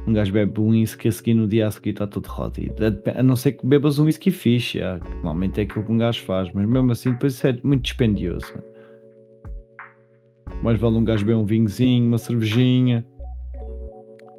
Um 0.07 0.13
gajo 0.13 0.33
bebe 0.33 0.59
um 0.59 0.69
whisky 0.69 1.07
a 1.09 1.11
seguir 1.11 1.33
no 1.35 1.47
dia 1.47 1.67
a 1.67 1.71
seguir 1.71 1.91
está 1.91 2.07
todo 2.07 2.25
rodido. 2.25 2.75
A- 3.15 3.21
não 3.21 3.35
ser 3.35 3.51
que 3.53 3.65
bebas 3.65 3.99
um 3.99 4.05
whisky 4.05 4.31
fixe, 4.31 4.79
já, 4.79 4.99
que 4.99 5.09
normalmente 5.15 5.59
é 5.59 5.63
aquilo 5.63 5.85
que 5.85 5.91
um 5.91 5.97
gajo 5.97 6.21
faz, 6.23 6.51
mas 6.53 6.67
mesmo 6.67 6.91
assim 6.91 7.11
depois 7.11 7.33
isso 7.33 7.45
é 7.47 7.57
muito 7.63 7.83
dispendioso. 7.83 8.47
mano. 8.55 8.71
Mais 10.63 10.79
vale 10.79 10.95
um 10.97 11.03
gajo 11.03 11.25
beber 11.25 11.37
um 11.37 11.45
vinhozinho, 11.45 12.07
uma 12.07 12.17
cervejinha, 12.17 13.05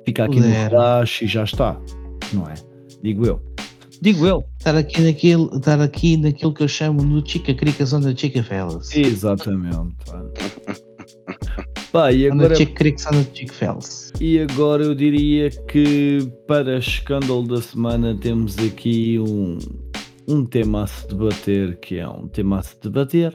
fica 0.05 0.25
aqui 0.25 0.37
no 0.41 0.47
Puder. 0.47 0.70
relaxo 0.70 1.25
e 1.25 1.27
já 1.27 1.45
está, 1.45 1.81
não 2.33 2.47
é? 2.49 2.55
Digo 3.03 3.25
eu. 3.27 3.41
Digo 4.03 4.26
eu. 4.26 4.44
estar 4.59 4.74
aqui 4.74 5.00
naquele, 5.00 5.44
estar 5.57 5.80
aqui 5.80 6.16
naquilo 6.16 6.53
que 6.53 6.64
eu 6.64 6.66
chamo 6.66 7.05
no 7.05 7.24
Chica 7.24 7.55
Crica 7.55 7.86
Zona 7.86 8.12
Chica 8.16 8.42
Fellas. 8.42 8.92
Exatamente. 8.96 9.94
Pá, 11.92 12.11
e 12.11 12.28
agora, 12.28 12.57
Chica 12.57 12.72
Crica 12.72 13.00
Zona 13.00 13.24
Chica 13.32 13.53
Fellas. 13.53 14.12
e 14.20 14.40
agora 14.40 14.82
eu 14.82 14.92
diria 14.92 15.50
que 15.50 16.18
para 16.48 16.78
escândalo 16.78 17.46
da 17.46 17.62
semana 17.62 18.18
temos 18.20 18.59
aqui 18.59 19.20
um, 19.20 19.59
um 20.26 20.44
tema 20.46 20.82
a 20.82 20.86
se 20.88 21.07
debater, 21.07 21.78
que 21.78 21.98
é 21.98 22.09
um 22.09 22.26
tema 22.26 22.59
a 22.59 22.62
se 22.64 22.74
debater, 22.82 23.32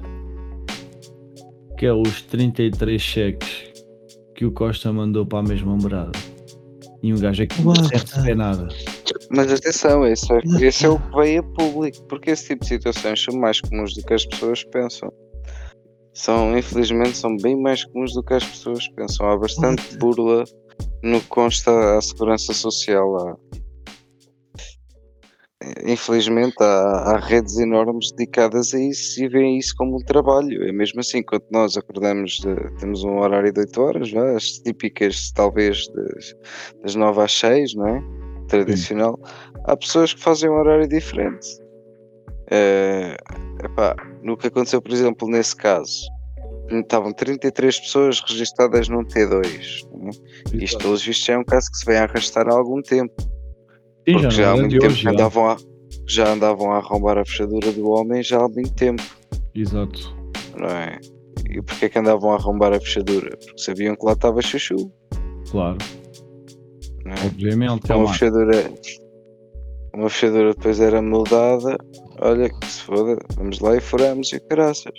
que 1.77 1.85
é 1.85 1.93
os 1.93 2.21
33 2.23 3.01
cheques 3.01 3.71
que 4.35 4.45
o 4.45 4.51
Costa 4.51 4.91
mandou 4.91 5.25
para 5.25 5.39
a 5.39 5.43
mesma 5.43 5.77
morada. 5.77 6.11
E 7.01 7.13
um 7.13 7.17
gajo 7.17 7.43
aqui 7.43 7.61
não 7.61 7.69
What 7.71 7.83
deve 7.83 8.03
receber 8.03 8.35
nada. 8.35 8.67
Mas 9.29 9.51
atenção, 9.51 10.05
esse 10.07 10.31
é, 10.33 10.39
esse 10.61 10.85
é 10.85 10.89
o 10.89 10.99
que 10.99 11.15
veio 11.17 11.41
a 11.41 11.43
público, 11.43 12.03
porque 12.07 12.31
esse 12.31 12.47
tipo 12.47 12.61
de 12.61 12.67
situações 12.67 13.23
são 13.23 13.35
mais 13.39 13.59
comuns 13.61 13.93
do 13.93 14.03
que 14.03 14.13
as 14.13 14.25
pessoas 14.25 14.63
pensam. 14.65 15.11
São, 16.13 16.57
infelizmente, 16.57 17.15
são 17.17 17.35
bem 17.37 17.55
mais 17.61 17.83
comuns 17.85 18.13
do 18.13 18.23
que 18.23 18.33
as 18.33 18.43
pessoas 18.43 18.87
pensam. 18.89 19.29
Há 19.29 19.37
bastante 19.37 19.97
burla 19.97 20.43
no 21.03 21.19
que 21.21 21.27
consta 21.27 21.97
à 21.97 22.01
segurança 22.01 22.53
social. 22.53 23.17
Há- 23.17 23.37
Infelizmente, 25.85 26.55
há, 26.61 26.65
há 27.15 27.19
redes 27.19 27.57
enormes 27.57 28.11
dedicadas 28.11 28.73
a 28.75 28.79
isso 28.79 29.23
e 29.23 29.27
veem 29.27 29.57
isso 29.57 29.73
como 29.75 29.95
um 29.97 30.03
trabalho. 30.05 30.63
É 30.63 30.71
mesmo 30.71 30.99
assim, 30.99 31.23
quando 31.23 31.43
nós 31.51 31.75
acordamos, 31.75 32.33
de- 32.39 32.77
temos 32.79 33.03
um 33.03 33.17
horário 33.19 33.51
de 33.51 33.61
8 33.61 33.81
horas, 33.81 34.13
é? 34.13 34.35
as 34.35 34.43
típicas, 34.59 35.31
talvez, 35.31 35.87
das, 35.89 36.35
das 36.83 36.95
9 36.95 37.21
às 37.21 37.31
6, 37.33 37.73
não 37.73 37.87
é? 37.87 38.03
Tradicional. 38.47 39.19
Há 39.65 39.75
pessoas 39.75 40.13
que 40.13 40.21
fazem 40.21 40.49
um 40.49 40.53
horário 40.53 40.87
diferente. 40.87 41.47
Eh, 42.49 43.17
epá, 43.63 43.95
no 44.23 44.37
que 44.37 44.47
aconteceu, 44.47 44.81
por 44.81 44.91
exemplo, 44.91 45.27
nesse 45.29 45.55
caso, 45.55 46.05
estavam 46.71 47.11
33 47.13 47.79
pessoas 47.79 48.21
registadas 48.21 48.87
num 48.87 49.03
T2. 49.03 49.87
não 49.91 50.09
é? 50.09 50.63
Isto, 50.63 50.77
pelos 50.77 51.03
vistos, 51.03 51.27
é 51.29 51.37
um 51.37 51.43
caso 51.43 51.69
que 51.71 51.77
se 51.77 51.85
vem 51.85 51.97
a 51.97 52.03
arrastar 52.03 52.47
há 52.47 52.53
algum 52.53 52.81
tempo. 52.81 53.13
Sim, 54.07 54.13
Porque 54.13 54.29
já, 54.31 54.43
há 54.51 54.51
era 54.53 54.57
muito 54.61 54.79
tempo 54.79 54.85
hoje, 54.93 55.09
andavam 55.09 55.49
a, 55.49 55.57
já 56.07 56.31
andavam 56.31 56.71
a 56.71 56.77
arrombar 56.77 57.17
a 57.17 57.25
fechadura 57.25 57.71
do 57.73 57.89
homem 57.89 58.23
já 58.23 58.37
há 58.37 58.47
muito 58.47 58.73
tempo, 58.73 59.03
Exato. 59.53 60.15
não 60.57 60.69
é? 60.69 60.97
E 61.49 61.61
porquê 61.61 61.89
que 61.89 61.99
andavam 61.99 62.31
a 62.31 62.35
arrombar 62.35 62.73
a 62.73 62.79
fechadura? 62.79 63.35
Porque 63.37 63.61
sabiam 63.61 63.95
que 63.95 64.05
lá 64.05 64.13
estava 64.13 64.41
chuchu, 64.41 64.89
Claro. 65.51 65.77
Não 67.07 67.13
é? 67.13 67.25
Obviamente. 67.25 67.91
É 67.91 67.95
Uma 67.95 68.05
uma, 68.05 68.13
fechadura, 68.13 68.71
Uma 69.93 70.09
fechadura 70.09 70.53
depois 70.53 70.79
era 70.79 71.01
moldada. 71.01 71.77
Olha 72.21 72.49
que 72.49 72.65
se 72.65 72.81
foda, 72.81 73.17
vamos 73.35 73.59
lá 73.59 73.77
e 73.77 73.79
furamos 73.79 74.33
e 74.33 74.39
caraças. 74.39 74.93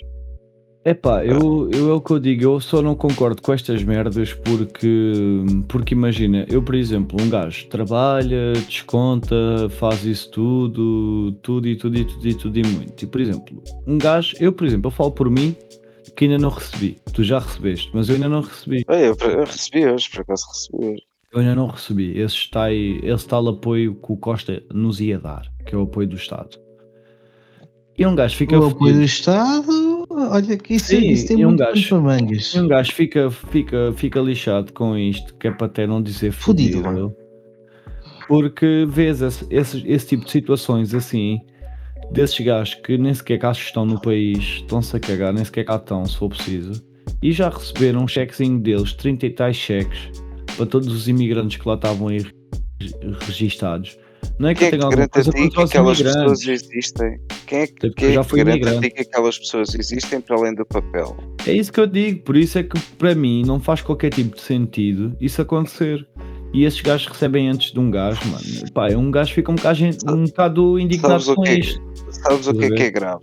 Epá, 0.85 1.25
eu, 1.25 1.69
eu 1.71 1.89
é 1.91 1.93
o 1.93 1.99
que 1.99 2.11
eu 2.11 2.19
digo, 2.19 2.43
eu 2.43 2.59
só 2.61 2.81
não 2.81 2.95
concordo 2.95 3.41
com 3.41 3.51
estas 3.51 3.83
merdas 3.83 4.33
porque, 4.33 5.43
porque 5.67 5.93
imagina, 5.93 6.45
eu 6.49 6.63
por 6.63 6.73
exemplo, 6.73 7.21
um 7.21 7.29
gajo 7.29 7.67
trabalha, 7.67 8.53
desconta, 8.53 9.35
faz 9.71 10.05
isso 10.05 10.31
tudo, 10.31 11.33
tudo 11.41 11.67
e 11.67 11.75
tudo 11.75 11.97
e 11.97 12.05
tudo 12.05 12.27
e 12.27 12.33
tudo 12.33 12.59
e 12.59 12.63
muito. 12.63 13.03
E 13.03 13.05
por 13.05 13.19
exemplo, 13.19 13.61
um 13.85 13.97
gajo, 13.97 14.37
eu 14.39 14.53
por 14.53 14.65
exemplo, 14.65 14.87
eu 14.87 14.91
falo 14.91 15.11
por 15.11 15.29
mim 15.29 15.53
que 16.15 16.25
ainda 16.25 16.37
não 16.37 16.49
recebi. 16.49 16.97
Tu 17.13 17.23
já 17.23 17.39
recebeste, 17.39 17.91
mas 17.93 18.07
eu 18.07 18.15
ainda 18.15 18.29
não 18.29 18.41
recebi. 18.41 18.85
Eu, 18.87 19.15
eu 19.29 19.43
recebi 19.43 19.85
hoje, 19.85 20.09
por 20.09 20.21
acaso 20.21 20.45
recebi 20.47 20.85
hoje. 20.93 21.08
Eu 21.31 21.39
ainda 21.41 21.53
não 21.55 21.67
recebi 21.67 22.17
esse 22.19 22.49
tal, 22.49 22.71
esse 22.71 23.27
tal 23.27 23.47
apoio 23.49 23.93
que 23.95 24.11
o 24.11 24.17
Costa 24.17 24.63
nos 24.73 24.99
ia 24.99 25.19
dar, 25.19 25.43
que 25.65 25.75
é 25.75 25.77
o 25.77 25.83
apoio 25.83 26.07
do 26.07 26.15
Estado. 26.15 26.57
E 27.97 28.05
um 28.05 28.15
gajo 28.15 28.35
fica 28.35 28.55
O 28.57 28.65
apoio 28.67 28.71
do 28.73 28.79
fodido. 28.85 29.03
Estado, 29.03 30.07
olha 30.09 30.57
que 30.57 30.73
isso, 30.75 30.87
Sim, 30.87 31.09
isso 31.09 31.27
tem 31.27 31.39
e 31.41 31.45
um 31.45 31.49
muito 31.49 31.59
gajo- 31.59 32.01
mangas. 32.01 32.53
E 32.55 32.59
um 32.59 32.67
gajo 32.67 32.93
fica, 32.93 33.29
fica, 33.29 33.93
fica 33.95 34.19
lixado 34.21 34.73
com 34.73 34.97
isto, 34.97 35.35
que 35.35 35.47
é 35.49 35.51
para 35.51 35.67
até 35.67 35.85
não 35.85 36.01
dizer 36.01 36.31
Fudido, 36.31 36.81
fodido. 36.81 37.15
Porque 38.27 38.85
vês 38.87 39.21
esse, 39.21 39.45
esse, 39.51 39.83
esse 39.87 40.07
tipo 40.07 40.25
de 40.25 40.31
situações 40.31 40.93
assim, 40.95 41.39
desses 42.11 42.39
gajos 42.43 42.75
que 42.75 42.97
nem 42.97 43.13
sequer 43.13 43.37
cá 43.37 43.51
estão 43.51 43.85
no 43.85 44.01
país, 44.01 44.39
estão-se 44.61 44.95
a 44.95 44.99
cagar, 44.99 45.33
nem 45.33 45.43
sequer 45.43 45.65
cá 45.65 45.75
estão, 45.75 46.05
se 46.05 46.15
for 46.17 46.29
preciso, 46.29 46.81
e 47.21 47.31
já 47.31 47.49
receberam 47.49 48.03
um 48.03 48.07
chequezinho 48.07 48.59
deles, 48.59 48.93
30 48.93 49.25
e 49.25 49.29
tais 49.31 49.55
cheques, 49.57 50.09
para 50.55 50.65
todos 50.65 50.87
os 50.93 51.07
imigrantes 51.07 51.57
que 51.61 51.67
lá 51.67 51.75
estavam 51.75 52.07
aí 52.09 52.19
re- 52.19 52.31
registados. 53.21 53.97
Não 54.37 54.49
é 54.49 54.53
que 54.53 54.59
Quem 54.59 54.67
é 54.67 54.71
que 54.71 54.77
tenha 54.77 54.85
alguma 54.85 55.07
coisa 55.09 55.31
ti 55.31 55.49
que 55.49 55.61
aquelas 55.61 56.01
pessoas 56.01 56.47
existem? 56.47 57.19
Quem 57.47 57.59
é 57.59 57.67
que, 57.67 57.89
quem 57.91 58.09
é 58.09 58.13
já 58.13 58.23
fui 58.23 58.43
garante 58.43 58.89
que 58.89 59.01
aquelas 59.01 59.37
pessoas 59.37 59.75
existem 59.75 60.21
para 60.21 60.35
além 60.37 60.55
do 60.55 60.65
papel? 60.65 61.17
É 61.45 61.53
isso 61.53 61.71
que 61.71 61.79
eu 61.79 61.87
digo, 61.87 62.21
por 62.23 62.35
isso 62.37 62.57
é 62.59 62.63
que 62.63 62.79
para 62.97 63.15
mim 63.15 63.43
não 63.45 63.59
faz 63.59 63.81
qualquer 63.81 64.09
tipo 64.13 64.35
de 64.35 64.41
sentido 64.41 65.15
isso 65.19 65.41
acontecer. 65.41 66.05
E 66.53 66.63
esses 66.65 66.81
gajos 66.81 67.07
recebem 67.07 67.47
antes 67.47 67.71
de 67.71 67.79
um 67.79 67.91
gajo, 67.91 68.19
mano. 68.27 68.43
Pá, 68.73 68.87
um 68.95 69.11
gajo 69.11 69.33
fica 69.33 69.51
um 69.51 69.55
bocado, 69.55 69.79
um 70.07 70.23
bocado 70.25 70.79
indignado 70.79 71.11
Sabes 71.21 71.27
o 71.27 71.35
com 71.35 71.43
que 71.43 71.49
é- 71.49 71.59
isto. 71.59 71.81
Sabes 72.11 72.47
o 72.47 72.53
que 72.55 72.65
é 72.65 72.69
que 72.71 72.83
é 72.83 72.91
grave? 72.91 73.21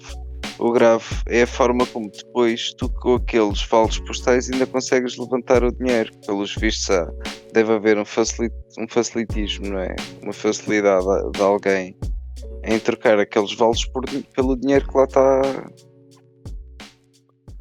O 0.59 0.73
grave 0.73 1.05
é 1.29 1.43
a 1.43 1.47
forma 1.47 1.85
como 1.87 2.11
depois 2.11 2.73
tu 2.79 2.89
com 2.89 3.17
aqueles 3.17 3.63
vales 3.69 3.99
postais 4.01 4.51
ainda 4.51 4.67
consegues 4.67 5.17
levantar 5.19 5.63
o 5.63 5.71
dinheiro. 5.73 6.11
Pelos 6.27 6.55
vistos 6.55 6.89
há, 6.91 7.07
deve 7.53 7.73
haver 7.75 7.99
um, 7.99 8.05
facili- 8.05 8.51
um 8.79 8.89
facilitismo, 8.89 9.69
não 9.69 9.81
é? 9.81 9.95
Uma 10.23 10.33
facilidade 10.33 11.05
de- 11.33 11.43
alguém 11.43 11.95
em 12.65 12.79
trocar 12.79 13.19
aqueles 13.19 13.55
vales 13.55 13.85
por 13.87 14.03
pelo 14.35 14.57
dinheiro 14.57 14.89
que 14.89 14.97
lá 14.97 15.05
está 15.05 15.43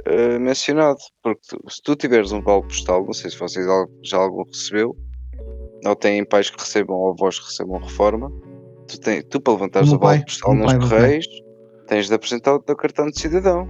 eh, 0.06 0.40
mencionado. 0.40 1.00
Porque 1.22 1.42
tu- 1.50 1.62
se 1.70 1.82
tu 1.82 1.96
tiveres 1.96 2.32
um 2.32 2.42
vale 2.42 2.64
postal, 2.64 3.06
não 3.06 3.14
sei 3.14 3.30
se 3.30 3.38
vocês 3.38 3.66
já 4.04 4.18
algum 4.18 4.44
recebeu, 4.44 4.96
ou 5.86 5.96
têm 5.96 6.24
pais 6.26 6.50
que 6.50 6.60
recebam 6.60 6.96
ou 6.96 7.12
avós 7.12 7.40
que 7.40 7.46
recebam 7.46 7.80
reforma, 7.80 8.32
tu, 8.88 9.00
tem, 9.00 9.22
tu 9.24 9.40
para 9.42 9.54
levantares 9.54 9.92
O 9.92 9.96
o 9.96 10.00
vale 10.00 10.24
postal 10.26 10.54
nos 10.56 10.72
meu 10.74 10.82
pai. 10.90 11.00
Tens 11.88 12.08
de 12.08 12.14
apresentar 12.14 12.56
o 12.56 12.60
teu 12.60 12.76
cartão 12.76 13.10
de 13.10 13.20
cidadão. 13.20 13.68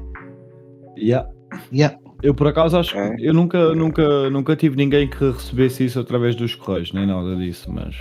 Yeah. 0.97 1.29
Yeah. 1.73 1.97
Eu 2.23 2.33
por 2.33 2.47
acaso 2.47 2.77
acho 2.77 2.97
É. 2.97 3.15
que 3.15 3.25
eu 3.25 3.33
nunca, 3.33 3.75
nunca, 3.75 4.29
nunca 4.29 4.55
tive 4.55 4.75
ninguém 4.77 5.09
que 5.09 5.31
recebesse 5.31 5.85
isso 5.85 5.99
através 5.99 6.35
dos 6.35 6.55
correios, 6.55 6.91
nem 6.93 7.05
nada 7.05 7.35
disso, 7.35 7.71
mas 7.71 7.95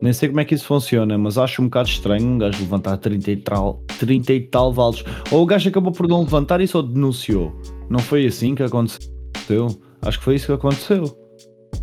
nem 0.00 0.12
sei 0.12 0.28
como 0.28 0.40
é 0.40 0.44
que 0.44 0.54
isso 0.54 0.66
funciona, 0.66 1.16
mas 1.16 1.38
acho 1.38 1.62
um 1.62 1.66
bocado 1.66 1.88
estranho 1.88 2.26
um 2.26 2.38
gajo 2.38 2.60
levantar 2.60 2.96
30 2.98 3.30
e 3.30 3.36
tal, 3.36 3.82
30 4.00 4.32
e 4.32 4.40
tal 4.48 4.72
vales. 4.72 5.04
Ou 5.30 5.42
o 5.42 5.46
gajo 5.46 5.68
acabou 5.68 5.92
por 5.92 6.08
não 6.08 6.20
levantar 6.22 6.60
e 6.60 6.66
só 6.66 6.82
denunciou. 6.82 7.52
Não 7.88 8.00
foi 8.00 8.26
assim 8.26 8.54
que 8.54 8.62
aconteceu? 8.64 9.68
Acho 10.02 10.18
que 10.18 10.24
foi 10.24 10.34
isso 10.34 10.46
que 10.46 10.52
aconteceu. 10.52 11.04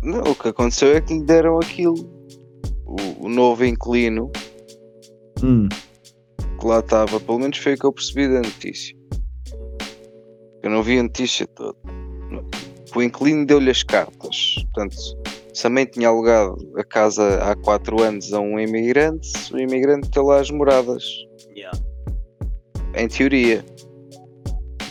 Não, 0.02 0.20
o 0.20 0.34
que 0.34 0.48
aconteceu 0.48 0.94
é 0.94 1.00
que 1.00 1.14
lhe 1.14 1.24
deram 1.24 1.58
aquilo. 1.58 1.94
O, 2.84 3.26
o 3.26 3.28
novo 3.28 3.64
inquilino 3.64 4.30
Hum. 5.42 5.68
Que 6.60 6.66
lá 6.66 6.80
estava, 6.80 7.18
pelo 7.18 7.38
menos 7.38 7.58
foi 7.58 7.74
o 7.74 7.78
que 7.78 7.86
eu 7.86 7.92
percebi 7.92 8.28
da 8.28 8.40
notícia. 8.40 8.94
Eu 10.62 10.70
não 10.70 10.82
vi 10.82 10.98
a 10.98 11.02
notícia 11.02 11.46
toda. 11.46 11.76
O 12.94 13.02
inquilino 13.02 13.46
deu-lhe 13.46 13.70
as 13.70 13.82
cartas. 13.82 14.54
Portanto, 14.74 14.96
se 15.54 15.66
a 15.66 15.70
mãe 15.70 15.86
tinha 15.86 16.08
alugado 16.08 16.56
a 16.76 16.84
casa 16.84 17.42
há 17.42 17.56
4 17.56 18.02
anos 18.02 18.32
a 18.32 18.40
um 18.40 18.58
imigrante, 18.58 19.28
o 19.52 19.58
imigrante 19.58 20.10
tem 20.10 20.22
lá 20.22 20.40
as 20.40 20.50
moradas. 20.50 21.04
Em 22.94 23.06
teoria. 23.06 23.64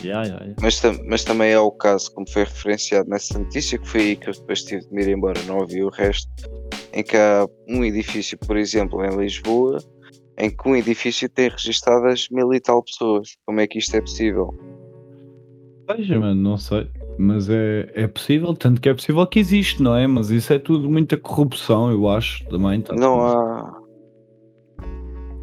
Yeah, 0.02 0.24
yeah, 0.24 0.42
yeah. 0.42 0.54
Mas, 0.62 0.80
tam- 0.80 0.98
mas 1.04 1.22
também 1.24 1.50
é 1.52 1.58
o 1.60 1.70
caso, 1.70 2.10
como 2.12 2.28
foi 2.30 2.44
referenciado 2.44 3.10
nessa 3.10 3.38
notícia, 3.38 3.78
que 3.78 3.86
foi 3.86 4.00
aí 4.00 4.16
que 4.16 4.30
eu 4.30 4.32
depois 4.32 4.62
tive 4.62 4.80
de 4.86 4.94
me 4.94 5.02
ir 5.02 5.08
embora, 5.10 5.38
não 5.42 5.58
ouvi 5.58 5.84
o 5.84 5.90
resto, 5.90 6.26
em 6.94 7.02
que 7.02 7.18
há 7.18 7.46
um 7.68 7.84
edifício, 7.84 8.38
por 8.38 8.56
exemplo, 8.56 9.04
em 9.04 9.14
Lisboa, 9.14 9.78
em 10.40 10.50
que 10.50 10.68
um 10.68 10.74
edifício 10.74 11.28
tem 11.28 11.50
registadas 11.50 12.28
mil 12.30 12.52
e 12.54 12.60
tal 12.60 12.82
pessoas. 12.82 13.36
Como 13.44 13.60
é 13.60 13.66
que 13.66 13.78
isto 13.78 13.94
é 13.94 14.00
possível? 14.00 14.54
Veja, 15.86 16.18
mano, 16.18 16.40
não 16.40 16.56
sei. 16.56 16.88
Mas 17.18 17.50
é, 17.50 17.90
é 17.94 18.06
possível, 18.06 18.54
tanto 18.54 18.80
que 18.80 18.88
é 18.88 18.94
possível 18.94 19.26
que 19.26 19.38
existe, 19.38 19.82
não 19.82 19.94
é? 19.94 20.06
Mas 20.06 20.30
isso 20.30 20.52
é 20.52 20.58
tudo 20.58 20.88
muita 20.88 21.18
corrupção, 21.18 21.90
eu 21.90 22.08
acho, 22.08 22.44
também. 22.48 22.80
Tá 22.80 22.94
Não 22.94 23.20
há 23.20 23.80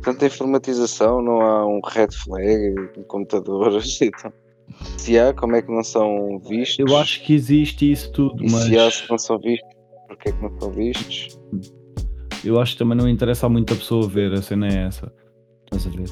tanta 0.01 0.25
informatização, 0.25 1.21
não 1.21 1.41
há 1.41 1.67
um 1.67 1.81
red 1.85 2.07
flag 2.11 2.75
em 2.97 3.03
computadores 3.03 3.99
e 4.01 4.09
tal. 4.09 4.33
Se 4.97 5.19
há, 5.19 5.33
como 5.33 5.55
é 5.55 5.61
que 5.61 5.71
não 5.71 5.83
são 5.83 6.39
vistos? 6.39 6.79
Eu 6.79 6.97
acho 6.97 7.23
que 7.23 7.33
existe 7.33 7.91
isso 7.91 8.11
tudo, 8.11 8.43
E 8.43 8.51
mas 8.51 8.63
se 8.63 8.77
há, 8.77 8.89
se 8.89 9.09
não 9.09 9.17
são 9.17 9.37
vistos, 9.39 9.69
porque 10.07 10.29
é 10.29 10.31
que 10.31 10.41
não 10.41 10.59
são 10.59 10.71
vistos? 10.71 11.36
Eu 12.47 12.59
acho 12.59 12.73
que 12.73 12.79
também 12.79 12.97
não 12.97 13.07
interessa 13.09 13.45
a 13.45 13.49
muita 13.49 13.75
pessoa 13.75 14.07
ver, 14.07 14.33
a 14.33 14.41
cena 14.41 14.67
é 14.67 14.85
essa. 14.87 15.11
Estás 15.65 15.87
a 15.87 15.89
ver? 15.97 16.09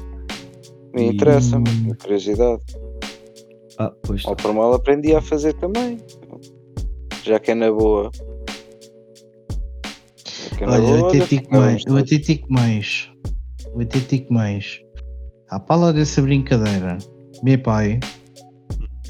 Me 0.94 1.02
E- 1.04 1.08
interessa, 1.08 1.58
me 1.58 1.94
curiosidade. 1.96 2.62
Ah, 3.78 3.92
pois 4.02 4.24
Ou 4.26 4.34
por 4.36 4.52
mal 4.54 4.72
aprendi 4.74 5.14
a 5.14 5.20
fazer 5.20 5.52
também. 5.54 5.98
Já 7.24 7.38
que 7.38 7.50
é 7.50 7.54
na 7.54 7.70
boa. 7.70 8.10
É 10.60 10.66
na 10.66 10.72
Olha, 10.72 10.82
eu 10.82 10.96
boa, 10.96 11.08
até 11.08 11.18
olha, 11.18 11.26
digo 11.26 11.48
vamos 11.50 11.66
mais, 11.66 11.82
eu 11.86 11.96
até 11.96 12.16
digo 12.16 12.46
mais, 12.48 13.10
eu 13.74 13.80
até 13.80 13.98
digo 13.98 14.32
mais. 14.32 14.80
À 15.50 15.60
pala 15.60 15.92
dessa 15.92 16.22
brincadeira, 16.22 16.98
meu 17.42 17.58
pai, 17.58 18.00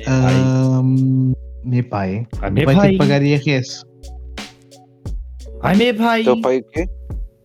ahm, 0.06 1.32
meu 1.64 1.84
pai 1.84 2.26
Ai, 2.40 2.50
meu 2.50 2.64
vai 2.64 2.74
ter 2.74 2.80
pai. 2.80 2.92
que 2.92 2.98
pagar 2.98 3.22
IRS. 3.22 3.82
Ai, 5.62 5.76
meu 5.76 5.94
pai! 5.94 6.24
Teu 6.24 6.40
pai 6.40 6.58
o 6.58 6.64
quê? 6.64 6.86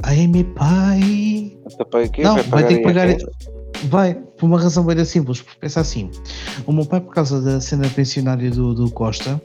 Ai, 0.04 0.28
meu 0.28 0.46
pai, 0.54 1.58
Teu 1.78 1.86
pai 1.86 2.06
o 2.06 2.12
quê? 2.12 2.24
Não, 2.24 2.36
vai 2.36 2.44
vai 2.44 2.68
ter 2.68 2.78
que 2.78 2.84
pagar. 2.84 3.08
Vai, 3.86 4.14
por 4.14 4.46
uma 4.46 4.60
razão 4.60 4.86
bem 4.86 5.04
simples, 5.06 5.42
porque 5.42 5.60
pensa 5.60 5.82
assim: 5.82 6.10
o 6.66 6.72
meu 6.72 6.86
pai, 6.86 7.02
por 7.02 7.14
causa 7.14 7.42
da 7.42 7.60
cena 7.60 7.88
pensionária 7.90 8.50
do, 8.52 8.74
do 8.74 8.92
Costa, 8.92 9.42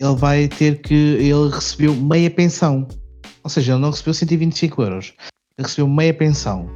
ele 0.00 0.14
vai 0.14 0.48
ter 0.48 0.80
que. 0.80 0.94
Ele 0.94 1.50
recebeu 1.50 1.94
meia 1.94 2.30
pensão. 2.30 2.86
Ou 3.42 3.50
seja, 3.50 3.72
ele 3.72 3.80
não 3.80 3.90
recebeu 3.90 4.14
125 4.14 4.82
euros, 4.82 5.14
ele 5.58 5.66
recebeu 5.66 5.88
meia 5.88 6.14
pensão. 6.14 6.68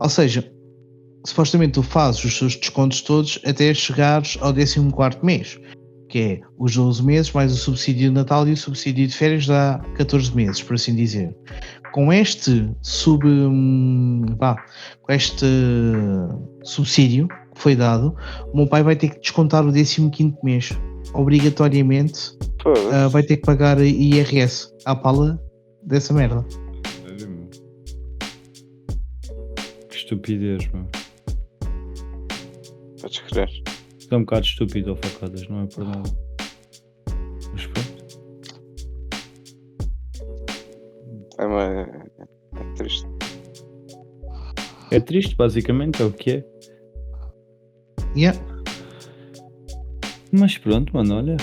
Ou 0.00 0.08
seja, 0.08 0.44
supostamente 1.26 1.74
tu 1.74 1.82
fazes 1.82 2.22
os 2.24 2.36
seus 2.36 2.56
descontos 2.56 3.00
todos 3.00 3.38
até 3.44 3.72
chegares 3.72 4.36
ao 4.40 4.52
14 4.52 5.24
mês, 5.24 5.58
que 6.10 6.18
é 6.18 6.40
os 6.58 6.74
12 6.74 7.02
meses 7.02 7.32
mais 7.32 7.52
o 7.52 7.56
subsídio 7.56 8.08
de 8.08 8.14
Natal 8.14 8.46
e 8.46 8.52
o 8.52 8.56
subsídio 8.56 9.06
de 9.06 9.16
férias 9.16 9.46
dá 9.46 9.78
14 9.96 10.34
meses, 10.34 10.62
por 10.62 10.74
assim 10.74 10.94
dizer. 10.94 11.34
Com 11.94 12.12
este 12.12 12.68
sub. 12.82 13.24
hum, 13.24 14.26
vá, 14.36 14.56
com 15.00 15.12
este 15.12 15.46
subsídio 16.64 17.28
que 17.28 17.60
foi 17.60 17.76
dado, 17.76 18.16
o 18.52 18.56
meu 18.56 18.66
pai 18.66 18.82
vai 18.82 18.96
ter 18.96 19.10
que 19.10 19.20
descontar 19.20 19.64
o 19.64 19.72
15 19.72 20.10
mês. 20.42 20.72
Obrigatoriamente 21.12 22.36
ah, 22.92 23.06
vai 23.06 23.22
ter 23.22 23.36
que 23.36 23.46
pagar 23.46 23.80
IRS 23.80 24.74
à 24.84 24.96
pala 24.96 25.40
dessa 25.84 26.12
merda. 26.12 26.44
Que 29.88 29.96
estupidez, 29.96 30.68
mano. 30.72 30.88
Podes 33.00 33.20
crer. 33.20 33.50
Isto 34.00 34.12
é 34.12 34.18
um 34.18 34.24
bocado 34.24 34.44
estúpido, 34.44 34.92
ó 34.94 34.96
facadas, 34.96 35.48
não 35.48 35.62
é 35.62 35.66
por 35.66 35.84
nada. 35.84 36.10
Mas 37.52 37.66
pronto. 37.66 37.93
É, 41.44 41.46
uma... 41.46 41.62
é 41.62 42.74
triste. 42.74 43.06
É 44.90 45.00
triste, 45.00 45.36
basicamente, 45.36 46.00
é 46.00 46.04
o 46.06 46.10
que 46.10 46.30
é. 46.30 46.44
Yeah. 48.16 48.38
Mas 50.32 50.56
pronto, 50.56 50.92
mano, 50.94 51.16
olha. 51.16 51.36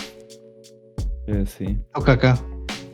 É 1.27 1.37
assim. 1.37 1.79
É 1.95 1.99
o 1.99 2.01
Kaká. 2.01 2.37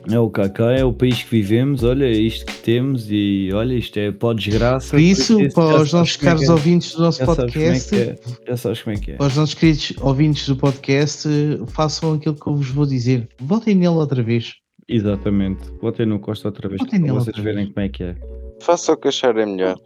É 0.10 0.20
o 0.20 0.30
Kaká, 0.30 0.72
é 0.74 0.84
o 0.84 0.92
país 0.92 1.24
que 1.24 1.30
vivemos, 1.30 1.84
olha, 1.84 2.06
é 2.06 2.12
isto 2.12 2.46
que 2.46 2.56
temos 2.62 3.08
e 3.10 3.52
olha, 3.54 3.74
isto 3.74 3.98
é 3.98 4.12
pó 4.12 4.34
desgraça. 4.34 4.92
Por 4.92 5.00
isso, 5.00 5.38
para 5.54 5.64
os 5.64 5.92
sabes 5.92 5.94
nossos 5.94 6.16
é 6.16 6.26
caros 6.26 6.44
é. 6.44 6.52
ouvintes 6.52 6.94
do 6.94 7.02
nosso 7.02 7.20
Já 7.20 7.26
sabes 7.26 7.40
é 7.40 7.42
podcast, 7.44 7.90
que 7.90 7.96
é. 7.96 8.16
Já 8.48 8.58
sabes 8.58 8.82
como 8.82 8.96
é 8.96 9.00
que 9.00 9.12
é. 9.12 9.16
para 9.16 9.28
os 9.28 9.36
nossos 9.36 9.56
queridos 9.56 9.94
ouvintes 10.02 10.48
do 10.48 10.56
podcast, 10.56 11.30
façam 11.68 12.14
aquilo 12.14 12.36
que 12.36 12.48
eu 12.48 12.56
vos 12.56 12.70
vou 12.70 12.86
dizer. 12.86 13.30
Votem 13.40 13.76
nele 13.76 13.96
outra 13.96 14.22
vez. 14.22 14.56
Exatamente. 14.90 15.70
Votem 15.82 16.06
no 16.06 16.20
Costa 16.20 16.48
outra 16.48 16.68
vez 16.70 16.80
Votem 16.80 17.00
para 17.00 17.08
nele 17.08 17.14
vocês 17.14 17.28
outra 17.28 17.44
verem 17.44 17.64
vez. 17.66 17.74
como 17.74 17.86
é 17.86 17.90
que 17.90 18.04
é. 18.04 18.16
Faça 18.62 18.94
o 18.94 18.98
que 18.98 19.08
acharem 19.10 19.46
melhor. 19.46 19.78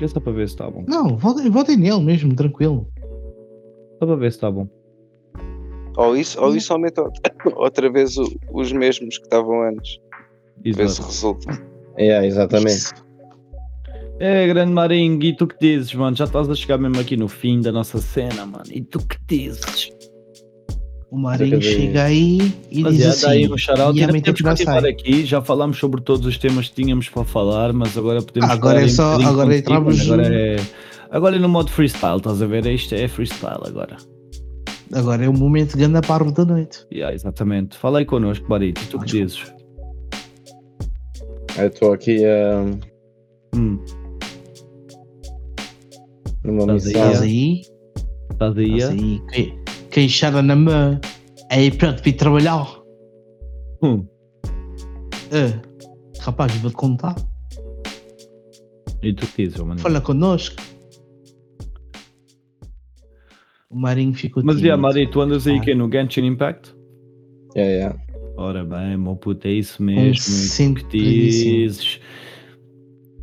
É 0.00 0.06
só 0.08 0.20
para 0.20 0.32
ver 0.32 0.48
se 0.48 0.54
está 0.54 0.70
bom. 0.70 0.84
Não, 0.88 1.16
votem, 1.16 1.50
votem 1.50 1.76
nele 1.76 2.00
mesmo, 2.02 2.34
tranquilo. 2.34 2.86
Só 3.98 4.06
para 4.06 4.16
ver 4.16 4.30
se 4.32 4.38
está 4.38 4.50
bom. 4.50 4.66
Ou 5.96 6.16
isso, 6.16 6.40
ou 6.40 6.56
isso 6.56 6.72
aumenta 6.72 7.02
outra- 7.02 7.32
outra 7.56 7.90
vez 7.92 8.16
o- 8.16 8.32
os 8.52 8.72
mesmos 8.72 9.18
que 9.18 9.24
estavam 9.24 9.62
antes. 9.62 9.98
Ver 10.64 10.74
se 10.74 10.80
Exato. 11.00 11.08
resulta. 11.08 11.62
É, 11.96 12.24
exatamente. 12.26 12.68
Isso. 12.76 12.94
É, 14.20 14.46
grande 14.46 14.72
Marinho, 14.72 15.20
e 15.22 15.36
tu 15.36 15.46
que 15.48 15.56
dizes, 15.60 15.92
mano? 15.94 16.16
Já 16.16 16.24
estás 16.24 16.48
a 16.48 16.54
chegar 16.54 16.78
mesmo 16.78 17.00
aqui 17.00 17.16
no 17.16 17.26
fim 17.28 17.60
da 17.60 17.72
nossa 17.72 17.98
cena, 17.98 18.46
mano. 18.46 18.64
E 18.70 18.80
tu 18.80 19.00
que 19.06 19.16
dizes? 19.26 19.90
O 21.12 21.18
Marinho 21.18 21.60
chega 21.60 22.04
aí 22.04 22.54
e 22.70 22.80
Mas 22.82 22.94
diz 22.94 23.02
já 23.04 23.10
assim. 23.10 23.20
dá 23.26 23.30
aí 23.32 23.52
um 23.52 23.58
shout-out. 23.58 23.98
e 23.98 24.02
a 24.02 24.06
mente 24.10 24.30
continuar 24.30 24.56
sai. 24.56 24.90
aqui. 24.90 25.26
Já 25.26 25.42
falámos 25.42 25.76
sobre 25.78 26.00
todos 26.00 26.24
os 26.24 26.38
temas 26.38 26.68
que 26.70 26.74
tínhamos 26.82 27.06
para 27.10 27.22
falar, 27.22 27.70
mas 27.74 27.98
agora 27.98 28.22
podemos 28.22 28.48
agora 28.48 28.76
falar 28.76 28.86
é 28.86 28.88
só- 28.88 29.18
um 29.18 29.26
agora 29.26 29.48
contigo, 29.50 29.58
entramos. 29.58 30.00
Agora 30.10 30.34
é, 30.34 30.56
agora 31.10 31.36
é 31.36 31.38
no 31.38 31.50
modo 31.50 31.70
freestyle, 31.70 32.16
estás 32.16 32.40
a 32.40 32.46
ver? 32.46 32.64
Isto 32.66 32.94
é 32.94 33.06
freestyle 33.08 33.60
agora. 33.66 33.98
Agora 34.90 35.22
é 35.22 35.28
o 35.28 35.34
momento 35.34 35.72
de 35.76 35.80
ganda 35.82 36.00
parvo 36.00 36.32
da 36.32 36.46
noite. 36.46 36.86
Yeah, 36.90 37.14
exatamente. 37.14 37.76
Fala 37.76 37.98
aí 37.98 38.06
connosco, 38.06 38.48
Barito. 38.48 38.80
Tu 38.88 38.98
que 39.00 39.04
dizes? 39.06 39.52
Eu 41.58 41.66
estou 41.66 41.92
aqui 41.92 42.24
ah, 42.24 42.64
Hum, 43.54 43.78
numa 46.42 46.74
Estás 46.74 46.86
aí, 46.86 46.92
missão. 46.94 47.10
Estás 47.10 47.22
aí? 47.22 47.60
estás 48.32 48.56
aí? 48.56 48.76
Estás 48.78 48.90
é? 48.90 49.36
aí? 49.36 49.61
Que- 49.92 50.00
Queixada 50.00 50.42
na 50.42 50.56
mão. 50.56 51.00
Aí 51.50 51.70
pronto 51.70 52.00
para 52.00 52.08
ir 52.10 52.12
trabalhar. 52.14 52.66
Hum. 53.82 54.06
Ah, 55.30 55.60
rapaz, 56.20 56.54
vou-te 56.56 56.76
contar. 56.76 57.14
E 59.02 59.12
tu 59.12 59.26
que 59.26 59.44
dizes, 59.44 59.60
mano? 59.60 59.80
Fala 59.80 60.00
connosco. 60.00 60.56
O 63.70 63.76
Marinho 63.78 64.14
ficou 64.14 64.42
Mas, 64.44 64.56
tímido. 64.56 64.66
yeah, 64.66 64.80
Mari, 64.80 65.10
tu 65.10 65.20
andas 65.20 65.46
aí 65.46 65.56
Ah. 65.58 65.60
que 65.60 65.74
no 65.74 65.90
Genshin 65.90 66.26
Impact? 66.26 66.74
Yeah, 67.56 67.72
yeah. 67.72 67.98
Ora 68.36 68.64
bem, 68.64 68.96
meu 68.96 69.16
puto, 69.16 69.46
é 69.46 69.52
isso 69.52 69.82
mesmo. 69.82 70.16
sempre 70.16 70.84
que 70.84 70.98
dizes. 70.98 72.00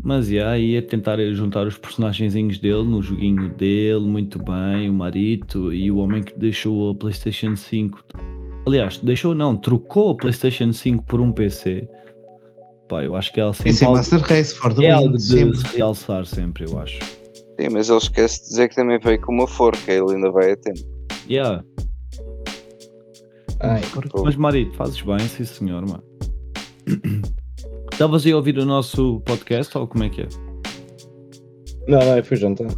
Mas 0.01 0.29
yeah, 0.29 0.57
ia 0.57 0.81
tentar 0.81 1.17
juntar 1.33 1.67
os 1.67 1.77
personagenzinhos 1.77 2.57
dele 2.57 2.83
no 2.83 3.01
joguinho 3.01 3.49
dele, 3.49 3.99
muito 3.99 4.39
bem, 4.39 4.89
o 4.89 4.93
Marito 4.93 5.73
e 5.73 5.91
o 5.91 5.97
homem 5.97 6.23
que 6.23 6.37
deixou 6.39 6.89
a 6.89 6.95
Playstation 6.95 7.55
5. 7.55 8.03
Aliás, 8.65 8.97
deixou 8.99 9.35
não, 9.35 9.57
trocou 9.57 10.11
a 10.11 10.15
Playstation 10.15 10.71
5 10.71 11.03
por 11.05 11.19
um 11.19 11.31
PC. 11.31 11.87
Pá, 12.87 13.03
eu 13.03 13.15
acho 13.15 13.31
que 13.33 13.41
é 13.41 13.53
sempre 13.53 13.69
Esse 13.71 13.83
é 13.83 13.87
algo, 13.87 13.97
Master 13.97 14.19
Race, 14.21 14.55
for 14.55 14.73
the 14.73 14.85
é 14.85 14.91
algo 14.91 15.17
de 15.17 15.23
sempre. 15.23 15.57
se 15.57 15.77
realçar 15.77 16.25
sempre, 16.25 16.65
eu 16.65 16.79
acho. 16.79 16.99
Sim, 17.59 17.69
mas 17.71 17.89
ele 17.89 17.97
esquece 17.97 18.41
de 18.43 18.49
dizer 18.49 18.69
que 18.69 18.75
também 18.75 18.97
veio 18.99 19.21
com 19.21 19.33
uma 19.33 19.47
forca, 19.47 19.91
ele 19.91 20.15
ainda 20.15 20.31
vai 20.31 20.53
a 20.53 20.57
tempo. 20.57 20.79
Yeah. 21.29 21.63
Ai, 23.59 23.81
Mas 24.23 24.35
Marito, 24.37 24.73
fazes 24.75 25.01
bem, 25.01 25.19
sim 25.19 25.43
senhor, 25.43 25.85
mano. 25.85 26.03
Estavas 27.99 28.25
aí 28.25 28.31
a 28.31 28.37
ouvir 28.37 28.57
o 28.57 28.63
nosso 28.65 29.19
podcast 29.25 29.77
ou 29.77 29.85
como 29.85 30.05
é 30.05 30.09
que 30.09 30.21
é? 30.21 30.27
não, 31.85 31.99
não, 31.99 32.15
eu 32.15 32.23
fui 32.23 32.37
jantar. 32.37 32.69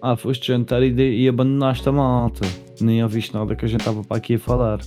Ah, 0.00 0.16
foste 0.16 0.46
jantar 0.46 0.82
e, 0.82 0.90
de- 0.90 1.16
e 1.18 1.28
abandonaste 1.28 1.86
a 1.86 1.92
malta. 1.92 2.40
Nem 2.80 3.02
ouviste 3.02 3.34
nada 3.34 3.54
que 3.54 3.66
a 3.66 3.68
gente 3.68 3.80
estava 3.80 4.02
para 4.02 4.16
aqui 4.16 4.36
a 4.36 4.38
falar. 4.38 4.78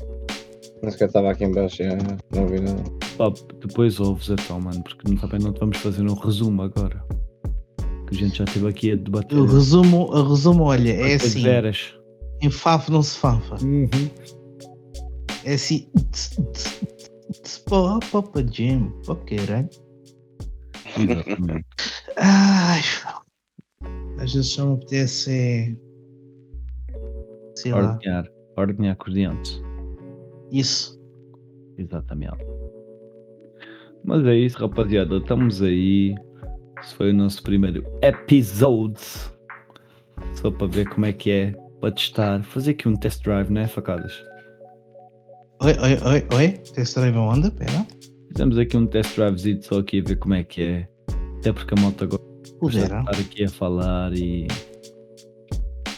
Não 0.82 0.90
sequer 0.90 1.10
estava 1.10 1.30
aqui 1.30 1.44
embaixo, 1.46 1.84
yeah, 1.84 2.18
não 2.34 2.42
ouvi 2.42 2.60
nada. 2.60 2.82
Pá, 3.20 3.32
depois 3.62 4.00
ouves 4.00 4.30
então, 4.30 4.60
mano, 4.60 4.82
porque 4.82 5.08
não- 5.08 5.16
também 5.18 5.40
não 5.40 5.54
te 5.54 5.60
vamos 5.60 5.78
fazer 5.78 6.02
um 6.02 6.16
resumo 6.16 6.64
agora. 6.64 7.06
Que 8.10 8.16
a 8.16 8.18
gente 8.18 8.40
já 8.40 8.46
esteve 8.46 8.68
aqui 8.68 8.92
a 8.94 8.96
debater. 8.96 9.38
O 9.38 9.46
resumo, 9.46 10.08
o 10.12 10.24
resumo, 10.28 10.64
olha, 10.64 10.92
é 10.92 11.14
assim. 11.14 11.44
veras. 11.44 11.94
Em 12.42 12.50
Fafo 12.50 12.92
não 12.92 13.04
se 13.04 13.16
fafa. 13.20 13.58
É 15.46 15.54
assim. 15.54 15.88
Pô, 17.68 18.00
pô, 18.24 18.42
Jim. 18.52 18.92
Pô, 19.06 19.16
caralho. 19.16 19.70
Exatamente. 20.98 21.66
Ai, 22.18 22.82
às 24.20 24.34
vezes 24.34 24.48
só 24.48 24.66
me 24.66 24.76
apetece. 24.76 25.78
Sei 27.56 27.72
lá. 27.72 27.94
Ordenhar. 27.94 28.26
Ordenhar 28.58 28.96
com 28.96 29.10
os 29.10 29.14
dentes. 29.14 29.62
Isso. 30.52 31.00
Exatamente. 31.78 32.38
Mas 34.04 34.26
é 34.26 34.36
isso, 34.36 34.58
rapaziada. 34.58 35.18
Estamos 35.18 35.62
aí. 35.62 36.16
Esse 36.82 36.94
foi 36.96 37.12
o 37.12 37.14
nosso 37.14 37.42
primeiro 37.44 37.84
episode. 38.02 39.00
Só 40.36 40.52
para 40.52 40.68
ver 40.68 40.88
como 40.90 41.06
é 41.06 41.14
que 41.14 41.32
é. 41.32 41.52
Para 41.82 41.92
testar. 41.92 42.44
Fazer 42.44 42.72
aqui 42.72 42.88
um 42.88 42.96
test 42.96 43.24
drive, 43.24 43.52
né, 43.52 43.68
facadas? 43.68 44.14
Oi, 45.62 45.72
oi, 45.72 45.98
oi, 46.06 46.26
oi. 46.36 46.48
Test 46.74 46.96
drive 46.96 47.16
onda, 47.18 47.50
pera. 47.50 47.88
Fizemos 48.28 48.58
aqui 48.58 48.76
um 48.76 48.86
test 48.86 49.16
drivezito 49.16 49.66
só 49.66 49.80
aqui 49.80 50.02
a 50.02 50.10
ver 50.10 50.18
como 50.18 50.34
é 50.34 50.44
que 50.44 50.62
é. 50.62 50.88
Até 51.38 51.54
porque 51.54 51.74
a 51.78 51.82
moto 51.82 52.04
agora 52.04 52.22
estar 52.68 53.10
aqui 53.10 53.46
a 53.46 53.50
falar 53.50 54.14
e. 54.14 54.48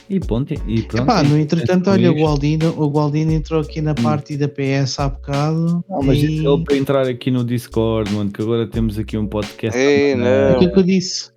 E 0.09 0.19
ponto. 0.19 0.53
E 0.53 0.83
pronto. 0.83 1.03
Epá, 1.03 1.23
no 1.23 1.37
e- 1.37 1.41
entretanto, 1.41 1.89
é 1.89 1.93
olha, 1.93 2.11
o. 2.11 2.15
Gualdino, 2.15 2.69
o 2.77 2.87
Gualdino 2.87 3.31
entrou 3.31 3.61
aqui 3.61 3.81
na 3.81 3.95
parte 3.95 4.37
da 4.37 4.47
PS 4.47 4.99
há 4.99 5.09
bocado. 5.09 5.83
Não, 5.89 6.03
mas 6.03 6.19
e... 6.19 6.45
ele 6.45 6.63
para 6.63 6.77
entrar 6.77 7.07
aqui 7.07 7.31
no 7.31 7.43
Discord, 7.43 8.13
mano, 8.13 8.31
que 8.31 8.41
agora 8.41 8.67
temos 8.67 8.99
aqui 8.99 9.17
um 9.17 9.27
podcast. 9.27 9.77
Ei, 9.77 10.13
não. 10.13 10.55
O 10.55 10.59
que 10.59 10.65
é 10.65 10.69
que 10.69 10.79
eu 10.79 10.83
disse? 10.83 11.31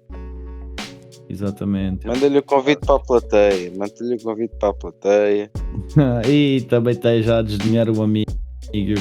Exatamente. 1.31 2.07
Manda-lhe 2.09 2.39
o 2.39 2.43
convite 2.43 2.81
para 2.85 2.97
a 2.97 2.99
plateia. 2.99 3.71
Manda-lhe 3.71 4.17
o 4.17 4.21
convite 4.21 4.53
para 4.59 4.71
a 4.71 4.75
plateia. 4.75 5.49
e 6.29 6.63
também 6.63 6.93
está 6.93 7.17
já 7.21 7.39
a 7.39 7.43
desdenhar 7.43 7.89
o 7.89 8.03
amigo, 8.03 8.33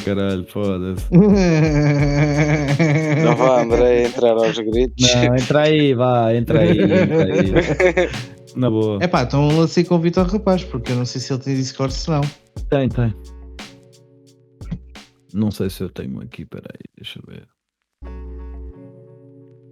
caralho, 0.05 0.45
foda-se. 0.45 1.07
Não 3.23 3.35
vá, 3.35 3.63
André, 3.63 4.05
entrar 4.05 4.33
aos 4.33 4.59
gritos. 4.59 5.11
Não, 5.15 5.35
entra 5.35 5.63
aí, 5.63 5.95
vá, 5.95 6.35
entra 6.35 6.59
aí, 6.59 6.77
entra 6.79 7.23
aí. 7.23 7.51
Na 8.55 8.69
boa. 8.69 9.03
Epá, 9.03 9.23
então 9.23 9.47
lancei 9.47 9.83
convite 9.83 10.19
ao 10.19 10.25
rapaz, 10.25 10.63
porque 10.63 10.91
eu 10.91 10.97
não 10.97 11.05
sei 11.05 11.21
se 11.21 11.33
ele 11.33 11.41
tem 11.41 11.55
Discord 11.55 11.93
se 11.93 12.09
não. 12.09 12.21
Tem, 12.69 12.89
tem. 12.89 13.13
Não 15.33 15.49
sei 15.51 15.69
se 15.69 15.81
eu 15.83 15.89
tenho 15.89 16.19
aqui, 16.21 16.45
peraí, 16.45 16.79
deixa 16.95 17.19
eu 17.19 17.23
ver. 17.27 17.47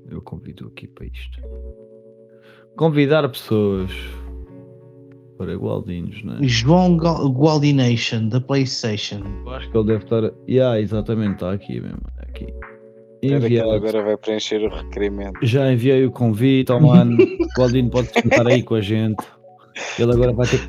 Eu 0.10 0.22
convido 0.22 0.68
aqui 0.68 0.88
para 0.88 1.06
isto. 1.06 1.42
Convidar 2.78 3.28
pessoas. 3.30 3.92
Para 5.38 5.54
igualdinhos, 5.54 6.24
né? 6.24 6.38
João 6.42 6.98
Gal- 6.98 7.30
Gualdination, 7.30 8.28
da 8.28 8.42
PlayStation. 8.42 9.22
Eu 9.46 9.52
acho 9.52 9.70
que 9.70 9.78
ele 9.78 9.86
deve 9.88 10.04
estar. 10.04 10.32
Yeah, 10.50 10.80
exatamente, 10.80 11.34
está 11.34 11.52
aqui 11.52 11.80
mesmo. 11.80 12.00
Aqui. 12.20 12.46
Espera 12.46 12.60
que 13.22 13.26
ele 13.28 13.36
Enviado. 13.46 13.72
agora 13.72 14.04
vai 14.04 14.18
preencher 14.18 14.62
o 14.64 14.70
requerimento. 14.70 15.34
Já 15.44 15.72
enviei 15.72 16.06
o 16.06 16.12
convite 16.12 16.72
ao 16.72 16.82
mano. 16.82 17.18
O 17.58 17.62
Aldino 17.62 17.90
pode 17.90 18.08
sentar 18.14 18.48
aí 18.48 18.62
com 18.64 18.76
a 18.76 18.82
gente. 18.82 19.24
Ele 20.00 20.12
agora 20.12 20.32
vai 20.34 20.48
ter 20.48 20.60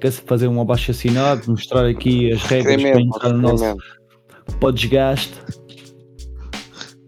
que 0.00 0.10
fazer 0.10 0.48
um 0.48 0.60
abaixo 0.60 0.90
assinado, 0.90 1.42
mostrar 1.50 1.86
aqui 1.86 2.32
as 2.32 2.42
regras 2.44 2.82
para 2.82 3.00
entrar 3.00 3.32
no 3.32 3.38
nosso 3.38 3.76
podcast. 4.60 5.32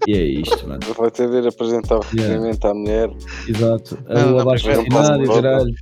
E 0.06 0.12
é 0.14 0.22
isto, 0.22 0.66
mano. 0.66 0.80
Vou 0.96 1.10
ter 1.10 1.28
de 1.30 1.36
ir 1.36 1.46
apresentar 1.46 1.98
o 1.98 2.04
Yeah. 2.14 2.34
requerimento 2.34 2.64
à 2.64 2.74
mulher. 2.74 3.10
Exato. 3.48 3.98
Não, 4.08 4.22
o 4.22 4.30
não, 4.30 4.38
abaixo 4.40 4.66
não 4.66 4.80
assinado 4.80 5.24
e 5.24 5.28
caralho. 5.28 5.74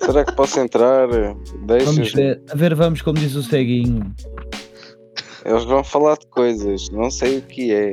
Será 0.00 0.24
que 0.24 0.32
posso 0.32 0.60
entrar? 0.60 1.08
Deixa. 1.66 1.86
Vamos 1.86 2.12
ver, 2.12 2.42
a 2.50 2.54
ver, 2.54 2.74
vamos, 2.74 3.02
como 3.02 3.18
diz 3.18 3.34
o 3.34 3.42
ceguinho. 3.42 4.14
Eles 5.44 5.64
vão 5.64 5.84
falar 5.84 6.16
de 6.16 6.26
coisas, 6.26 6.88
não 6.90 7.10
sei 7.10 7.38
o 7.38 7.42
que 7.42 7.72
é. 7.72 7.92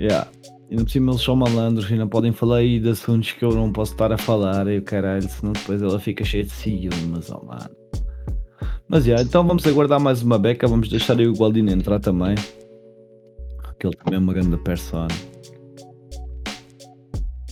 Yeah. 0.00 0.28
E 0.70 0.76
no 0.76 0.84
por 0.84 0.90
cima 0.90 1.12
eles 1.12 1.22
são 1.22 1.34
malandros 1.34 1.90
e 1.90 1.94
não 1.94 2.08
podem 2.08 2.30
falar 2.30 2.58
aí 2.58 2.78
de 2.78 2.90
assuntos 2.90 3.32
que 3.32 3.42
eu 3.42 3.52
não 3.52 3.72
posso 3.72 3.92
estar 3.92 4.12
a 4.12 4.18
falar, 4.18 4.68
e 4.68 4.78
o 4.78 4.82
caralho, 4.82 5.26
senão 5.28 5.52
depois 5.52 5.80
ela 5.80 5.98
fica 5.98 6.24
cheia 6.24 6.44
de 6.44 6.50
ciúmes, 6.50 7.30
oh 7.30 7.44
mano. 7.44 7.70
Mas 8.86 9.06
yeah, 9.06 9.22
então 9.22 9.46
vamos 9.46 9.66
aguardar 9.66 9.98
mais 9.98 10.22
uma 10.22 10.38
beca, 10.38 10.66
vamos 10.66 10.88
deixar 10.88 11.18
aí 11.18 11.26
o 11.26 11.34
Gualdino 11.34 11.70
entrar 11.70 12.00
também. 12.00 12.34
Que 13.78 13.86
ele 13.86 13.96
também 13.96 14.16
é 14.16 14.18
uma 14.22 14.32
grande 14.32 14.56
persona. 14.58 15.08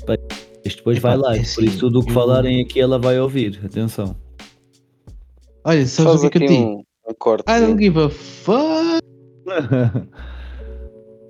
Bem, 0.06 0.18
Isto 0.64 0.78
depois 0.78 0.98
vai 0.98 1.16
lá, 1.16 1.32
é 1.34 1.36
por 1.36 1.42
assim, 1.42 1.64
isso 1.64 1.78
tudo 1.78 2.00
o 2.00 2.02
que 2.04 2.10
eu- 2.10 2.14
falarem 2.14 2.60
aqui 2.62 2.80
ela 2.80 2.98
vai 2.98 3.18
ouvir, 3.20 3.60
atenção. 3.64 4.16
Olha, 5.64 5.86
sabes 5.86 6.22
o 6.22 6.30
que 6.30 6.38
que 6.38 6.44
eu 6.44 6.48
digo? 6.48 6.64
um, 6.64 6.82
um 7.10 7.14
corte. 7.18 7.44
I 7.50 7.60
don't 7.60 7.82
give 7.82 7.98
a 7.98 8.08
fuck. 8.08 9.00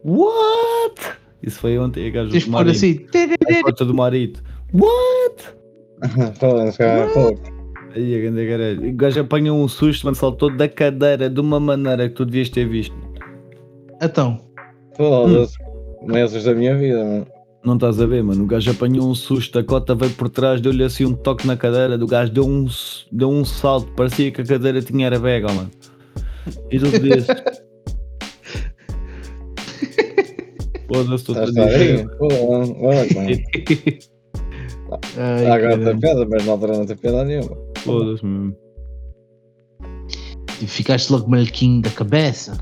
What? 0.05 1.01
Isso 1.43 1.61
foi 1.61 1.79
ontem, 1.79 2.09
a 2.09 2.13
Tens 2.29 2.45
do 2.45 2.51
marido. 2.51 2.71
assim. 2.71 3.07
A 3.15 3.63
porta 3.63 3.85
do 3.85 3.95
marido. 3.95 4.41
What? 4.73 5.57
Aí 7.95 8.15
a 8.15 8.19
grande 8.21 8.47
caralho. 8.49 8.91
O 8.91 8.93
gajo 8.95 9.21
apanhou 9.21 9.59
um 9.59 9.69
susto, 9.69 10.05
mano, 10.05 10.15
saltou 10.17 10.55
da 10.55 10.69
cadeira 10.69 11.29
de 11.31 11.41
uma 11.41 11.59
maneira 11.59 12.09
que 12.09 12.15
tu 12.15 12.25
devias 12.25 12.51
ter 12.51 12.67
visto. 12.69 12.95
Então, 14.03 14.41
Foda-se. 14.97 15.57
Meses 16.03 16.45
da 16.45 16.55
minha 16.55 16.77
vida, 16.77 17.05
mano. 17.05 17.27
Não 17.65 17.75
estás 17.75 18.01
a 18.01 18.07
ver, 18.07 18.23
mano? 18.23 18.45
O 18.45 18.47
gajo 18.47 18.71
apanhou 18.71 19.09
um 19.11 19.15
susto, 19.15 19.59
a 19.59 19.65
cota 19.65 19.95
veio 19.95 20.13
por 20.13 20.29
trás, 20.29 20.61
deu-lhe 20.61 20.85
assim 20.85 21.05
um 21.05 21.15
toque 21.15 21.47
na 21.47 21.57
cadeira, 21.57 21.99
do 21.99 22.07
gajo 22.07 22.31
deu 22.33 22.47
um, 22.47 22.67
deu 23.11 23.29
um 23.29 23.45
salto, 23.45 23.91
parecia 23.97 24.31
que 24.31 24.41
a 24.41 24.45
cadeira 24.45 24.81
tinha 24.81 25.07
era 25.07 25.19
vega, 25.19 25.49
mano. 25.53 25.71
E 26.71 26.79
tu 26.79 26.87
dizes. 27.01 27.27
Foda-se, 30.87 31.15
estou 31.17 31.35
a 31.43 31.45
Estás 31.45 31.57
a 31.57 31.77
dizer. 31.77 32.09
ai, 35.19 35.47
Agora 35.51 35.79
tem 35.79 35.99
piada, 35.99 36.27
mas 36.31 36.47
na 36.47 36.53
altura 36.53 36.79
não 36.79 36.87
tem 36.87 36.97
piada 36.97 37.25
nenhuma. 37.25 37.57
Foda-se, 37.79 38.25
mesmo. 38.25 38.57
E 40.63 40.67
ficaste 40.67 41.11
logo 41.11 41.29
maluquinho 41.29 41.83
da 41.83 41.91
cabeça. 41.91 42.57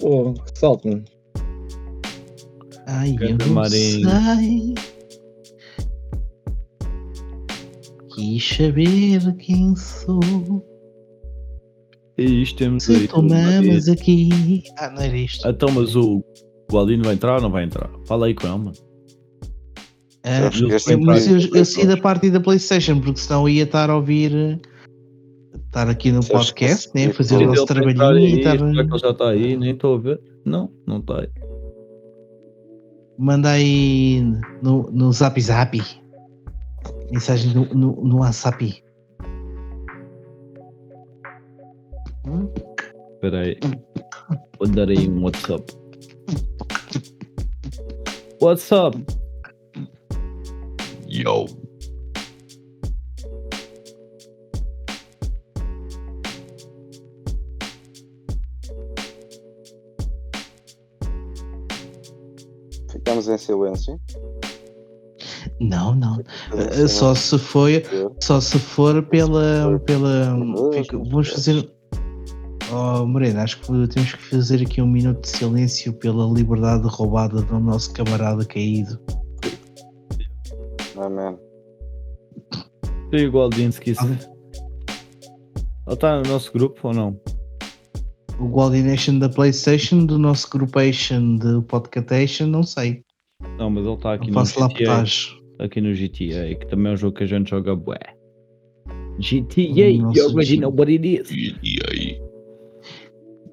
Pô, 0.00 0.32
que 0.34 0.58
salto, 0.58 0.88
mano. 0.88 1.04
Ai, 2.86 3.16
eu 3.20 3.36
não 3.54 3.64
sei. 3.64 4.74
Quis 8.14 8.44
saber 8.56 9.36
quem 9.36 9.74
sou. 9.76 10.20
E 12.18 12.42
isto 12.42 12.56
temos 12.58 12.88
aí. 12.88 13.00
Se 13.00 13.08
tomamos 13.08 13.88
aqui. 13.88 14.62
Ah, 14.78 14.90
não 14.90 15.02
era 15.02 15.16
isto. 15.16 15.46
Então, 15.46 15.70
mas 15.70 15.94
o 15.94 16.24
Gualdino 16.70 17.04
vai 17.04 17.14
entrar 17.14 17.36
ou 17.36 17.42
não 17.42 17.50
vai 17.50 17.64
entrar? 17.64 17.90
Fala 18.06 18.26
aí 18.26 18.34
com 18.34 18.46
ele, 18.46 18.56
mano. 18.58 18.72
Ah, 20.24 20.50
eu- 20.90 20.98
mas 21.00 21.26
eu, 21.28 21.38
eu 21.54 21.64
saí 21.64 21.86
da 21.86 21.96
parte 21.96 22.30
da 22.30 22.40
Playstation, 22.40 23.00
porque 23.00 23.20
senão 23.20 23.48
ia 23.48 23.64
estar 23.64 23.90
a 23.90 23.96
ouvir. 23.96 24.60
Estar 25.76 25.90
aqui 25.90 26.10
no 26.10 26.26
podcast, 26.26 26.90
né? 26.94 27.12
Fazer 27.12 27.36
o 27.36 27.48
nosso 27.48 27.66
trabalhinho 27.66 28.28
e 28.30 28.32
aí, 28.32 28.38
estar. 28.38 28.58
será 28.58 28.72
que 28.72 28.80
ele 28.80 28.98
já 28.98 29.10
está 29.10 29.28
aí? 29.28 29.56
Nem 29.58 29.72
estou 29.72 29.96
a 29.96 29.98
ver. 29.98 30.20
Não, 30.42 30.72
não 30.86 31.00
está 31.00 31.20
aí. 31.20 31.28
Manda 33.18 33.50
aí 33.50 34.22
no, 34.62 34.90
no 34.90 35.12
Zap 35.12 35.38
Zap. 35.38 35.78
Mensagem 37.12 37.52
no, 37.52 37.66
no, 37.74 38.04
no 38.06 38.20
WhatsApp. 38.20 38.82
Hum? 42.26 42.48
Espera 43.12 43.40
aí. 43.40 43.58
Vou 44.58 44.68
dar 44.68 44.88
aí 44.88 45.06
um 45.06 45.24
WhatsApp. 45.24 45.62
WhatsApp. 48.40 49.04
Yo. 51.06 51.44
Ficamos 63.16 63.28
em 63.28 63.38
silêncio. 63.38 64.00
Não, 65.60 65.94
não. 65.94 66.16
Uh, 66.52 66.86
Só 66.88 67.14
se 67.14 67.38
for, 67.38 67.70
silêncio. 67.70 68.16
só 68.20 68.40
se 68.40 68.58
for 68.58 69.02
pela. 69.04 69.78
Pela 69.86 70.36
fica- 70.72 70.98
vamos 70.98 71.30
fazer. 71.30 71.70
Oh, 72.70 73.06
Morena, 73.06 73.42
acho 73.44 73.60
que 73.60 73.66
temos 73.88 74.12
que 74.12 74.22
fazer 74.22 74.60
aqui 74.60 74.82
um 74.82 74.86
minuto 74.86 75.20
de 75.22 75.28
silêncio 75.28 75.92
pela 75.94 76.26
liberdade 76.26 76.86
roubada 76.88 77.40
do 77.40 77.60
nosso 77.60 77.92
camarada 77.94 78.44
caído. 78.44 78.98
Amém. 80.96 81.38
Tem 83.10 83.20
igual 83.20 83.48
de 83.48 83.70
se 83.72 83.80
quiser. 83.80 84.18
Ele 85.86 85.94
está 85.94 86.20
no 86.20 86.28
nosso 86.28 86.52
grupo 86.52 86.88
ou 86.88 86.92
não? 86.92 87.20
O 88.40 88.48
Gualdination 88.48 89.18
da 89.18 89.28
PlayStation, 89.28 90.04
do 90.04 90.18
nosso 90.18 90.50
groupation 90.50 91.36
de 91.36 91.62
Podcatation, 91.62 92.46
não 92.46 92.62
sei. 92.64 93.05
Não, 93.58 93.70
mas 93.70 93.86
ele 93.86 93.94
está 93.94 94.14
aqui 94.14 94.30
Não 94.30 94.40
no 94.40 94.46
faço 94.46 94.68
GTA. 94.68 95.64
Aqui 95.64 95.80
no 95.80 95.94
GTA, 95.94 96.54
que 96.54 96.66
também 96.66 96.92
é 96.92 96.94
um 96.94 96.96
jogo 96.96 97.16
que 97.16 97.24
a 97.24 97.26
gente 97.26 97.48
joga 97.48 97.74
bué. 97.74 97.98
GTA, 99.18 99.98
Nossa, 99.98 100.18
you 100.18 100.28
already 100.28 100.58
know 100.58 100.70
what 100.70 100.92
it 100.92 101.06
is. 101.06 101.30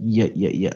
Yeah, 0.01 0.29
yeah, 0.35 0.53
yeah. 0.53 0.75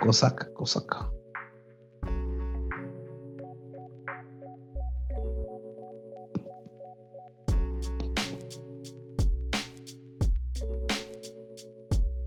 Cosaca, 0.00 0.44
cosaca. 0.54 1.10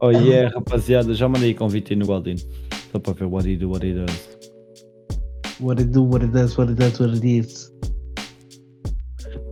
Oh 0.01 0.11
yeah, 0.11 0.53
rapaziada, 0.53 1.13
já 1.13 1.27
mandei 1.29 1.53
convite 1.53 1.93
aí 1.93 1.99
no 1.99 2.05
Gualdino. 2.05 2.39
Só 2.95 2.99
para 2.99 3.11
ver 3.13 3.25
what 3.25 3.45
he 3.45 3.57
do, 3.57 3.69
what 3.71 3.85
he 3.85 3.91
does. 3.93 4.37
What 5.59 5.81
it 5.81 5.91
do, 5.91 6.01
what 6.05 6.23
it 6.23 6.31
does, 6.31 6.57
what 6.57 6.71
it 6.71 6.79
does, 6.79 6.97
what 6.97 7.13
it 7.13 7.25
is. 7.27 7.69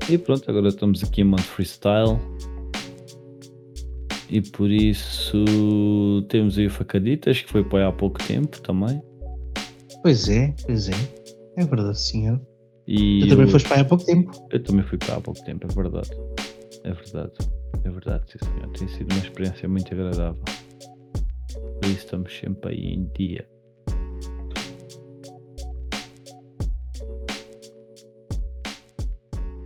E 0.09 0.17
pronto, 0.17 0.49
agora 0.49 0.69
estamos 0.69 1.03
aqui 1.03 1.19
em 1.21 1.25
modo 1.25 1.41
freestyle. 1.41 2.17
E 4.29 4.39
por 4.41 4.71
isso 4.71 5.43
temos 6.29 6.57
aí 6.57 6.67
o 6.67 6.69
Facaditas, 6.71 7.41
que 7.41 7.51
foi 7.51 7.65
para 7.65 7.79
aí 7.79 7.85
há 7.85 7.91
pouco 7.91 8.17
tempo 8.25 8.61
também. 8.61 9.01
Pois 10.01 10.29
é, 10.29 10.55
pois 10.65 10.87
é. 10.87 10.93
É 11.57 11.65
verdade, 11.65 11.99
senhor. 11.99 12.39
E 12.87 13.23
Tu 13.23 13.27
também 13.27 13.45
eu- 13.45 13.51
foste 13.51 13.67
para 13.67 13.75
aí 13.77 13.81
há 13.81 13.85
pouco 13.85 14.05
tempo. 14.05 14.31
Eu 14.51 14.63
também 14.63 14.85
fui 14.85 14.97
para 14.97 15.15
há 15.17 15.21
pouco 15.21 15.43
tempo, 15.43 15.67
é 15.69 15.75
verdade. 15.75 16.09
É 16.85 16.93
verdade. 16.93 17.33
É 17.83 17.89
verdade, 17.89 18.23
sim 18.31 18.39
senhor. 18.39 18.69
Tem 18.71 18.87
sido 18.87 19.11
uma 19.13 19.21
experiência 19.21 19.67
muito 19.67 19.93
agradável. 19.93 20.41
Por 21.83 21.89
isso 21.89 22.05
estamos 22.05 22.39
sempre 22.39 22.71
aí 22.71 22.93
em 22.93 23.03
dia. 23.07 23.45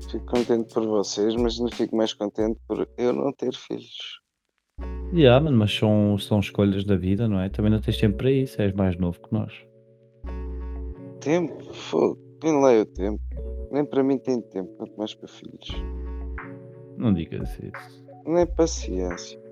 Fico 0.09 0.26
contente 0.26 0.74
por 0.74 0.88
vocês, 0.88 1.36
mas 1.36 1.59
não 1.59 1.70
fico 1.70 1.95
mais 1.95 2.15
contente 2.15 2.59
por 2.68 2.89
eu 2.97 3.13
não 3.13 3.32
ter 3.34 3.53
filhos. 3.53 4.20
Yeah, 5.13 5.39
mano, 5.39 5.59
mas 5.59 5.72
são, 5.72 6.18
são 6.18 6.39
escolhas 6.39 6.84
da 6.84 6.95
vida, 6.95 7.28
não 7.28 7.39
é? 7.39 7.49
Também 7.49 7.72
não 7.72 7.80
tens 7.80 7.99
tempo 7.99 8.18
para 8.18 8.32
isso, 8.32 8.59
és 8.59 8.74
mais 8.74 8.97
novo 8.97 9.22
que 9.22 9.32
nós. 9.32 9.53
Tempo? 11.22 11.72
Fogo. 11.72 12.18
Vem 12.41 12.59
lá 12.59 12.82
o 12.82 12.86
tempo. 12.88 13.22
Nem 13.72 13.86
para 13.86 14.03
mim 14.03 14.18
tem 14.18 14.41
tempo, 14.41 14.76
quanto 14.76 14.97
mais 14.97 15.13
para 15.13 15.28
filhos. 15.28 15.70
Não 16.97 17.13
digas 17.13 17.59
isso. 17.59 18.07
Nem 18.26 18.47
paciência. 18.47 19.47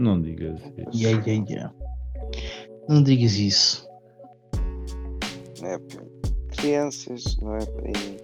Não 0.00 0.18
digas 0.18 0.58
isso. 0.58 0.72
Yeah, 0.94 1.22
yeah, 1.26 1.46
yeah. 1.50 1.74
Não 2.88 3.02
digas 3.02 3.34
isso. 3.34 3.86
Não 5.60 5.68
é 5.68 5.78
para 5.78 6.06
crianças, 6.56 7.36
não 7.42 7.54
é 7.54 7.66
para 7.66 7.86
aí. 7.86 8.16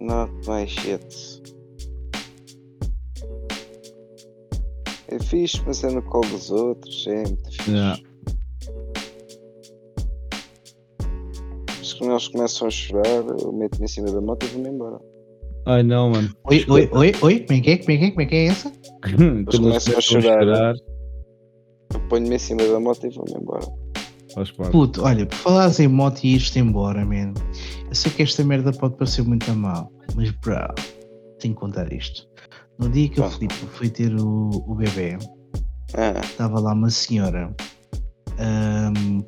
Not 0.00 0.32
my 0.48 0.66
shit. 0.66 1.40
É 5.06 5.18
fixe, 5.20 5.62
mas 5.64 5.84
é 5.84 5.90
no 5.92 6.02
colo 6.02 6.28
dos 6.28 6.50
outros, 6.50 7.06
é 7.06 7.22
muito 7.22 7.48
fixe. 7.52 7.70
Yeah. 7.70 8.02
Mas 11.78 11.92
quando 11.92 12.10
eles 12.10 12.26
começam 12.26 12.66
a 12.66 12.70
chorar, 12.70 13.24
eu 13.40 13.52
meto-me 13.52 13.84
em 13.84 13.88
cima 13.88 14.10
da 14.10 14.20
moto 14.20 14.44
e 14.44 14.48
vou-me 14.48 14.70
embora. 14.70 15.00
Ai 15.70 15.84
não, 15.84 16.10
mano. 16.10 16.28
Oi, 16.46 16.66
oi, 16.68 16.88
oi, 16.92 17.12
oi. 17.22 17.40
Como 17.46 17.58
é 17.58 17.60
que 17.62 17.70
é? 17.70 17.76
Como 17.78 17.92
é 17.92 17.96
que 17.96 18.04
é? 18.04 18.10
Como 18.10 18.22
é 18.22 18.26
que 18.26 18.34
é 18.34 18.46
essa? 18.46 18.72
Eles 19.04 19.56
começam 19.56 19.96
a 19.96 20.00
chorar. 20.00 20.74
Ponho-me 22.08 22.34
em 22.34 22.38
cima 22.38 22.62
da 22.64 22.80
moto 22.80 23.06
e 23.06 23.10
vou-me 23.10 23.40
embora. 23.40 23.64
faz 24.34 24.50
parte. 24.50 24.72
Puto, 24.72 25.04
olha, 25.04 25.26
por 25.26 25.36
falares 25.36 25.78
em 25.78 25.86
moto 25.86 26.24
e 26.24 26.34
ires-te 26.34 26.58
embora, 26.58 27.04
man. 27.04 27.32
Eu 27.88 27.94
sei 27.94 28.10
que 28.10 28.24
esta 28.24 28.42
merda 28.42 28.72
pode 28.72 28.96
parecer 28.96 29.22
muito 29.22 29.48
a 29.48 29.54
mal, 29.54 29.92
mas 30.16 30.32
bro, 30.32 30.56
tenho 31.38 31.54
que 31.54 31.60
contar 31.60 31.92
isto. 31.92 32.26
No 32.80 32.88
dia 32.88 33.08
que 33.08 33.20
o. 33.20 33.30
Filipe 33.30 33.54
foi 33.54 33.88
ter 33.90 34.12
o, 34.16 34.50
o 34.66 34.74
bebê, 34.74 35.18
Ah, 35.94 36.20
estava 36.20 36.58
lá 36.58 36.72
uma 36.72 36.90
senhora 36.90 37.54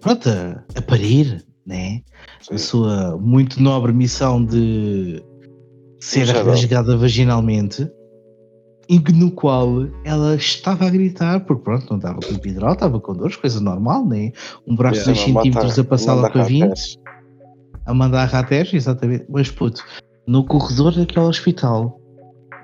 pronto, 0.01 0.29
a, 0.29 0.65
a 0.77 0.83
parir, 0.83 1.45
né? 1.67 2.01
sim. 2.41 2.55
A 2.55 2.59
sua 2.59 3.17
muito 3.17 3.63
nobre 3.63 3.93
missão 3.93 4.45
de 4.45 5.23
ser 6.03 6.27
rasgada 6.45 6.97
vaginalmente, 6.97 7.89
e 8.89 8.99
que- 8.99 9.13
no 9.13 9.31
qual 9.31 9.87
ela 10.05 10.35
estava 10.35 10.87
a 10.87 10.91
gritar, 10.91 11.41
porque 11.45 11.63
pronto, 11.63 11.87
não 11.91 11.97
estava 11.99 12.19
com 12.21 12.35
epidural, 12.35 12.73
estava 12.73 13.01
com 13.01 13.13
dores, 13.15 13.37
coisa 13.37 13.61
normal, 13.61 14.05
né? 14.07 14.33
Um 14.67 14.75
braço 14.75 15.05
de 15.05 15.11
Yeah. 15.11 15.33
2 15.33 15.43
centímetros 15.45 15.79
a 15.79 15.85
passar 15.85 16.15
lá 16.15 16.29
para 16.31 16.43
20 16.45 16.63
ratés. 16.63 16.99
a 17.87 17.95
mandar 17.95 18.23
a 18.23 18.27
ratés, 18.27 18.73
exatamente. 18.75 19.25
Mas 19.29 19.51
puto, 19.51 19.83
no 20.27 20.45
corredor 20.45 20.93
daquele 20.95 21.25
hospital, 21.27 21.99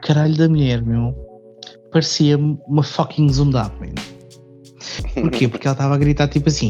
caralho 0.03 0.36
da 0.36 0.49
mulher, 0.49 0.82
meu, 0.82 1.14
parecia 1.93 2.36
uma 2.36 2.82
fucking 2.82 3.28
zundat, 3.30 3.72
man. 3.80 3.95
Porquê? 5.14 5.47
Porque 5.49 5.66
ela 5.66 5.74
estava 5.74 5.95
a 5.95 5.99
gritar 5.99 6.28
tipo 6.28 6.49
assim. 6.49 6.68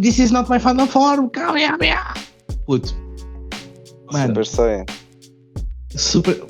This 0.00 0.18
is 0.18 0.30
not 0.30 0.48
my 0.50 0.58
final 0.58 0.86
form. 0.86 1.30
Puto. 2.66 2.94
Mano, 4.12 4.28
Super 4.28 4.46
Saiyan. 4.46 4.84
super. 5.96 6.42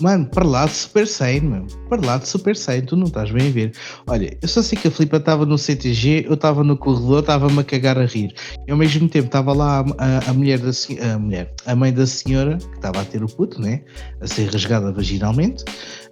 Mano, 0.00 0.26
para 0.26 0.44
lá 0.46 0.64
de 0.66 0.74
Super 0.74 1.08
Saiyan, 1.08 1.42
mano. 1.42 1.66
Para 1.88 2.06
lá 2.06 2.18
de 2.18 2.28
Super 2.28 2.54
Saiyan, 2.56 2.84
tu 2.84 2.94
não 2.94 3.08
estás 3.08 3.32
bem 3.32 3.48
a 3.48 3.50
ver. 3.50 3.72
Olha, 4.06 4.38
eu 4.40 4.46
só 4.46 4.62
sei 4.62 4.78
que 4.78 4.86
a 4.86 4.90
Filipa 4.92 5.16
estava 5.16 5.44
no 5.44 5.58
CTG, 5.58 6.24
eu 6.28 6.34
estava 6.34 6.62
no 6.62 6.76
corredor, 6.76 7.18
estava-me 7.18 7.58
a 7.58 7.64
cagar 7.64 7.98
a 7.98 8.04
rir. 8.06 8.32
E 8.68 8.70
ao 8.70 8.76
mesmo 8.78 9.08
tempo 9.08 9.26
estava 9.26 9.52
lá 9.52 9.80
a, 9.98 10.04
a- 10.04 10.30
a 10.30 10.32
mulher 10.32 10.60
da 10.60 10.70
a 11.14 11.18
mulher, 11.18 11.52
a 11.66 11.74
mãe 11.74 11.92
da 11.92 12.06
senhora, 12.06 12.58
que 12.58 12.76
estava 12.76 13.00
a 13.00 13.04
ter 13.04 13.24
o 13.24 13.26
puto, 13.26 13.60
né? 13.60 13.82
A 14.20 14.28
ser 14.28 14.48
rasgada 14.52 14.92
vaginalmente. 14.92 15.64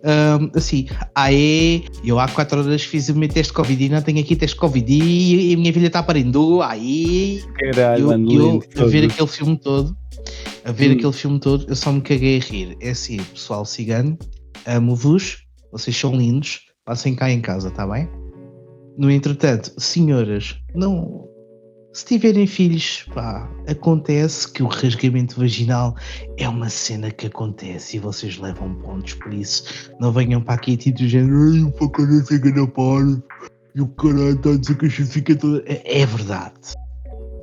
Ahm, 0.09 0.51
assim, 0.55 0.87
aê, 1.17 1.83
eu 2.05 2.21
há 2.21 2.29
4 2.29 2.61
horas 2.61 2.83
fiz 2.85 3.09
o 3.09 3.17
meu 3.17 3.29
teste 3.29 3.51
de 3.51 3.57
Covid 3.57 3.85
e 3.85 3.89
não 3.89 4.01
tenho 4.01 4.21
aqui 4.21 4.37
teste 4.37 4.55
de 4.55 4.61
Covid 4.61 4.93
e, 4.93 5.51
e 5.51 5.55
a 5.55 5.59
minha 5.59 5.73
filha 5.73 5.89
está 5.89 6.01
parindo, 6.01 6.63
aí 6.63 7.43
Caralho, 7.59 8.03
eu, 8.03 8.07
mano, 8.07 8.33
eu 8.33 8.63
a 8.85 8.87
ver 8.87 9.01
todo. 9.03 9.11
aquele 9.11 9.27
filme 9.29 9.57
todo, 9.59 9.97
a 10.65 10.71
ver 10.71 10.91
Hum. 10.91 10.93
aquele 10.93 11.13
filme 11.13 11.41
todo, 11.41 11.67
eu 11.69 11.75
só 11.75 11.91
me 11.91 12.01
caguei 12.01 12.39
a 12.39 12.41
rir. 12.41 12.77
É 12.81 12.91
assim, 12.91 13.17
pessoal 13.17 13.65
cigano, 13.65 14.17
amo-vos, 14.65 15.39
vocês 15.73 15.97
são 15.97 16.15
lindos, 16.15 16.61
passem 16.85 17.13
cá 17.15 17.29
em 17.29 17.41
casa, 17.41 17.69
tá 17.73 17.85
bem? 17.85 18.09
No 18.97 19.11
entretanto, 19.11 19.73
senhoras, 19.77 20.55
não. 20.73 21.27
Se 21.97 22.05
tiverem 22.05 22.47
filhos, 22.47 23.07
pá, 23.15 23.51
acontece 23.67 24.53
que 24.53 24.63
o 24.63 24.67
rasgamento 24.67 25.41
vaginal 25.41 25.97
é 26.37 26.47
uma 26.47 26.69
cena 26.69 27.11
que 27.11 27.27
acontece 27.27 27.97
e 27.97 28.01
vocês 28.01 28.37
levam 28.37 28.75
pontos 28.75 29.15
por 29.15 29.33
isso. 29.33 29.65
Não 29.99 30.13
venham 30.13 30.43
para 30.43 30.57
aqui 30.57 30.77
tipo 30.77 30.99
do 30.99 31.09
género, 31.09 31.55
ai, 31.55 31.63
o 31.63 31.73
pacarão 31.73 32.23
se 32.23 32.35
engana 32.35 32.67
para 32.67 33.23
e 33.75 33.81
o 33.81 33.87
caralho 33.87 34.35
está 34.35 34.51
a 34.51 34.57
dizer 34.59 34.77
que 34.77 34.85
a 34.85 34.89
gente 34.91 35.09
fica 35.09 35.37
toda. 35.37 35.65
É, 35.65 36.03
é 36.03 36.05
verdade. 36.05 36.53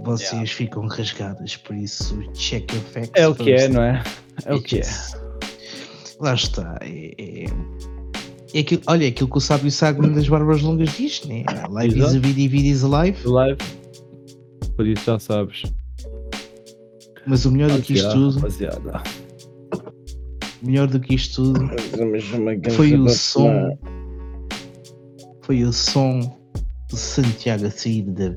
Vocês 0.03 0.51
ficam 0.51 0.85
rasgadas, 0.85 1.57
por 1.57 1.75
isso 1.75 2.21
check 2.33 2.71
your 2.71 2.83
facts. 2.83 3.11
É 3.15 3.27
o 3.27 3.33
que 3.33 3.53
é, 3.53 3.67
não 3.67 3.81
é? 3.81 4.03
É 4.45 4.53
o 4.53 4.61
que 4.61 4.81
é. 4.81 4.87
Lá 6.19 6.35
está. 6.35 6.77
É, 6.81 7.11
é, 7.17 7.45
é 8.53 8.59
aquilo, 8.59 8.83
olha, 8.85 9.05
é 9.05 9.07
aquilo 9.07 9.31
que 9.31 9.37
o 9.37 9.41
sábio 9.41 9.71
Sagman 9.71 10.13
das 10.13 10.29
Barbas 10.29 10.61
Longas 10.61 10.95
diz, 10.95 11.25
né? 11.25 11.43
Life 11.71 11.97
is 11.97 12.05
a 12.05 12.19
vida 12.19 12.39
e 12.39 12.47
vida 12.47 12.67
is 12.67 12.83
a 12.83 13.03
life. 13.03 13.27
Live. 13.27 13.57
Por 14.75 14.87
isso 14.87 15.05
já 15.05 15.19
sabes. 15.19 15.63
Mas 17.25 17.45
o 17.45 17.51
melhor 17.51 17.71
do 17.71 17.81
que 17.81 17.93
isto 17.93 18.11
tudo, 18.11 18.35
rapaziada. 18.35 19.03
melhor 20.61 20.87
do 20.87 20.99
que 20.99 21.15
isto 21.15 21.53
tudo, 21.53 21.69
foi 22.71 22.95
o 22.97 23.09
som. 23.09 23.77
Foi 25.43 25.63
o 25.63 25.71
som 25.73 26.19
de 26.89 26.97
Santiago 26.97 27.65
a 27.65 27.71
sair 27.71 28.03
da, 28.03 28.35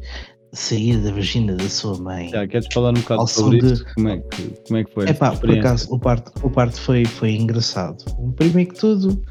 sair 0.53 0.99
da 0.99 1.12
vagina 1.12 1.55
da 1.55 1.68
sua 1.68 1.99
mãe. 1.99 2.28
Já, 2.30 2.47
queres 2.47 2.66
falar 2.72 2.91
um 2.91 2.95
bocado 2.95 3.20
Ao 3.20 3.26
sobre 3.26 3.61
de- 3.61 3.72
isso? 3.74 3.84
Como 3.95 4.09
é 4.09 4.18
que, 4.18 4.43
como 4.66 4.76
é 4.78 4.84
que 4.84 4.93
foi? 4.93 5.09
É 5.09 5.12
pá, 5.12 5.37
por 5.37 5.51
acaso 5.51 5.93
o 5.93 5.99
parte, 5.99 6.30
o 6.43 6.51
parte 6.51 6.80
foi, 6.80 7.05
foi 7.05 7.32
engraçado. 7.32 8.05
Primeiro 8.37 8.70
que 8.72 8.78
tudo, 8.78 9.22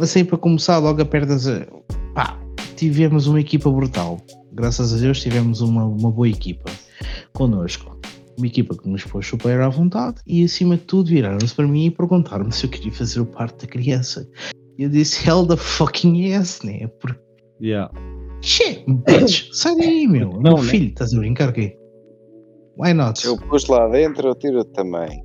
assim 0.00 0.24
para 0.24 0.38
começar, 0.38 0.78
logo 0.78 1.00
a 1.02 1.04
perdas. 1.04 1.46
Pá, 2.14 2.38
tivemos 2.76 3.26
uma 3.26 3.40
equipa 3.40 3.70
brutal. 3.70 4.20
Graças 4.54 4.94
a 4.94 4.96
Deus 4.96 5.20
tivemos 5.20 5.60
uma, 5.60 5.84
uma 5.84 6.10
boa 6.10 6.28
equipa 6.28 6.70
connosco. 7.32 7.98
Uma 8.38 8.46
equipa 8.46 8.76
que 8.76 8.88
nos 8.88 9.04
pôs 9.04 9.26
super 9.26 9.60
à 9.60 9.68
vontade 9.68 10.20
e 10.26 10.44
acima 10.44 10.76
de 10.76 10.82
tudo 10.82 11.08
viraram-se 11.08 11.54
para 11.54 11.66
mim 11.66 11.86
e 11.86 11.90
perguntaram-me 11.90 12.52
se 12.52 12.64
eu 12.64 12.70
queria 12.70 12.92
fazer 12.92 13.20
o 13.20 13.26
parte 13.26 13.66
da 13.66 13.72
criança. 13.72 14.28
E 14.78 14.84
eu 14.84 14.88
disse, 14.88 15.28
hell 15.28 15.46
the 15.46 15.56
fucking 15.56 16.16
yes, 16.16 16.62
né? 16.62 16.86
Porque, 17.00 17.22
Yeah. 17.60 17.90
che, 18.40 18.84
bitch, 18.86 19.48
sai 19.52 19.76
daí, 19.76 20.08
meu. 20.08 20.30
Não, 20.30 20.54
meu 20.54 20.62
né? 20.62 20.70
filho, 20.70 20.88
estás 20.88 21.14
a 21.14 21.18
brincar 21.18 21.50
aqui? 21.50 21.76
Why 22.76 22.92
not? 22.92 23.20
Se 23.20 23.28
eu 23.28 23.36
pus 23.36 23.66
lá 23.68 23.88
dentro, 23.88 24.28
eu 24.28 24.34
tiro 24.34 24.64
também. 24.64 25.24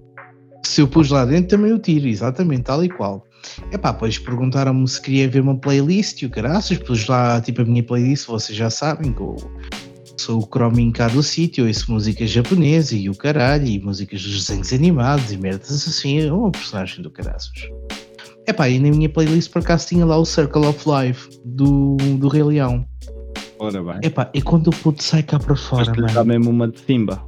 Se 0.63 0.82
eu 0.82 0.88
pus 0.88 1.09
lá 1.09 1.25
dentro, 1.25 1.57
também 1.57 1.71
eu 1.71 1.80
tiro, 1.80 2.07
exatamente, 2.07 2.63
tal 2.63 2.84
e 2.84 2.89
qual. 2.89 3.25
Epá, 3.71 3.91
depois 3.91 4.17
perguntaram-me 4.17 4.87
se 4.87 5.01
queria 5.01 5.29
ver 5.29 5.41
uma 5.41 5.57
playlist 5.57 6.21
e 6.21 6.25
o 6.25 6.29
caraças, 6.29 6.77
pus 6.77 7.07
lá 7.07 7.39
tipo 7.41 7.61
a 7.61 7.65
minha 7.65 7.83
playlist, 7.83 8.27
vocês 8.27 8.57
já 8.57 8.69
sabem 8.69 9.13
que 9.13 9.21
eu 9.21 9.35
sou 10.17 10.39
o 10.39 10.45
Chromin 10.45 10.91
cá 10.91 11.07
do 11.07 11.23
sítio, 11.23 11.65
ouço 11.65 11.91
música 11.91 12.25
japonesa 12.27 12.95
e 12.95 13.09
o 13.09 13.15
caralho, 13.15 13.65
e 13.65 13.79
músicas 13.79 14.21
dos 14.21 14.45
desenhos 14.45 14.73
animados 14.73 15.31
e 15.31 15.37
merdas 15.37 15.71
assim, 15.87 16.19
eu 16.19 16.29
sou 16.29 16.47
um 16.47 16.51
personagem 16.51 17.01
do 17.01 17.09
caraças. 17.09 17.53
Epá, 18.47 18.67
e 18.67 18.79
na 18.79 18.89
minha 18.89 19.07
playlist 19.07 19.51
por 19.51 19.59
acaso 19.59 19.87
tinha 19.87 20.05
lá 20.05 20.17
o 20.17 20.25
Circle 20.25 20.65
of 20.65 20.83
Life 20.89 21.29
do, 21.45 21.95
do 22.17 22.27
Rei 22.27 22.43
Leão. 22.43 22.85
Ora 23.59 23.83
bem. 23.83 23.99
Epá, 24.03 24.29
e 24.33 24.41
quando 24.41 24.67
o 24.69 24.71
puto 24.71 25.03
sai 25.03 25.21
cá 25.21 25.37
para 25.37 25.55
fora, 25.55 25.91
mano. 25.93 26.13
dá 26.13 26.23
mesmo 26.23 26.49
uma 26.49 26.67
de 26.67 26.79
Simba. 26.79 27.21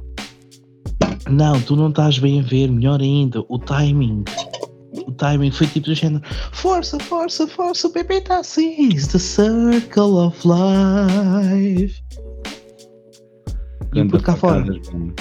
Não, 1.30 1.60
tu 1.60 1.76
não 1.76 1.90
estás 1.90 2.18
bem 2.18 2.40
a 2.40 2.42
ver, 2.42 2.70
melhor 2.70 3.00
ainda, 3.00 3.44
o 3.48 3.58
timing. 3.58 4.24
O 4.94 5.12
timing 5.12 5.50
foi 5.50 5.66
tipo 5.66 5.86
do 5.86 5.94
género: 5.94 6.22
Força, 6.52 6.98
força, 7.00 7.46
força, 7.46 7.88
o 7.88 7.92
bebê 7.92 8.16
está 8.18 8.38
assim. 8.38 8.88
It's 8.90 9.06
the 9.08 9.18
circle 9.18 10.16
of 10.18 10.36
life. 10.46 12.02
E 13.94 14.04
puto 14.04 14.22
cá 14.24 14.36
fora. 14.36 14.60
mano. 14.64 15.14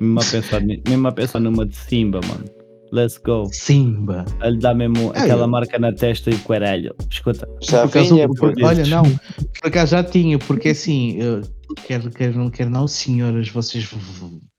Mesmo 0.00 0.20
a, 0.20 0.24
pensar, 0.24 0.60
mesmo 0.62 1.08
a 1.08 1.12
pensar 1.12 1.40
numa 1.40 1.64
de 1.66 1.76
Simba, 1.76 2.20
mano. 2.26 2.44
Let's 2.92 3.18
go. 3.18 3.48
Simba. 3.52 4.24
Ele 4.42 4.58
dá 4.58 4.74
mesmo 4.74 5.12
É, 5.14 5.20
aquela 5.20 5.44
eu- 5.44 5.48
marca 5.48 5.78
na 5.78 5.92
testa 5.92 6.30
e 6.30 6.34
o 6.34 6.38
caralho. 6.40 6.94
Escuta. 7.10 7.48
Já 7.62 7.88
Por 7.88 8.02
vinha 8.02 8.28
por- 8.28 8.52
por 8.54 8.62
olha, 8.62 8.86
não, 8.86 9.02
por 9.02 9.66
acaso 9.68 9.92
já 9.92 10.04
tinha, 10.04 10.38
porque 10.38 10.68
assim, 10.70 11.16
eu 11.20 11.40
quero, 11.86 12.10
quero, 12.10 12.38
não 12.38 12.50
quero 12.50 12.70
não, 12.70 12.86
senhoras, 12.86 13.48
vocês 13.48 13.84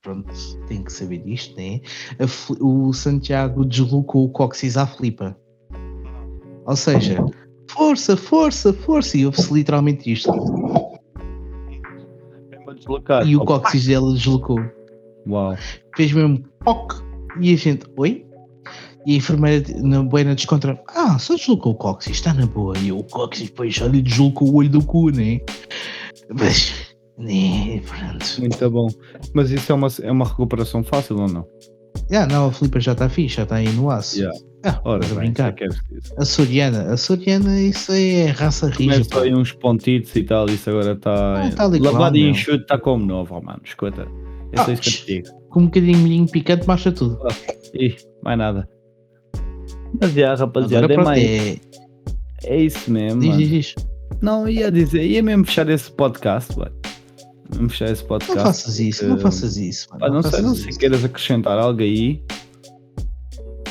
pronto, 0.05 0.31
têm 0.67 0.83
que 0.83 0.93
saber 0.93 1.17
disto, 1.17 1.57
né? 1.57 1.81
O 2.61 2.93
Santiago 2.93 3.65
deslocou 3.65 4.25
o 4.25 4.29
cóccix 4.29 4.77
à 4.77 4.85
flipa. 4.85 5.35
Ou 6.67 6.75
seja, 6.75 7.25
força, 7.71 8.15
força, 8.15 8.71
força, 8.71 9.17
e 9.17 9.25
houve-se 9.25 9.51
literalmente 9.51 10.11
isto. 10.11 10.31
Deslocar. 12.75 13.27
E 13.27 13.35
o 13.35 13.43
cóccix 13.43 13.87
dela 13.87 14.13
deslocou. 14.13 14.59
Uau. 15.27 15.57
Fez 15.95 16.11
mesmo 16.11 16.43
poc, 16.63 16.93
e 17.41 17.53
a 17.53 17.57
gente, 17.57 17.87
oi? 17.97 18.23
E 19.07 19.13
a 19.13 19.17
enfermeira 19.17 19.65
na 19.81 20.03
boina 20.03 20.35
descontra, 20.35 20.79
ah, 20.89 21.17
só 21.17 21.35
deslocou 21.35 21.71
o 21.71 21.75
cóccix, 21.75 22.17
está 22.17 22.33
na 22.33 22.45
boa. 22.45 22.77
E 22.77 22.91
o 22.91 23.03
cóccix 23.03 23.49
depois 23.49 23.73
já 23.73 23.87
lhe 23.87 24.03
deslocou 24.03 24.49
o 24.49 24.55
olho 24.57 24.69
do 24.69 24.83
cu, 24.83 25.09
né? 25.09 25.39
Mas, 26.29 26.84
né, 27.17 27.81
pronto. 27.87 28.39
Muito 28.39 28.69
bom. 28.69 28.87
Mas 29.33 29.51
isso 29.51 29.71
é 29.71 29.75
uma, 29.75 29.87
é 30.01 30.11
uma 30.11 30.25
recuperação 30.25 30.83
fácil 30.83 31.17
ou 31.19 31.27
não? 31.27 31.45
Ah, 32.11 32.25
não, 32.27 32.47
a 32.47 32.51
Filipa 32.51 32.79
já 32.79 32.91
está 32.91 33.09
fixe, 33.09 33.37
já 33.37 33.43
está 33.43 33.55
aí 33.55 33.69
no 33.69 33.89
aço. 33.89 34.19
Yeah. 34.19 34.37
Ah, 34.65 34.81
Ora, 34.83 35.05
a 35.05 35.07
bem, 35.09 35.17
brincar. 35.17 35.53
queres 35.53 35.75
isso. 35.91 36.13
A 36.17 36.25
Soriana, 36.25 36.91
a 36.91 36.97
Soriana, 36.97 37.61
isso 37.61 37.91
aí 37.91 38.15
é 38.15 38.25
raça 38.27 38.67
rija. 38.67 38.91
Começou 38.93 39.19
pá. 39.19 39.23
aí 39.25 39.33
uns 39.33 39.51
pontitos 39.53 40.15
e 40.15 40.23
tal, 40.23 40.45
isso 40.47 40.69
agora 40.69 40.93
está. 40.93 41.45
Ah, 41.45 41.49
tá 41.51 41.65
legal, 41.65 41.93
lavado 41.93 42.17
e 42.17 42.29
enxuto 42.29 42.63
está 42.63 42.77
como 42.77 43.05
novo, 43.05 43.37
oh, 43.37 43.41
mano. 43.41 43.61
Escuta. 43.63 44.07
É 44.51 44.57
só 44.57 44.69
Ah, 44.69 44.73
isso 44.73 44.81
que 44.81 44.89
eu 44.89 44.93
te 44.93 45.05
digo. 45.05 45.27
Com 45.49 45.59
um 45.61 45.65
bocadinho 45.65 45.97
de 45.97 46.03
milhinho 46.03 46.27
picante, 46.27 46.67
marcha 46.67 46.91
tudo. 46.91 47.17
Ih, 47.73 47.95
mais 48.23 48.37
nada. 48.37 48.67
Mas 50.01 50.13
já, 50.13 50.35
rapaziada, 50.35 50.93
é, 50.93 50.97
mais, 50.97 51.23
é. 51.23 51.57
é 52.43 52.57
isso 52.61 52.91
mesmo. 52.91 53.21
Diz, 53.21 53.37
diz, 53.37 53.49
diz. 53.49 53.75
Não, 54.21 54.47
ia 54.49 54.71
dizer, 54.71 55.03
ia 55.05 55.23
mesmo 55.23 55.45
fechar 55.45 55.69
esse 55.69 55.89
podcast, 55.91 56.57
mano. 56.57 56.75
Vamos 57.49 57.73
fechar 57.73 57.91
esse 57.91 58.01
Não 58.01 58.07
podcast. 58.07 58.43
faças 58.43 58.79
isso, 58.79 59.03
não 59.03 59.09
porque- 59.15 59.23
faças 59.23 59.57
isso. 59.57 59.87
mano, 59.91 59.99
Pá, 60.01 60.09
não 60.09 60.21
sei, 60.21 60.31
faças 60.31 60.45
não 60.45 60.55
sei, 60.55 60.69
isso. 60.69 60.79
queiras 60.79 61.03
acrescentar 61.05 61.57
algo 61.59 61.81
aí. 61.81 62.23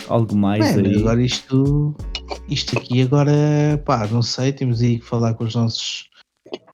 Algo 0.08 0.36
mais 0.36 0.74
Mano, 0.76 0.88
aí. 0.88 0.98
agora 0.98 1.22
isto, 1.22 1.94
isto 2.48 2.76
aqui 2.78 3.02
agora, 3.02 3.32
pá, 3.84 4.06
não 4.06 4.22
sei, 4.22 4.52
temos 4.52 4.80
aí 4.82 4.98
que 4.98 5.04
falar 5.06 5.34
com 5.34 5.44
os 5.44 5.54
nossos, 5.54 6.08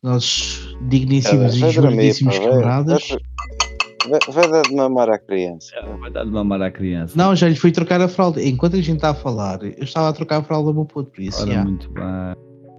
nossos 0.03 0.77
digníssimos 0.89 1.57
e 1.57 1.61
vai- 1.61 2.41
camaradas. 2.41 3.09
vai- 3.09 4.51
dar 4.51 4.63
de 4.63 4.75
mamar 4.75 5.09
à 5.11 5.19
criança. 5.19 5.71
É, 5.77 5.97
Vai 5.97 6.11
dar 6.11 6.25
de 6.25 6.31
mamar 6.31 6.61
à 6.63 6.71
criança. 6.71 7.15
Não, 7.17 7.35
já 7.37 7.49
lhe 7.49 7.55
fui 7.55 7.71
trocar 7.71 8.01
a 8.01 8.09
fralda. 8.09 8.43
Enquanto 8.43 8.75
a 8.75 8.81
gente 8.81 8.97
está 8.97 9.11
a 9.11 9.15
falar, 9.15 9.63
eu 9.63 9.85
estava 9.85 10.09
a 10.09 10.13
trocar 10.13 10.39
a 10.39 10.43
fralda 10.43 10.69
ao 10.71 10.75
meu 10.75 10.85
puto, 10.85 11.11
por 11.11 11.21
isso, 11.23 11.43
Ora, 11.43 11.53
já. 11.53 11.65
muito 11.65 11.89
bem. 11.93 12.03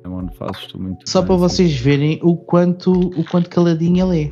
Mano, 0.04 0.32
fazes 0.38 0.68
tu 0.68 0.80
muito 0.82 1.10
Só 1.10 1.20
bem. 1.22 1.28
para 1.28 1.36
vocês 1.38 1.74
verem 1.76 2.20
o 2.24 2.36
quanto, 2.36 2.91
o 2.91 3.24
quanto 3.30 3.49
caladinho 3.49 4.12
ele 4.12 4.26
é. 4.26 4.32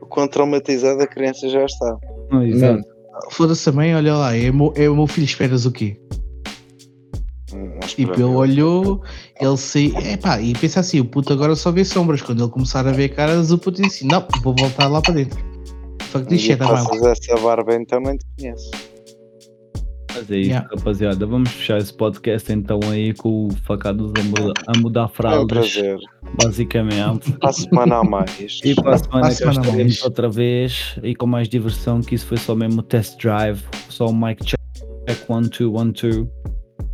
O 0.00 0.06
quão 0.06 0.28
traumatizada 0.28 1.04
a 1.04 1.06
criança 1.06 1.48
já 1.48 1.64
está. 1.64 1.96
Não, 2.30 2.42
exato. 2.42 2.82
Foda-se 3.30 3.68
a 3.68 3.72
mãe, 3.72 3.94
olha 3.94 4.14
lá, 4.14 4.36
é 4.36 4.50
o 4.50 4.54
meu, 4.54 4.72
é 4.76 4.88
o 4.88 4.96
meu 4.96 5.06
filho, 5.06 5.24
esperas 5.24 5.66
o 5.66 5.72
quê? 5.72 6.00
Hum, 7.52 7.78
Tipo, 7.80 8.14
ele 8.14 8.22
olhou, 8.22 9.02
ele 9.38 9.56
saiu, 9.56 9.96
epá, 9.98 10.40
e 10.40 10.54
pensa 10.54 10.80
assim, 10.80 11.00
o 11.00 11.04
puto 11.04 11.32
agora 11.32 11.54
só 11.54 11.70
vê 11.70 11.84
sombras. 11.84 12.22
Quando 12.22 12.42
ele 12.42 12.50
começar 12.50 12.86
a 12.86 12.92
ver 12.92 13.10
caras, 13.10 13.50
o 13.50 13.58
puto 13.58 13.82
disse, 13.82 14.06
não, 14.06 14.26
vou 14.42 14.54
voltar 14.56 14.88
lá 14.88 15.02
para 15.02 15.14
dentro. 15.14 15.38
Fuck 16.10 16.26
this 16.26 16.40
shit, 16.40 16.58
tá 16.58 16.68
passas 16.68 17.02
essa 17.02 17.34
barba 17.42 17.74
então 17.74 18.00
nem 18.00 18.16
te 18.16 18.24
conheço. 18.38 18.70
Mas 20.14 20.30
é 20.30 20.36
isso, 20.38 20.50
Yeah. 20.50 20.68
rapaziada. 20.76 21.26
Vamos 21.26 21.50
fechar 21.50 21.78
esse 21.78 21.92
podcast 21.94 22.52
então 22.52 22.80
aí 22.90 23.14
com 23.14 23.46
o 23.48 23.52
facados 23.64 24.12
a 24.18 24.22
mudar, 24.22 24.52
a 24.66 24.78
mudar 24.78 25.00
É 25.00 25.04
um 25.04 25.08
fraldas, 25.08 25.72
prazer. 25.72 25.98
basicamente. 26.42 27.32
Para 27.32 27.50
a 27.50 27.52
semana 27.52 27.96
a 27.96 28.04
mais. 28.04 28.60
E 28.64 28.74
para 28.74 28.94
a 28.94 28.98
semana 28.98 29.26
a 29.28 29.30
semana 29.30 29.58
a 29.60 29.62
estaremos 29.62 29.92
mais. 29.94 30.02
outra 30.04 30.28
vez 30.28 30.96
e 31.02 31.14
com 31.14 31.26
mais 31.26 31.48
diversão, 31.48 32.00
que 32.00 32.14
isso 32.14 32.26
foi 32.26 32.36
só 32.36 32.54
mesmo 32.54 32.80
o 32.80 32.82
test 32.82 33.18
drive, 33.20 33.62
só 33.88 34.06
o 34.06 34.14
mic 34.14 34.44
check, 34.44 34.60
check 35.08 35.30
one, 35.30 35.48
two, 35.48 35.72
one, 35.74 35.92
two. 35.92 36.28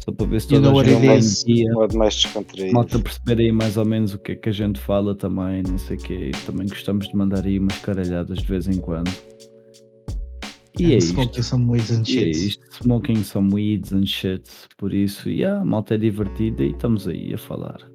Só 0.05 0.13
para 0.13 0.27
ver 0.27 0.41
se 0.41 0.49
toda 0.49 0.71
a 0.71 0.85
gente 0.85 1.45
dia. 1.45 1.71
Mais 1.95 2.15
descontraído. 2.15 2.73
Malta 2.73 2.99
perceber 2.99 3.43
aí 3.43 3.53
mais 3.53 3.77
ou 3.77 3.85
menos 3.85 4.15
o 4.15 4.19
que 4.19 4.33
é 4.33 4.37
que 4.37 4.49
a 4.49 4.53
gente 4.53 4.79
fala 4.79 5.15
também, 5.15 5.63
não 5.69 5.77
sei 5.77 5.97
o 5.97 6.01
quê. 6.01 6.31
Também 6.47 6.67
gostamos 6.69 7.09
de 7.09 7.17
mandar 7.17 7.45
aí 7.45 7.59
umas 7.59 7.77
caralhadas 7.79 8.39
de 8.39 8.47
vez 8.47 8.69
em 8.69 8.79
quando. 8.79 9.11
E 10.79 10.95
é 10.95 10.99
isto. 10.99 11.13
Smoking 11.15 11.43
some 11.43 11.71
weeds 11.71 11.91
and 11.91 12.05
E 12.07 12.19
é 12.19 12.33
shit. 12.33 12.33
isto. 12.33 12.65
Smoking 12.71 13.23
some 13.25 13.55
weeds 13.55 13.93
and 13.93 14.07
shit. 14.07 14.49
Por 14.77 14.93
isso, 14.95 15.29
yeah, 15.29 15.61
a 15.61 15.65
malta 15.65 15.95
é 15.95 15.99
divertida 15.99 16.63
e 16.65 16.71
estamos 16.71 17.07
aí 17.09 17.35
a 17.35 17.39
falar. 17.39 17.88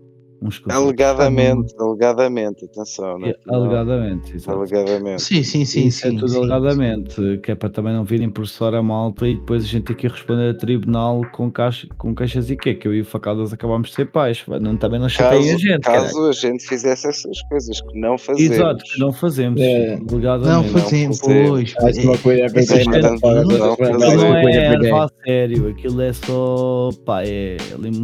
Uns 0.44 0.60
com 0.60 0.70
os 0.70 0.76
outros. 0.76 0.76
Alegadamente, 1.06 1.74
alegadamente, 1.80 2.66
atenção, 2.66 3.18
não 3.20 3.28
é? 3.28 3.32
É, 3.32 3.36
Alegadamente, 3.48 4.36
exato. 4.36 4.58
Alegadamente. 4.60 5.22
Sim, 5.22 5.44
sim, 5.44 5.64
sim. 5.66 5.88
Isso 5.88 6.02
sim 6.02 6.16
é 6.16 6.20
tudo 6.20 6.28
sim. 6.30 6.38
alegadamente, 6.39 7.39
que 7.44 7.52
é 7.52 7.56
para 7.56 7.70
também 7.70 7.94
não 7.94 8.04
virem 8.04 8.30
processar 8.30 8.74
a 8.76 8.84
malta 8.84 9.28
e 9.28 9.36
depois 9.36 9.64
a 9.64 9.68
gente 9.68 9.84
ter 9.86 9.96
que 9.96 10.08
responder 10.08 10.50
a 10.50 10.54
tribunal 10.54 11.22
com, 11.32 11.50
caixa, 11.52 11.88
com 11.98 12.14
queixas 12.14 12.50
e 12.50 12.58
quê? 12.58 12.74
Que 12.76 12.88
eu 12.88 12.94
e 12.94 13.02
o 13.02 13.06
Facadas 13.06 13.54
acabámos 13.54 13.89
de 13.89 13.96
ser 13.96 14.06
pais, 14.12 14.44
não, 14.62 14.76
também 14.76 15.00
não 15.00 15.08
chateiem 15.10 15.54
a 15.54 15.58
gente, 15.58 15.80
caso 15.82 16.28
a 16.28 16.32
gente 16.34 16.68
fizesse 16.68 17.08
essas 17.08 17.41
coisas 17.44 17.82
que 17.82 18.00
não 18.00 18.18
fazemos. 18.18 18.52
Exato, 18.52 18.84
que 18.84 19.00
não 19.00 19.14
fazemos, 19.14 19.62
É. 19.62 19.94
alegadamente. 20.12 20.48
Não 20.74 20.82
fazemos, 20.82 21.20
pois. 21.22 21.74
Essa 21.78 21.86
day. 21.86 22.84
gente- 22.84 22.88
motherfucker. 22.89 23.98
não- 23.98 24.38
é 24.48 24.56
erva 24.56 25.06
a 25.06 25.10
sério, 25.26 25.70
aquilo 25.70 26.02
é 26.02 26.14
só, 26.14 26.89
pá, 27.06 27.24
é 27.24 27.58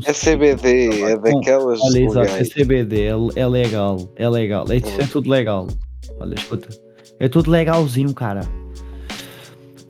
É 0.06 0.14
CBD, 0.14 1.02
é 1.04 1.18
daquelas 1.18 1.80
Olha, 1.82 2.00
exato, 2.00 2.29
é 2.30 2.34
legais. 2.34 2.54
CBD, 2.54 3.02
é, 3.04 3.12
é 3.42 3.48
legal, 3.48 4.12
é 4.16 4.30
legal, 4.30 4.66
é, 4.72 4.78
é 4.78 5.08
tudo 5.08 5.30
legal. 5.30 5.68
Olha, 6.20 6.36
escuta, 6.36 6.70
é 7.20 7.28
tudo 7.28 7.50
legalzinho, 7.52 8.14
cara. 8.14 8.42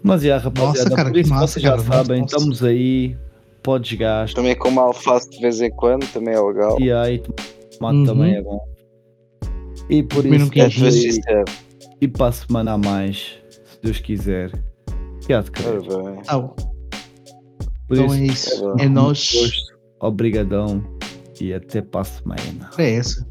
Mas 0.02 0.22
já, 0.22 0.38
rapaziada, 0.38 0.90
Nossa, 0.90 0.96
cara, 0.96 1.10
por 1.10 1.14
que 1.14 1.20
isso 1.22 1.30
massa, 1.30 1.48
vocês 1.48 1.64
já 1.64 1.70
cara, 1.72 1.82
sabem, 1.84 2.22
nossa. 2.22 2.36
estamos 2.38 2.64
aí, 2.64 3.18
podes 3.62 3.98
gastar, 3.98 4.36
Também 4.36 4.56
com 4.56 4.70
uma 4.70 4.84
alface 4.84 5.30
de 5.30 5.42
vez 5.42 5.60
em 5.62 5.70
quando, 5.72 6.08
também 6.14 6.34
é 6.34 6.40
legal. 6.40 6.80
e 6.80 6.92
aí, 6.92 7.20
tomate 7.20 7.98
Uhum. 7.98 8.06
também 8.06 8.36
é 8.36 8.42
bom. 8.42 8.60
E 9.90 10.04
por 10.04 10.26
isso, 10.26 10.46
É 10.46 10.50
queijinho. 10.50 11.22
para 11.24 11.42
e, 11.42 11.46
e 12.02 12.08
para 12.08 12.28
a 12.28 12.32
semana 12.32 12.74
a 12.74 12.78
mais, 12.78 13.38
se 13.66 13.80
Deus 13.84 14.00
quiser, 14.00 14.52
que 15.26 15.34
há 15.34 15.42
de 15.42 15.52
bem. 15.52 16.22
Tá, 16.24 16.50
então 17.92 18.06
isso, 18.06 18.14
é 18.16 18.26
isso. 18.26 18.62
bom. 18.62 18.76
É 18.80 18.88
nós. 18.88 19.34
obrigadão 20.00 20.82
e 21.42 21.54
até 21.54 21.82
para 21.82 22.02
a 22.02 22.04
semana. 22.04 22.70
É 22.78 22.96
essa. 22.96 23.28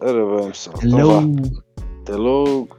Ora 0.00 0.36
bem, 0.36 0.48
pessoal. 0.48 0.76
Então 0.82 0.98
Hello. 0.98 1.32
vá. 1.32 1.62
Até 2.02 2.16
logo. 2.16 2.76